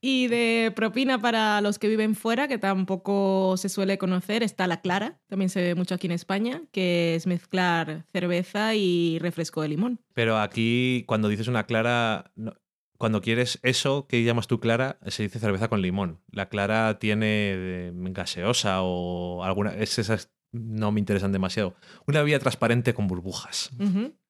[0.00, 4.80] y de propina para los que viven fuera, que tampoco se suele conocer, está la
[4.80, 9.68] clara, también se ve mucho aquí en España, que es mezclar cerveza y refresco de
[9.68, 10.00] limón.
[10.14, 12.54] Pero aquí, cuando dices una clara, no-
[12.98, 16.20] cuando quieres eso que llamas tú clara, se dice cerveza con limón.
[16.30, 19.74] La clara tiene eh, gaseosa o alguna.
[19.74, 21.74] Es esas no me interesan demasiado.
[22.06, 23.70] Una bebida transparente con burbujas.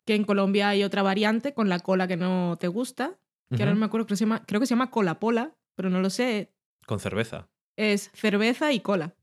[0.07, 3.19] Que en Colombia hay otra variante con la cola que no te gusta,
[3.51, 5.57] que ahora no me acuerdo, creo que se llama, creo que se llama cola pola,
[5.77, 6.53] pero no lo sé.
[6.87, 7.49] Con cerveza.
[7.77, 9.15] Es cerveza y cola.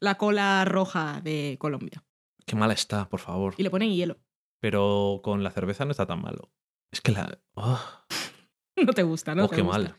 [0.00, 2.04] La cola roja de Colombia.
[2.46, 3.54] Qué mala está, por favor.
[3.56, 4.18] Y le ponen hielo.
[4.60, 6.52] Pero con la cerveza no está tan malo.
[6.90, 7.38] Es que la.
[7.54, 7.80] oh,
[8.76, 9.44] No te gusta, ¿no?
[9.44, 9.78] oh, te qué gusta.
[9.78, 9.94] mal.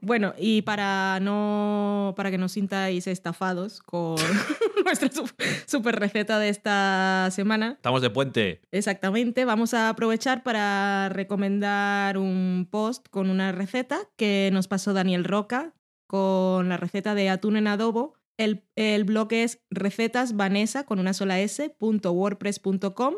[0.00, 4.16] Bueno, y para no para que no os sintáis estafados con
[4.86, 5.28] nuestra su-
[5.66, 8.60] super receta de esta semana, Estamos de puente.
[8.72, 15.24] exactamente, vamos a aprovechar para recomendar un post con una receta que nos pasó Daniel
[15.24, 15.74] Roca
[16.08, 18.14] con la receta de atún en adobo.
[18.38, 23.14] El, el blog es recetasvanessa con una sola s, punto wordpress.com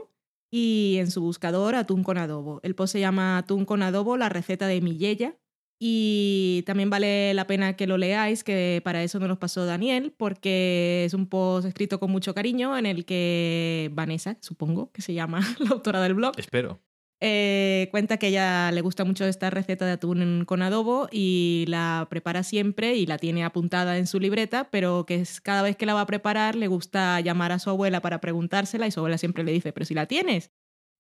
[0.51, 2.61] y en su buscador atún con adobo.
[2.63, 5.37] El post se llama atún con adobo, la receta de mi yeya.
[5.81, 10.13] Y también vale la pena que lo leáis, que para eso nos lo pasó Daniel,
[10.17, 15.15] porque es un post escrito con mucho cariño en el que Vanessa, supongo que se
[15.15, 16.81] llama la autora del blog, Espero.
[17.21, 22.09] eh, cuenta que ella le gusta mucho esta receta de atún con adobo y la
[22.11, 25.87] prepara siempre y la tiene apuntada en su libreta, pero que es, cada vez que
[25.87, 29.19] la va a preparar le gusta llamar a su abuela para preguntársela y su abuela
[29.19, 30.51] siempre le dice, pero si la tienes.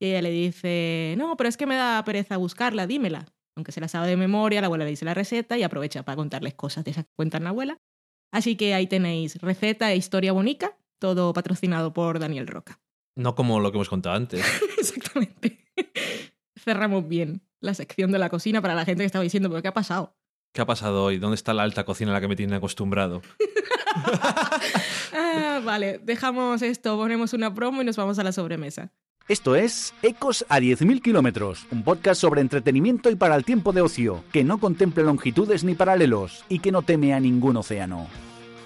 [0.01, 3.27] Y ella le dice, no, pero es que me da pereza buscarla, dímela.
[3.59, 6.15] Aunque se la sabe de memoria, la abuela le dice la receta y aprovecha para
[6.15, 7.81] contarles cosas de esas que cuentan la abuela.
[8.33, 12.81] Así que ahí tenéis receta e historia bonita, todo patrocinado por Daniel Roca.
[13.17, 14.45] No como lo que hemos contado antes.
[14.79, 15.65] Exactamente.
[16.57, 17.43] Cerramos bien.
[17.61, 20.17] la sección de la cocina para la gente que estaba diciendo, pero ¿qué ha pasado?
[20.55, 21.19] ¿Qué ha pasado hoy?
[21.19, 23.23] ¿Dónde está la alta cocina a la que me tienen acostumbrado?
[25.13, 28.93] Ah, vale, dejamos esto, ponemos una promo y nos vamos a la sobremesa.
[29.29, 33.83] Esto es Ecos a 10.000 kilómetros, un podcast sobre entretenimiento y para el tiempo de
[33.83, 38.07] ocio, que no contemple longitudes ni paralelos y que no teme a ningún océano.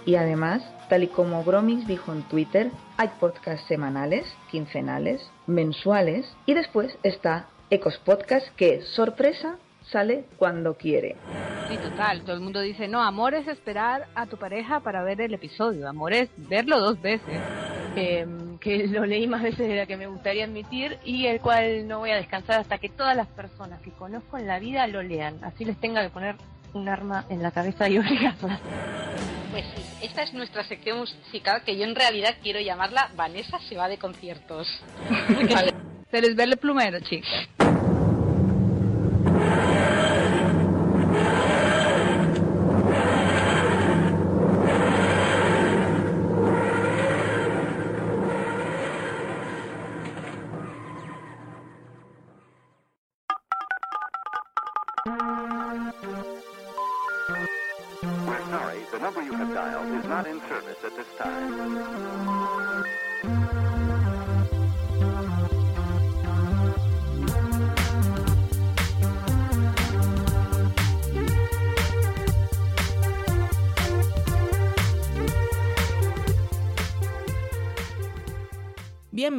[0.06, 6.55] Y además, tal y como Bromix dijo en Twitter, hay podcasts semanales, quincenales, mensuales y
[6.55, 9.59] después está Ecos Podcast que, sorpresa,
[9.90, 11.16] sale cuando quiere.
[11.70, 12.22] Sí, total.
[12.22, 15.89] Todo el mundo dice, no, amor es esperar a tu pareja para ver el episodio.
[15.89, 17.40] Amor es verlo dos veces.
[17.97, 18.24] Eh,
[18.62, 21.98] que lo leí más veces de la que me gustaría admitir y el cual no
[21.98, 25.43] voy a descansar hasta que todas las personas que conozco en la vida lo lean.
[25.43, 26.36] Así les tenga que poner
[26.72, 28.60] un arma en la cabeza y obligarlas.
[29.51, 33.76] Pues sí, esta es nuestra sección musical que yo en realidad quiero llamarla Vanessa se
[33.76, 34.68] va de conciertos.
[36.10, 37.28] Pero es verle plumero, chicos.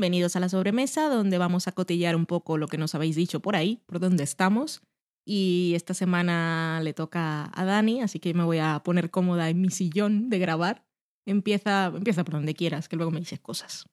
[0.04, 3.40] Bienvenidos a la sobremesa, donde vamos a cotillar un poco lo que nos habéis dicho
[3.40, 4.82] por ahí, por dónde estamos.
[5.26, 9.62] Y esta semana le toca a Dani, así que me voy a poner cómoda en
[9.62, 10.86] mi sillón de grabar.
[11.26, 13.86] Empieza, empieza por donde quieras, que luego me dices cosas.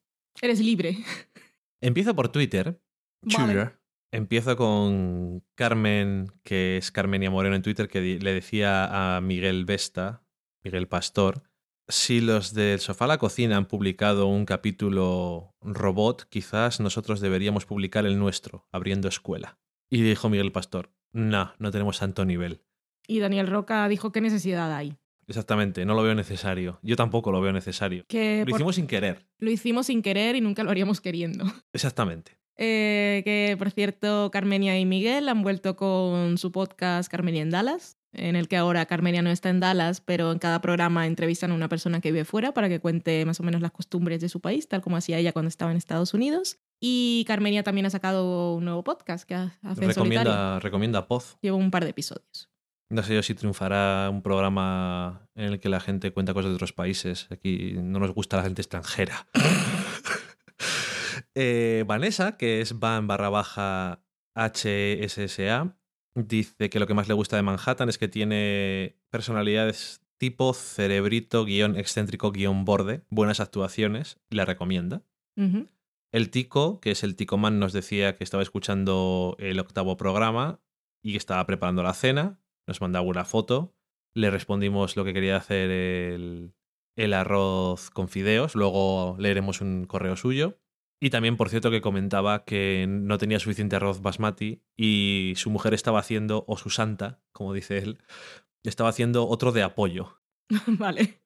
[0.43, 0.99] Eres libre.
[1.81, 2.83] Empiezo por Twitter.
[3.23, 3.45] Vale.
[3.45, 3.81] Twitter.
[4.11, 10.25] Empiezo con Carmen, que es Carmenia Moreno en Twitter, que le decía a Miguel Vesta,
[10.65, 11.45] Miguel Pastor,
[11.91, 17.67] si los del sofá a la cocina han publicado un capítulo robot, quizás nosotros deberíamos
[17.67, 19.59] publicar el nuestro, abriendo escuela.
[19.91, 22.63] Y dijo Miguel Pastor, no, no tenemos tanto nivel.
[23.07, 24.97] Y Daniel Roca dijo qué necesidad hay.
[25.27, 26.81] Exactamente, no lo veo necesario.
[26.83, 28.05] Yo tampoco lo veo necesario.
[28.09, 29.27] Que Lo por- hicimos sin querer.
[29.39, 31.45] lo hicimos sin querer y nunca lo haríamos queriendo.
[31.73, 32.39] Exactamente.
[32.57, 37.97] Eh, que por cierto, Carmenia y Miguel han vuelto con su podcast Carmenia en Dallas,
[38.13, 41.55] en el que ahora Carmenia no está en Dallas, pero en cada programa entrevistan a
[41.55, 44.41] una persona que vive fuera para que cuente más o menos las costumbres de su
[44.41, 46.59] país, tal como hacía ella cuando estaba en Estados Unidos.
[46.81, 50.33] Y Carmenia también ha sacado un nuevo podcast que hace en solitario.
[50.33, 51.39] Recomienda, recomienda Poz.
[51.43, 52.51] Lleva un par de episodios.
[52.89, 56.57] No sé yo si triunfará un programa en el que la gente cuenta cosas de
[56.57, 57.29] otros países.
[57.31, 59.27] Aquí no nos gusta la gente extranjera.
[61.37, 64.03] Eh, Vanessa, que es van barra baja
[64.35, 65.77] HSSA,
[66.15, 71.47] dice que lo que más le gusta de Manhattan es que tiene personalidades tipo cerebrito,
[71.47, 75.03] guion excéntrico, guion borde, buenas actuaciones, y la recomienda.
[76.13, 80.61] El Tico, que es el Tico Man, nos decía que estaba escuchando el octavo programa
[81.03, 82.39] y que estaba preparando la cena.
[82.67, 83.75] Nos mandaba una foto.
[84.15, 86.53] Le respondimos lo que quería hacer el,
[86.97, 88.55] el arroz con fideos.
[88.55, 90.60] Luego leeremos un correo suyo.
[91.03, 95.73] Y también, por cierto, que comentaba que no tenía suficiente arroz basmati y su mujer
[95.73, 97.99] estaba haciendo, o su santa, como dice él,
[98.63, 100.21] estaba haciendo otro de apoyo.
[100.67, 101.23] vale.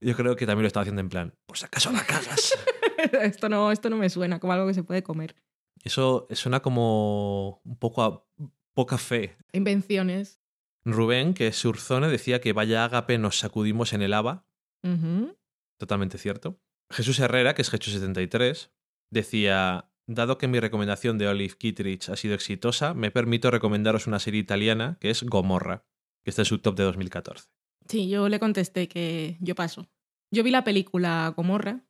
[0.00, 2.58] Yo creo que también lo estaba haciendo en plan, por si acaso la cagas.
[3.22, 5.36] esto, no, esto no me suena como algo que se puede comer.
[5.84, 8.26] Eso suena como un poco a
[8.74, 9.36] poca fe.
[9.52, 10.40] Invenciones.
[10.84, 14.46] Rubén, que es Surzone, decía que vaya ágape nos sacudimos en el ABA.
[14.82, 15.36] Ujú.
[15.78, 16.60] Totalmente cierto.
[16.90, 18.70] Jesús Herrera, que es Jesús73,
[19.14, 24.18] decía, dado que mi recomendación de Olive Kittredge ha sido exitosa, me permito recomendaros una
[24.18, 25.86] serie italiana que es Gomorra,
[26.22, 27.48] que está en su top de 2014.
[27.88, 29.88] Sí, yo le contesté que yo paso.
[30.30, 31.84] Yo vi la película Gomorra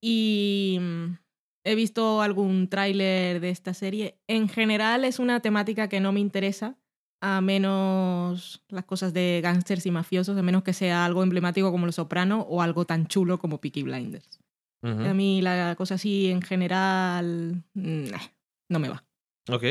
[0.00, 1.16] y mm,
[1.64, 4.20] he visto algún tráiler de esta serie.
[4.28, 6.76] En general es una temática que no me interesa,
[7.20, 11.86] a menos las cosas de gángsters y mafiosos, a menos que sea algo emblemático como
[11.86, 14.43] Los Soprano o algo tan chulo como Peaky Blinders.
[14.84, 19.04] A mí la cosa así en general no me va.
[19.50, 19.64] Ok.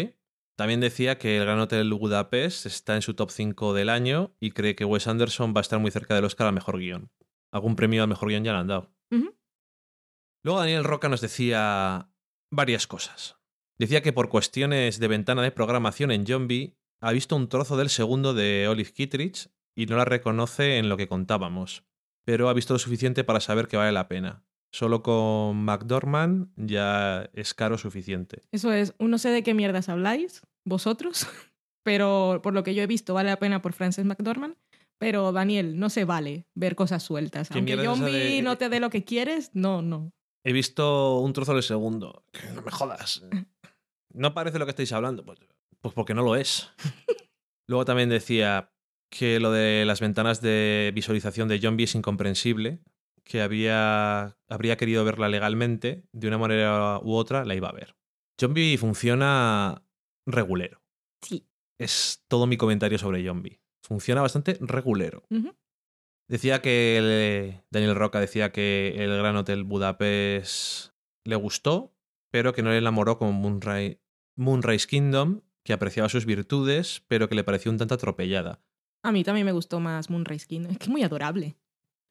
[0.56, 4.52] También decía que el Gran Hotel Budapest está en su top 5 del año y
[4.52, 7.12] cree que Wes Anderson va a estar muy cerca del Oscar al mejor guion.
[7.52, 8.94] Algún premio al mejor guion ya le han dado.
[10.44, 12.12] Luego Daniel Roca nos decía
[12.52, 13.38] varias cosas.
[13.80, 17.90] Decía que por cuestiones de ventana de programación en B ha visto un trozo del
[17.90, 21.84] segundo de Olive Kittredge y no la reconoce en lo que contábamos,
[22.26, 24.46] pero ha visto lo suficiente para saber que vale la pena.
[24.74, 28.42] Solo con McDormand ya es caro suficiente.
[28.52, 31.28] Eso es, no sé de qué mierdas habláis, vosotros,
[31.84, 34.56] pero por lo que yo he visto vale la pena por Frances McDormand.
[34.98, 37.50] Pero Daniel, no se vale ver cosas sueltas.
[37.50, 40.12] ¿Qué Aunque de- no te dé lo que quieres, no, no.
[40.44, 42.26] He visto un trozo del segundo.
[42.32, 43.24] Que No me jodas.
[44.16, 45.26] No parece lo que estáis hablando.
[45.26, 45.40] Pues,
[45.82, 46.70] pues porque no lo es.
[47.68, 48.72] Luego también decía
[49.10, 52.80] que lo de las ventanas de visualización de Zombie es incomprensible,
[53.26, 57.96] que había, habría querido verla legalmente, de una manera u otra la iba a ver.
[58.40, 59.84] Zombie funciona
[60.26, 60.82] regulero.
[61.22, 61.48] Sí.
[61.80, 63.62] Es todo mi comentario sobre Zombie.
[63.86, 65.24] Funciona bastante regulero.
[66.30, 70.92] Decía que el- Daniel Roca decía que el Gran Hotel Budapest
[71.26, 71.94] le gustó,
[72.32, 74.02] pero que no le enamoró como Moonrise,
[74.38, 78.62] Moonrise Kingdom, que apreciaba sus virtudes, pero que le pareció un tanto atropellada.
[79.04, 80.72] A mí también me gustó más Moonrise Kingdom.
[80.72, 81.58] Es que es muy adorable.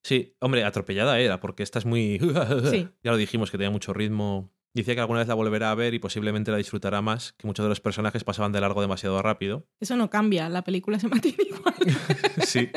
[0.02, 2.18] Sí, hombre, atropellada era, porque esta es muy...
[2.70, 2.88] Sí.
[3.02, 4.50] Ya lo dijimos, que tenía mucho ritmo.
[4.74, 7.64] Decía que alguna vez la volverá a ver y posiblemente la disfrutará más, que muchos
[7.64, 9.66] de los personajes pasaban de largo demasiado rápido.
[9.80, 10.48] Eso no cambia.
[10.48, 11.74] La película se mantiene igual.
[12.46, 12.70] Sí.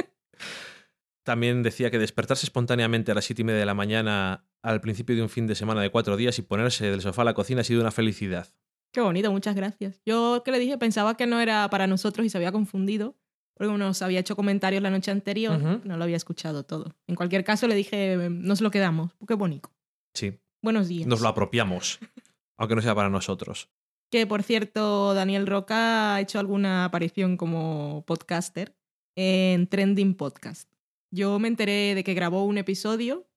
[1.23, 5.15] También decía que despertarse espontáneamente a las siete y media de la mañana al principio
[5.15, 7.61] de un fin de semana de cuatro días y ponerse del sofá a la cocina
[7.61, 8.47] ha sido una felicidad.
[8.91, 10.01] Qué bonito, muchas gracias.
[10.05, 13.15] Yo que le dije pensaba que no era para nosotros y se había confundido.
[13.55, 16.93] Porque nos había hecho comentarios la noche anterior, no lo había escuchado todo.
[17.07, 19.71] En cualquier caso le dije, nos lo quedamos, qué bonito.
[20.13, 21.07] Sí, Buenos días.
[21.07, 21.99] nos lo apropiamos,
[22.57, 23.69] aunque no sea para nosotros.
[24.11, 28.75] Que por cierto, Daniel Roca ha hecho alguna aparición como podcaster
[29.15, 30.69] en Trending Podcast.
[31.11, 33.27] Yo me enteré de que grabó un episodio,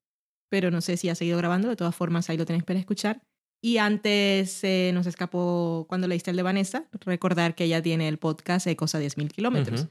[0.50, 3.22] pero no sé si ha seguido grabando, de todas formas ahí lo tenéis para escuchar.
[3.60, 8.18] Y antes se nos escapó cuando leíste el de Vanessa, recordar que ella tiene el
[8.18, 9.82] podcast Ecos a 10.000 kilómetros.
[9.82, 9.90] Ujú.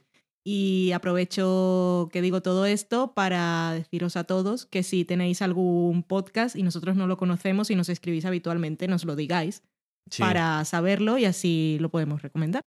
[0.50, 6.56] Y aprovecho que digo todo esto para deciros a todos que si tenéis algún podcast
[6.56, 9.62] y nosotros no lo conocemos y nos escribís habitualmente, nos lo digáis
[10.10, 10.22] Sí.
[10.22, 12.62] para saberlo y así lo podemos recomendar.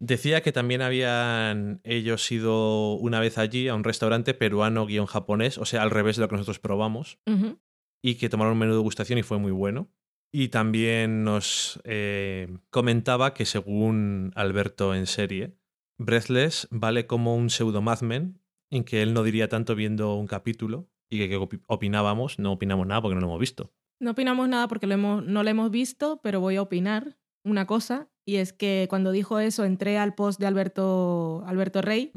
[0.00, 5.82] Decía que también habían ellos ido una vez allí a un restaurante peruano-japonés, o sea,
[5.82, 7.20] al revés de lo que nosotros probamos,
[8.02, 9.88] y que tomaron un menú de degustación y fue muy bueno.
[10.32, 15.54] Y también nos eh, comentaba que según Alberto en serie,
[15.98, 18.40] Breathless vale como un pseudo Mad Men,
[18.70, 22.52] en que él no diría tanto viendo un capítulo y que, que opi- opinábamos, no
[22.52, 23.72] opinamos nada porque no lo hemos visto.
[24.00, 27.66] No opinamos nada porque lo hemos, no lo hemos visto, pero voy a opinar una
[27.66, 32.10] cosa, y es que cuando dijo eso entré al post de Alberto, Alberto Rey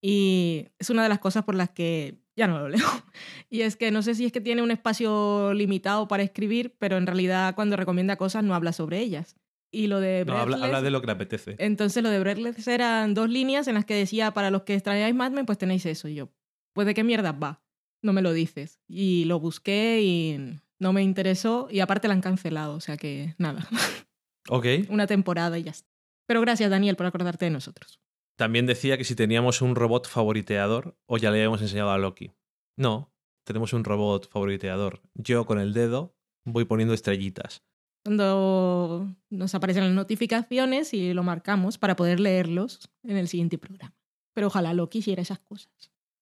[0.00, 2.86] y es una de las cosas por las que ya no lo leo.
[3.50, 6.96] Y es que no sé si es que tiene un espacio limitado para escribir, pero
[6.96, 9.36] en realidad cuando recomienda cosas no habla sobre ellas.
[9.76, 11.56] Y lo de No, habla, Breathless- habla de lo que le apetece.
[11.58, 15.14] Entonces lo de Breathless eran dos líneas en las que decía, para los que extrañáis
[15.14, 16.08] Mad Men, pues tenéis eso.
[16.08, 16.30] Y yo,
[16.72, 17.62] pues de qué mierda va,
[18.02, 18.80] no me lo dices.
[18.88, 23.34] Y lo busqué y no me interesó y aparte la han cancelado, o sea que
[23.38, 23.66] nada,
[24.48, 24.66] Ok.
[24.88, 25.88] una temporada y ya está.
[26.26, 28.00] Pero gracias Daniel por acordarte de nosotros.
[28.36, 32.32] También decía que si teníamos un robot favoriteador o ya le habíamos enseñado a Loki.
[32.76, 33.12] No,
[33.44, 35.00] tenemos un robot favoriteador.
[35.14, 37.62] Yo con el dedo voy poniendo estrellitas.
[38.06, 43.96] Cuando nos aparecen las notificaciones y lo marcamos para poder leerlos en el siguiente programa.
[44.32, 45.72] Pero ojalá Loki hiciera esas cosas.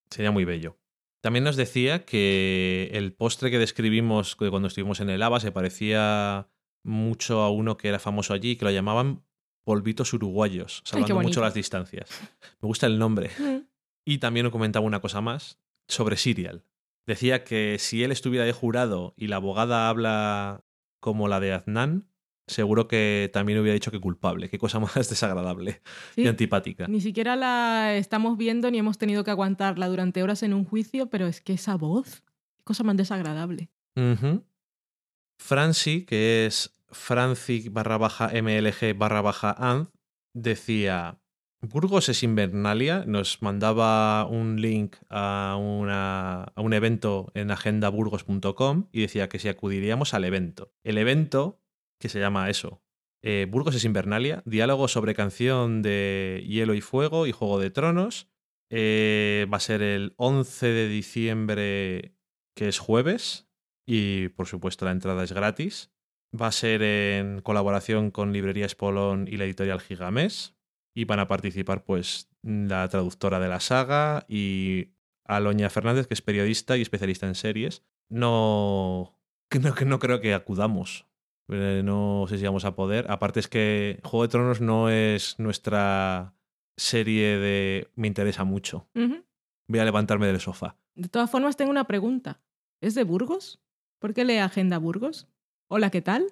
[0.09, 0.79] Sería muy bello.
[1.21, 5.53] También nos decía que el postre que describimos de cuando estuvimos en el ABA se
[5.53, 6.49] parecía
[6.85, 9.23] mucho a uno que era famoso allí y que lo llamaban
[9.63, 12.09] polvitos uruguayos, salvando mucho las distancias.
[12.63, 13.31] Me gusta el nombre.
[13.39, 13.67] Mm.
[14.07, 16.65] Y también nos comentaba una cosa más sobre Serial.
[17.07, 20.64] Decía que si él estuviera de jurado y la abogada habla
[21.05, 22.09] como la de Aznan,
[22.47, 24.49] seguro que también hubiera dicho que culpable.
[24.49, 25.83] Qué cosa más desagradable
[26.17, 26.89] y antipática.
[26.89, 31.11] Ni siquiera la estamos viendo ni hemos tenido que aguantarla durante horas en un juicio,
[31.11, 32.23] pero es que esa voz,
[32.57, 33.69] qué cosa más desagradable.
[35.39, 39.89] Franci, que es Franci barra baja MLG barra baja AND,
[40.33, 41.21] decía,
[41.69, 49.39] Burgos es Invernalia, nos mandaba un link a, un evento en agendaburgos.com y decía que
[49.39, 50.75] si acudiríamos al evento.
[50.83, 51.61] El evento,
[51.99, 52.83] que se llama eso,
[53.23, 58.29] eh, Burgos es Invernalia, diálogo sobre canción de Hielo y Fuego y Juego de Tronos,
[58.71, 62.15] eh, va a ser el 11 de diciembre,
[62.55, 63.49] que es jueves,
[63.87, 65.91] y por supuesto la entrada es gratis.
[66.39, 70.55] Va a ser en colaboración con Librerías Polón y la editorial Gigamés.
[70.95, 74.91] Y van a participar, pues, la traductora de la saga y
[75.25, 77.83] Aloña Fernández, que es periodista y especialista en series.
[78.09, 79.19] No,
[79.51, 81.07] que no, que no creo que acudamos.
[81.49, 83.11] Eh, No sé si vamos a poder.
[83.11, 86.35] Aparte es que Juego de Tronos no es nuestra
[86.77, 88.89] serie de me interesa mucho.
[89.67, 90.77] Voy a levantarme del sofá.
[90.95, 92.41] De todas formas, tengo una pregunta.
[92.81, 93.61] ¿Es de Burgos?
[93.99, 95.27] ¿Por qué lee Agenda Burgos?
[95.69, 96.27] Hola, ¿qué tal?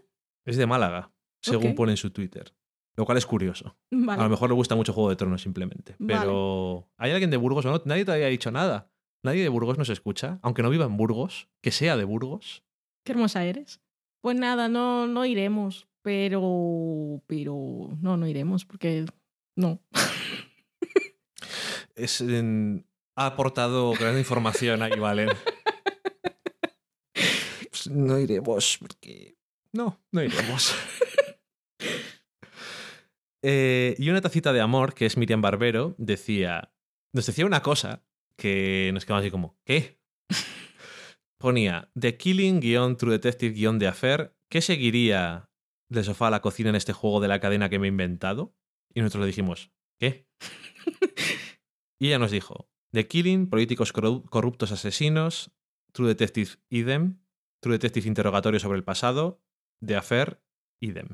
[0.44, 1.10] Es de Málaga,
[1.40, 2.52] según pone en su Twitter.
[2.97, 3.77] Lo cual es curioso.
[3.90, 4.20] Vale.
[4.20, 5.97] A lo mejor le gusta mucho Juego de Tronos simplemente.
[5.98, 6.20] Vale.
[6.20, 7.82] Pero ¿hay alguien de Burgos o no?
[7.86, 8.90] Nadie todavía ha dicho nada.
[9.24, 12.64] Nadie de Burgos nos escucha, aunque no viva en Burgos, que sea de Burgos.
[13.05, 13.81] Qué hermosa eres.
[14.20, 15.89] Pues nada, no, no iremos.
[16.02, 17.23] Pero.
[17.27, 17.97] Pero.
[18.01, 19.06] No, no iremos porque.
[19.56, 19.81] No.
[21.94, 22.86] Es, en-
[23.16, 25.28] ha aportado gran información ahí, Valen.
[27.70, 29.36] Pues no iremos porque...
[29.73, 30.74] No, no iremos.
[33.43, 36.73] Eh, y una tacita de amor, que es Miriam Barbero, decía...
[37.12, 38.05] Nos decía una cosa
[38.36, 39.59] que nos quedamos así como...
[39.64, 40.01] ¿Qué?
[41.39, 44.35] Ponía The Killing, guion True Detective, guion de Affair.
[44.48, 45.51] ¿Qué seguiría
[45.89, 48.55] del sofá a la cocina en este juego de la cadena que me he inventado?
[48.94, 49.73] Y nosotros le dijimos...
[49.98, 50.27] ¿Qué?
[51.98, 55.52] Y ella nos dijo, The Killing, políticos corru- corruptos asesinos,
[55.93, 57.20] True Detective idem,
[57.60, 59.40] True Detective interrogatorio sobre el pasado,
[59.85, 60.43] The Affair
[60.81, 61.10] idem.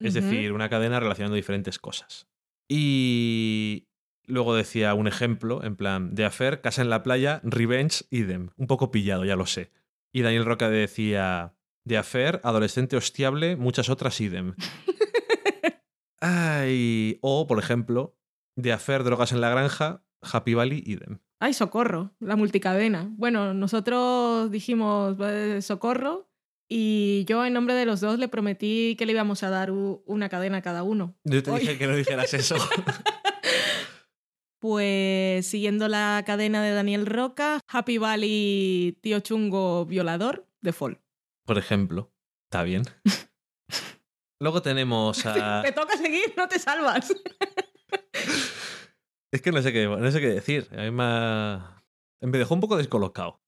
[0.00, 2.26] Es decir, una cadena relacionando diferentes cosas.
[2.68, 3.88] Y
[4.26, 8.50] luego decía un ejemplo, en plan, The Affair, Casa en la playa, Revenge idem.
[8.56, 9.70] Un poco pillado, ya lo sé.
[10.12, 11.54] Y Daniel Roca decía,
[11.86, 14.54] The Affair, adolescente hostiable, muchas otras idem.
[16.20, 18.16] Ay, o, por ejemplo,
[18.60, 21.18] The Affair, drogas en la granja, Happy Valley, idem.
[21.40, 23.08] Ay, socorro, la multicadena.
[23.12, 25.16] Bueno, nosotros dijimos
[25.64, 26.29] socorro
[26.72, 30.28] y yo en nombre de los dos le prometí que le íbamos a dar una
[30.28, 31.16] cadena a cada uno.
[31.24, 32.56] Yo te dije que no dijeras eso.
[34.60, 41.00] Pues siguiendo la cadena de Daniel Roca, Happy Valley, tío chungo violador, de Fall.
[41.46, 42.12] por ejemplo.
[42.44, 42.82] Está bien.
[44.38, 45.62] Luego tenemos a...
[45.64, 47.10] Te toca seguir, no te salvas.
[49.32, 50.68] Es que no sé qué, no sé qué decir.
[50.72, 53.40] A mí me, me dejó un poco descolocado.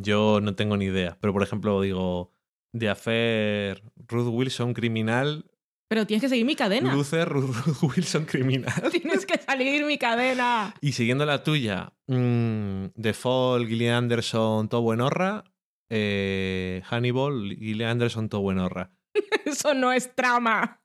[0.00, 1.18] Yo no tengo ni idea.
[1.20, 2.32] Pero, por ejemplo, digo...
[2.74, 5.44] The Affair, Ruth Wilson, criminal.
[5.92, 6.94] Pero tienes que seguir mi cadena.
[6.94, 8.72] Luther, Ruth, Ruth Wilson, criminal.
[8.90, 10.74] Tienes que salir mi cadena.
[10.80, 15.44] Y siguiendo la tuya, mm, The Fall, Gillian Anderson, todo buenorra.
[15.90, 18.90] Eh, Hannibal, Gillian Anderson, todo buenorra.
[19.44, 20.82] Eso no es trama.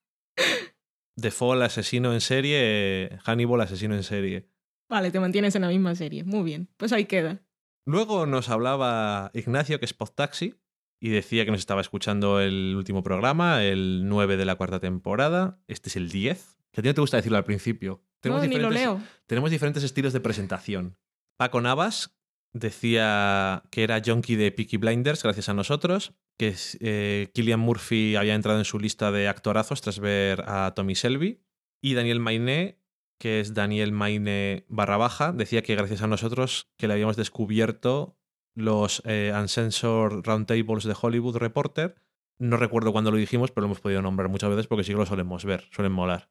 [1.16, 3.18] The Fall, asesino en serie.
[3.24, 4.50] Hannibal, asesino en serie.
[4.90, 6.26] Vale, te mantienes en la misma serie.
[6.26, 6.68] Muy bien.
[6.76, 7.42] Pues ahí queda.
[7.88, 10.56] Luego nos hablaba Ignacio, que es Podtaxi,
[11.00, 15.62] y decía que nos estaba escuchando el último programa, el 9 de la cuarta temporada.
[15.70, 16.58] Este es el 10.
[16.74, 18.04] Que a ti no te gusta decirlo al principio.
[18.26, 19.02] No, ni lo leo.
[19.26, 20.98] Tenemos diferentes estilos de presentación.
[21.38, 22.20] Paco Navas
[22.52, 28.36] decía que era junkie de Peaky Blinders gracias a nosotros, que eh, Killian Murphy había
[28.36, 31.42] entrado en su lista de actorazos tras ver a Tommy Shelby.
[31.82, 32.82] Y Daniel Mainé,
[33.20, 38.18] que es Daniel Mainé barra baja, decía que gracias a nosotros que le habíamos descubierto
[38.56, 41.96] los eh, Uncensored Roundtables de Hollywood Reporter.
[42.40, 45.00] No recuerdo cuándo lo dijimos, pero lo hemos podido nombrar muchas veces porque sí que
[45.00, 46.30] lo solemos ver, suelen molar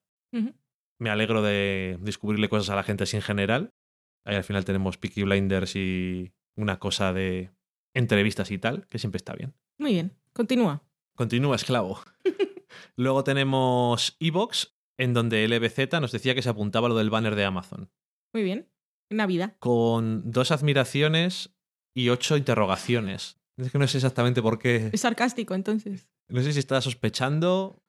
[0.99, 3.75] me alegro de descubrirle cosas a la gente así en general.
[4.25, 7.53] Ahí al final tenemos Peaky Blinders y una cosa de
[7.95, 9.55] entrevistas y tal, que siempre está bien.
[9.79, 10.17] Muy bien.
[10.33, 10.83] Continúa.
[11.15, 12.01] Continúa, esclavo.
[12.97, 17.45] Luego tenemos Evox, en donde LBZ nos decía que se apuntaba lo del banner de
[17.45, 17.91] Amazon,
[18.35, 18.69] Muy bien.
[19.11, 19.57] Navidad.
[19.59, 21.55] con dos admiraciones
[21.97, 23.39] y ocho interrogaciones.
[23.59, 24.91] Es que no sé exactamente por qué.
[24.93, 26.09] Es sarcástico, entonces.
[26.29, 27.83] No sé si está sospechando.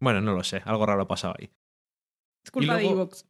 [0.00, 1.50] Bueno, no lo sé, algo raro ha pasado ahí.
[2.44, 3.26] Es culpa de Evox.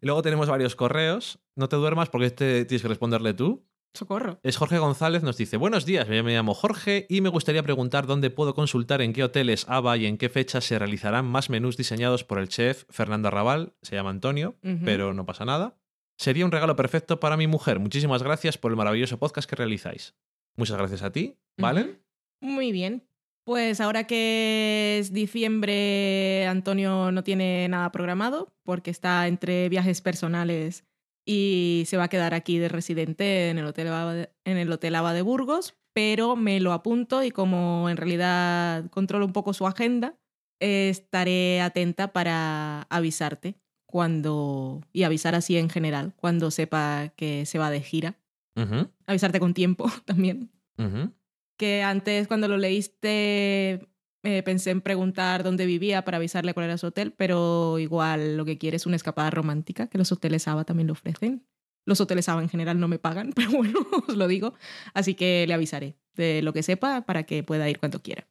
[0.00, 1.40] Y luego tenemos varios correos.
[1.56, 3.64] No te duermas porque este tienes que responderle tú.
[3.94, 4.40] Socorro.
[4.42, 8.30] Es Jorge González, nos dice, buenos días, me llamo Jorge y me gustaría preguntar dónde
[8.30, 12.24] puedo consultar en qué hoteles ABA y en qué fechas se realizarán más menús diseñados
[12.24, 15.76] por el chef Fernando Arrabal, se llama Antonio, pero no pasa nada.
[16.16, 17.80] Sería un regalo perfecto para mi mujer.
[17.80, 20.14] Muchísimas gracias por el maravilloso podcast que realizáis.
[20.56, 22.00] Muchas gracias a ti, ¿vale?
[22.40, 23.04] Muy bien.
[23.44, 30.84] Pues ahora que es diciembre, Antonio no tiene nada programado porque está entre viajes personales
[31.24, 34.70] y se va a quedar aquí de residente en el Hotel Ava de, en el
[34.72, 39.52] Hotel Ava de Burgos, pero me lo apunto y como en realidad controlo un poco
[39.52, 40.18] su agenda,
[40.60, 47.58] eh, estaré atenta para avisarte cuando y avisar así en general cuando sepa que se
[47.58, 48.18] va de gira.
[49.06, 50.50] Avisarte con tiempo también.
[51.56, 53.91] Que antes cuando lo leíste
[54.22, 58.44] eh, pensé en preguntar dónde vivía para avisarle cuál era su hotel, pero igual lo
[58.44, 61.46] que quiere es una escapada romántica, que los hoteles ABA también lo ofrecen.
[61.84, 64.54] Los hoteles ABA en general no me pagan, pero bueno, os lo digo.
[64.94, 68.28] Así que le avisaré de lo que sepa para que pueda ir cuando quiera.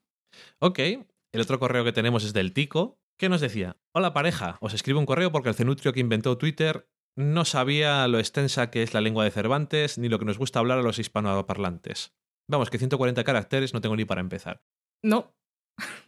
[0.59, 4.73] Ok, el otro correo que tenemos es del Tico, que nos decía, hola pareja, os
[4.73, 8.93] escribo un correo porque el cenutrio que inventó Twitter no sabía lo extensa que es
[8.93, 12.13] la lengua de Cervantes ni lo que nos gusta hablar a los hispanoparlantes.
[12.49, 14.63] Vamos, que 140 caracteres no tengo ni para empezar.
[15.03, 15.35] No,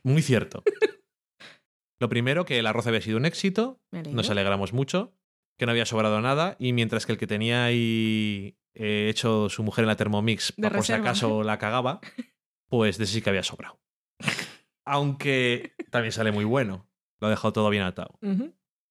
[0.03, 0.63] Muy cierto.
[1.99, 3.79] Lo primero, que el arroz había sido un éxito,
[4.15, 5.15] nos alegramos mucho,
[5.57, 9.63] que no había sobrado nada, y mientras que el que tenía ahí eh, hecho su
[9.63, 12.01] mujer en la Thermomix, pa- por si acaso la cagaba,
[12.67, 13.79] pues de ese sí que había sobrado.
[14.85, 16.87] Aunque también sale muy bueno.
[17.19, 18.17] Lo ha dejado todo bien atado.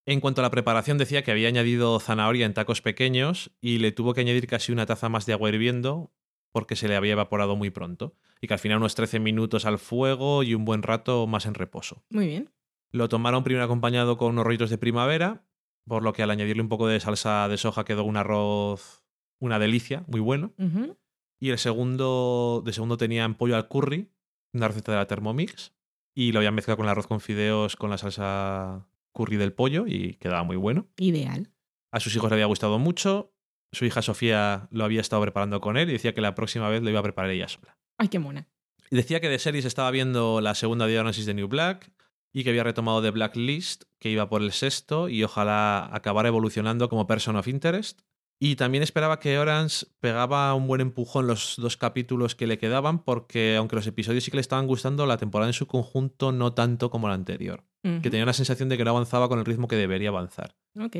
[0.07, 3.93] En cuanto a la preparación, decía que había añadido zanahoria en tacos pequeños y le
[3.93, 6.13] tuvo que añadir casi una taza más de agua hirviendo
[6.51, 8.17] porque se le había evaporado muy pronto.
[8.43, 11.55] Y que al final unos 13 minutos al fuego y un buen rato más en
[11.55, 12.05] reposo.
[12.11, 12.51] Muy bien.
[12.91, 15.47] Lo tomaron primero acompañado con unos rollitos de primavera,
[15.87, 19.05] por lo que al añadirle un poco de salsa de soja quedó un arroz,
[19.41, 20.53] una delicia, muy bueno.
[21.41, 24.11] Y el segundo, de segundo tenían pollo al curry,
[24.53, 25.73] una receta de la Thermomix,
[26.15, 29.85] y lo habían mezclado con el arroz con fideos con la salsa curry del pollo
[29.87, 30.89] y quedaba muy bueno.
[30.99, 31.53] Ideal.
[31.93, 33.35] A sus hijos le había gustado mucho,
[33.73, 36.83] su hija Sofía lo había estado preparando con él y decía que la próxima vez
[36.83, 37.79] lo iba a preparar ella sola.
[37.99, 38.49] Ay, qué mona.
[38.91, 41.93] Decía que de series estaba viendo la segunda diagnosis de New Black
[42.33, 46.89] y que había retomado The Blacklist, que iba por el sexto y ojalá acabara evolucionando
[46.89, 48.01] como Person of Interest.
[48.39, 53.05] Y también esperaba que Orange pegaba un buen empujón los dos capítulos que le quedaban,
[53.05, 56.53] porque aunque los episodios sí que le estaban gustando, la temporada en su conjunto no
[56.53, 57.65] tanto como la anterior.
[57.83, 60.57] Que tenía la sensación de que no avanzaba con el ritmo que debería avanzar.
[60.79, 60.97] Ok.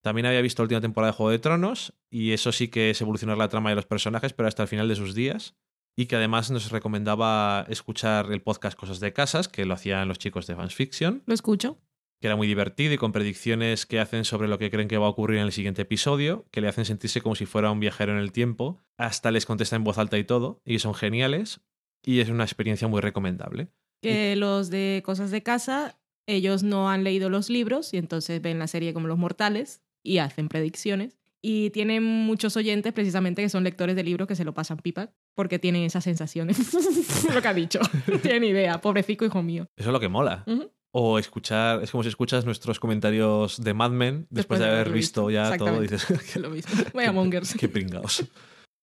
[0.00, 3.00] También había visto la última temporada de Juego de Tronos, y eso sí que es
[3.00, 5.54] evolucionar la trama de los personajes, pero hasta el final de sus días.
[6.00, 10.18] Y que además nos recomendaba escuchar el podcast Cosas de Casas, que lo hacían los
[10.18, 11.76] chicos de Fans Fiction, Lo escucho.
[12.22, 15.04] que era muy divertido y con predicciones que hacen sobre lo que creen que va
[15.04, 18.12] a ocurrir en el siguiente episodio, que le hacen sentirse como si fuera un viajero
[18.12, 18.80] en el tiempo.
[18.96, 21.60] Hasta les contesta en voz alta y todo, y son geniales.
[22.02, 23.68] Y es una experiencia muy recomendable.
[24.00, 28.58] Que los de cosas de casa, ellos no han leído los libros y entonces ven
[28.58, 31.19] la serie como los mortales y hacen predicciones.
[31.42, 35.10] Y tienen muchos oyentes precisamente que son lectores de libros que se lo pasan pipa
[35.34, 36.74] porque tienen esas sensaciones.
[37.34, 37.80] lo que ha dicho.
[38.06, 38.80] No tienen idea.
[38.80, 39.66] Pobrecico hijo mío.
[39.76, 40.44] Eso es lo que mola.
[40.92, 45.30] O escuchar, es como si escuchas nuestros comentarios de Mad Men después, de haber visto
[45.30, 45.80] ya todo.
[45.80, 46.72] Dices, Es lo mismo.
[46.92, 47.54] Vaya mongers.
[47.54, 48.24] Qué pringaos.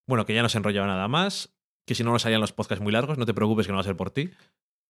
[0.08, 1.54] Bueno, que ya no se enrollaba nada más.
[1.86, 3.82] Que si no nos salían los podcasts muy largos, no te preocupes que no va
[3.82, 4.30] a ser por ti.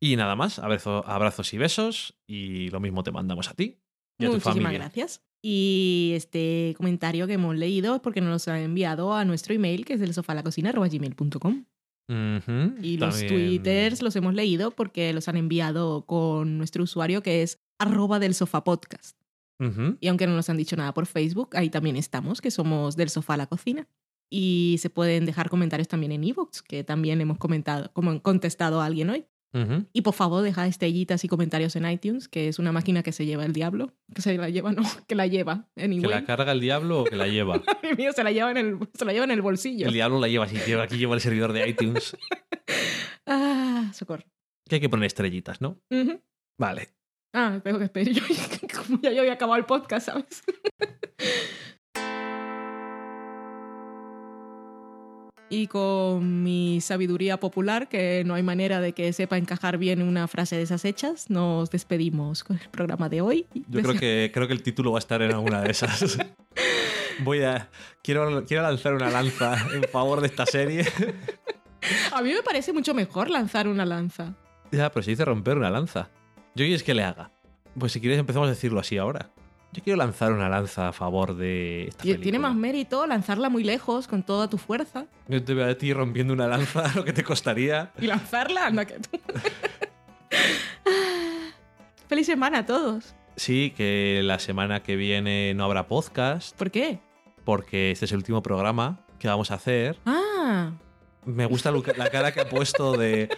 [0.01, 2.19] Y nada más, abrazo- abrazos y besos.
[2.27, 3.81] Y lo mismo te mandamos a ti
[4.19, 4.78] y a tu Muchísimas familia.
[4.78, 5.23] gracias.
[5.43, 9.85] Y este comentario que hemos leído es porque nos los ha enviado a nuestro email,
[9.85, 11.65] que es del sofalacocina.gmail.com.
[12.10, 17.23] Ujú, Y los también- twitters los hemos leído porque los han enviado con nuestro usuario
[17.23, 19.16] que es arroba del sofá podcast.
[20.01, 23.10] Y aunque no nos han dicho nada por Facebook, ahí también estamos, que somos del
[23.10, 23.89] sofá a la cocina.
[24.31, 28.86] Y se pueden dejar comentarios también en iVoox, que también hemos comentado, como contestado a
[28.86, 29.27] alguien hoy.
[29.92, 33.26] Y por favor, deja estrellitas y comentarios en iTunes, que es una máquina que se
[33.26, 33.94] lleva el diablo.
[34.14, 35.68] Que se la lleva, no, que la lleva.
[35.74, 36.10] ¿Que Anyway.
[36.10, 37.60] la carga el diablo o que la lleva?
[37.82, 39.86] Ay, mío, se la lleva en el, se la lleva en el bolsillo.
[39.86, 42.16] El diablo la lleva, si lleva, aquí lleva el servidor de iTunes.
[43.30, 44.24] Ah, socorro.
[44.66, 45.82] Que hay que poner estrellitas, ¿no?
[46.58, 46.88] Vale.
[47.34, 48.14] Ah, espero que espere.
[48.14, 48.22] Yo,
[48.74, 50.42] como ya yo había acabado el podcast, ¿sabes?
[55.50, 60.28] Y con mi sabiduría popular, que no hay manera de que sepa encajar bien una
[60.28, 63.46] frase de esas hechas, nos despedimos con el programa de hoy.
[63.68, 66.18] Yo creo que, creo que el título va a estar en alguna de esas.
[67.20, 67.70] Voy a.
[68.02, 70.86] Quiero, quiero lanzar una lanza en favor de esta serie.
[72.12, 74.34] A mí me parece mucho mejor lanzar una lanza.
[74.70, 76.10] Ya, pero se dice romper una lanza.
[76.54, 77.30] ¿Yo quieres que le haga?
[77.78, 79.30] Pues si quieres empezamos a decirlo así ahora.
[79.73, 82.49] Yo quiero lanzar una lanza a favor de esta Tie- Tiene película.
[82.49, 85.07] más mérito lanzarla muy lejos con toda tu fuerza.
[85.28, 87.93] Yo te veo a ti rompiendo una lanza, lo que te costaría.
[88.01, 89.19] Y lanzarla, anda que tú.
[92.09, 93.15] Feliz semana a todos.
[93.36, 96.99] Sí, que la semana que viene no habrá podcast, ¿Por qué?
[97.45, 99.99] porque este es el último programa que vamos a hacer.
[100.07, 100.73] Ah,
[101.24, 103.28] Me gusta la cara que ha puesto de.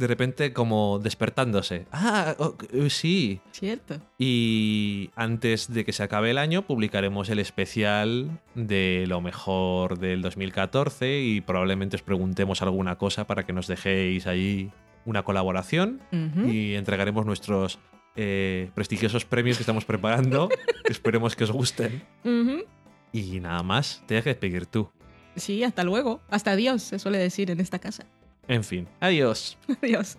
[0.00, 1.84] De repente, como despertándose.
[1.92, 3.38] Ah, oh, eh, sí.
[3.52, 4.00] cierto.
[4.18, 10.22] Y antes de que se acabe el año, publicaremos el especial de lo mejor del
[10.22, 14.72] 2014 y probablemente os preguntemos alguna cosa para que nos dejéis ahí
[15.04, 16.00] una colaboración
[16.46, 17.78] y entregaremos nuestros
[18.16, 20.48] eh, prestigiosos premios que estamos preparando.
[20.88, 22.02] Esperemos que os gusten.
[23.12, 24.88] Y nada más, te tienes que despedir tú.
[25.36, 26.22] Sí, hasta luego.
[26.30, 28.06] Hasta adiós, se suele decir en esta casa.
[28.50, 29.56] En fin, adiós.
[29.80, 30.18] Adiós.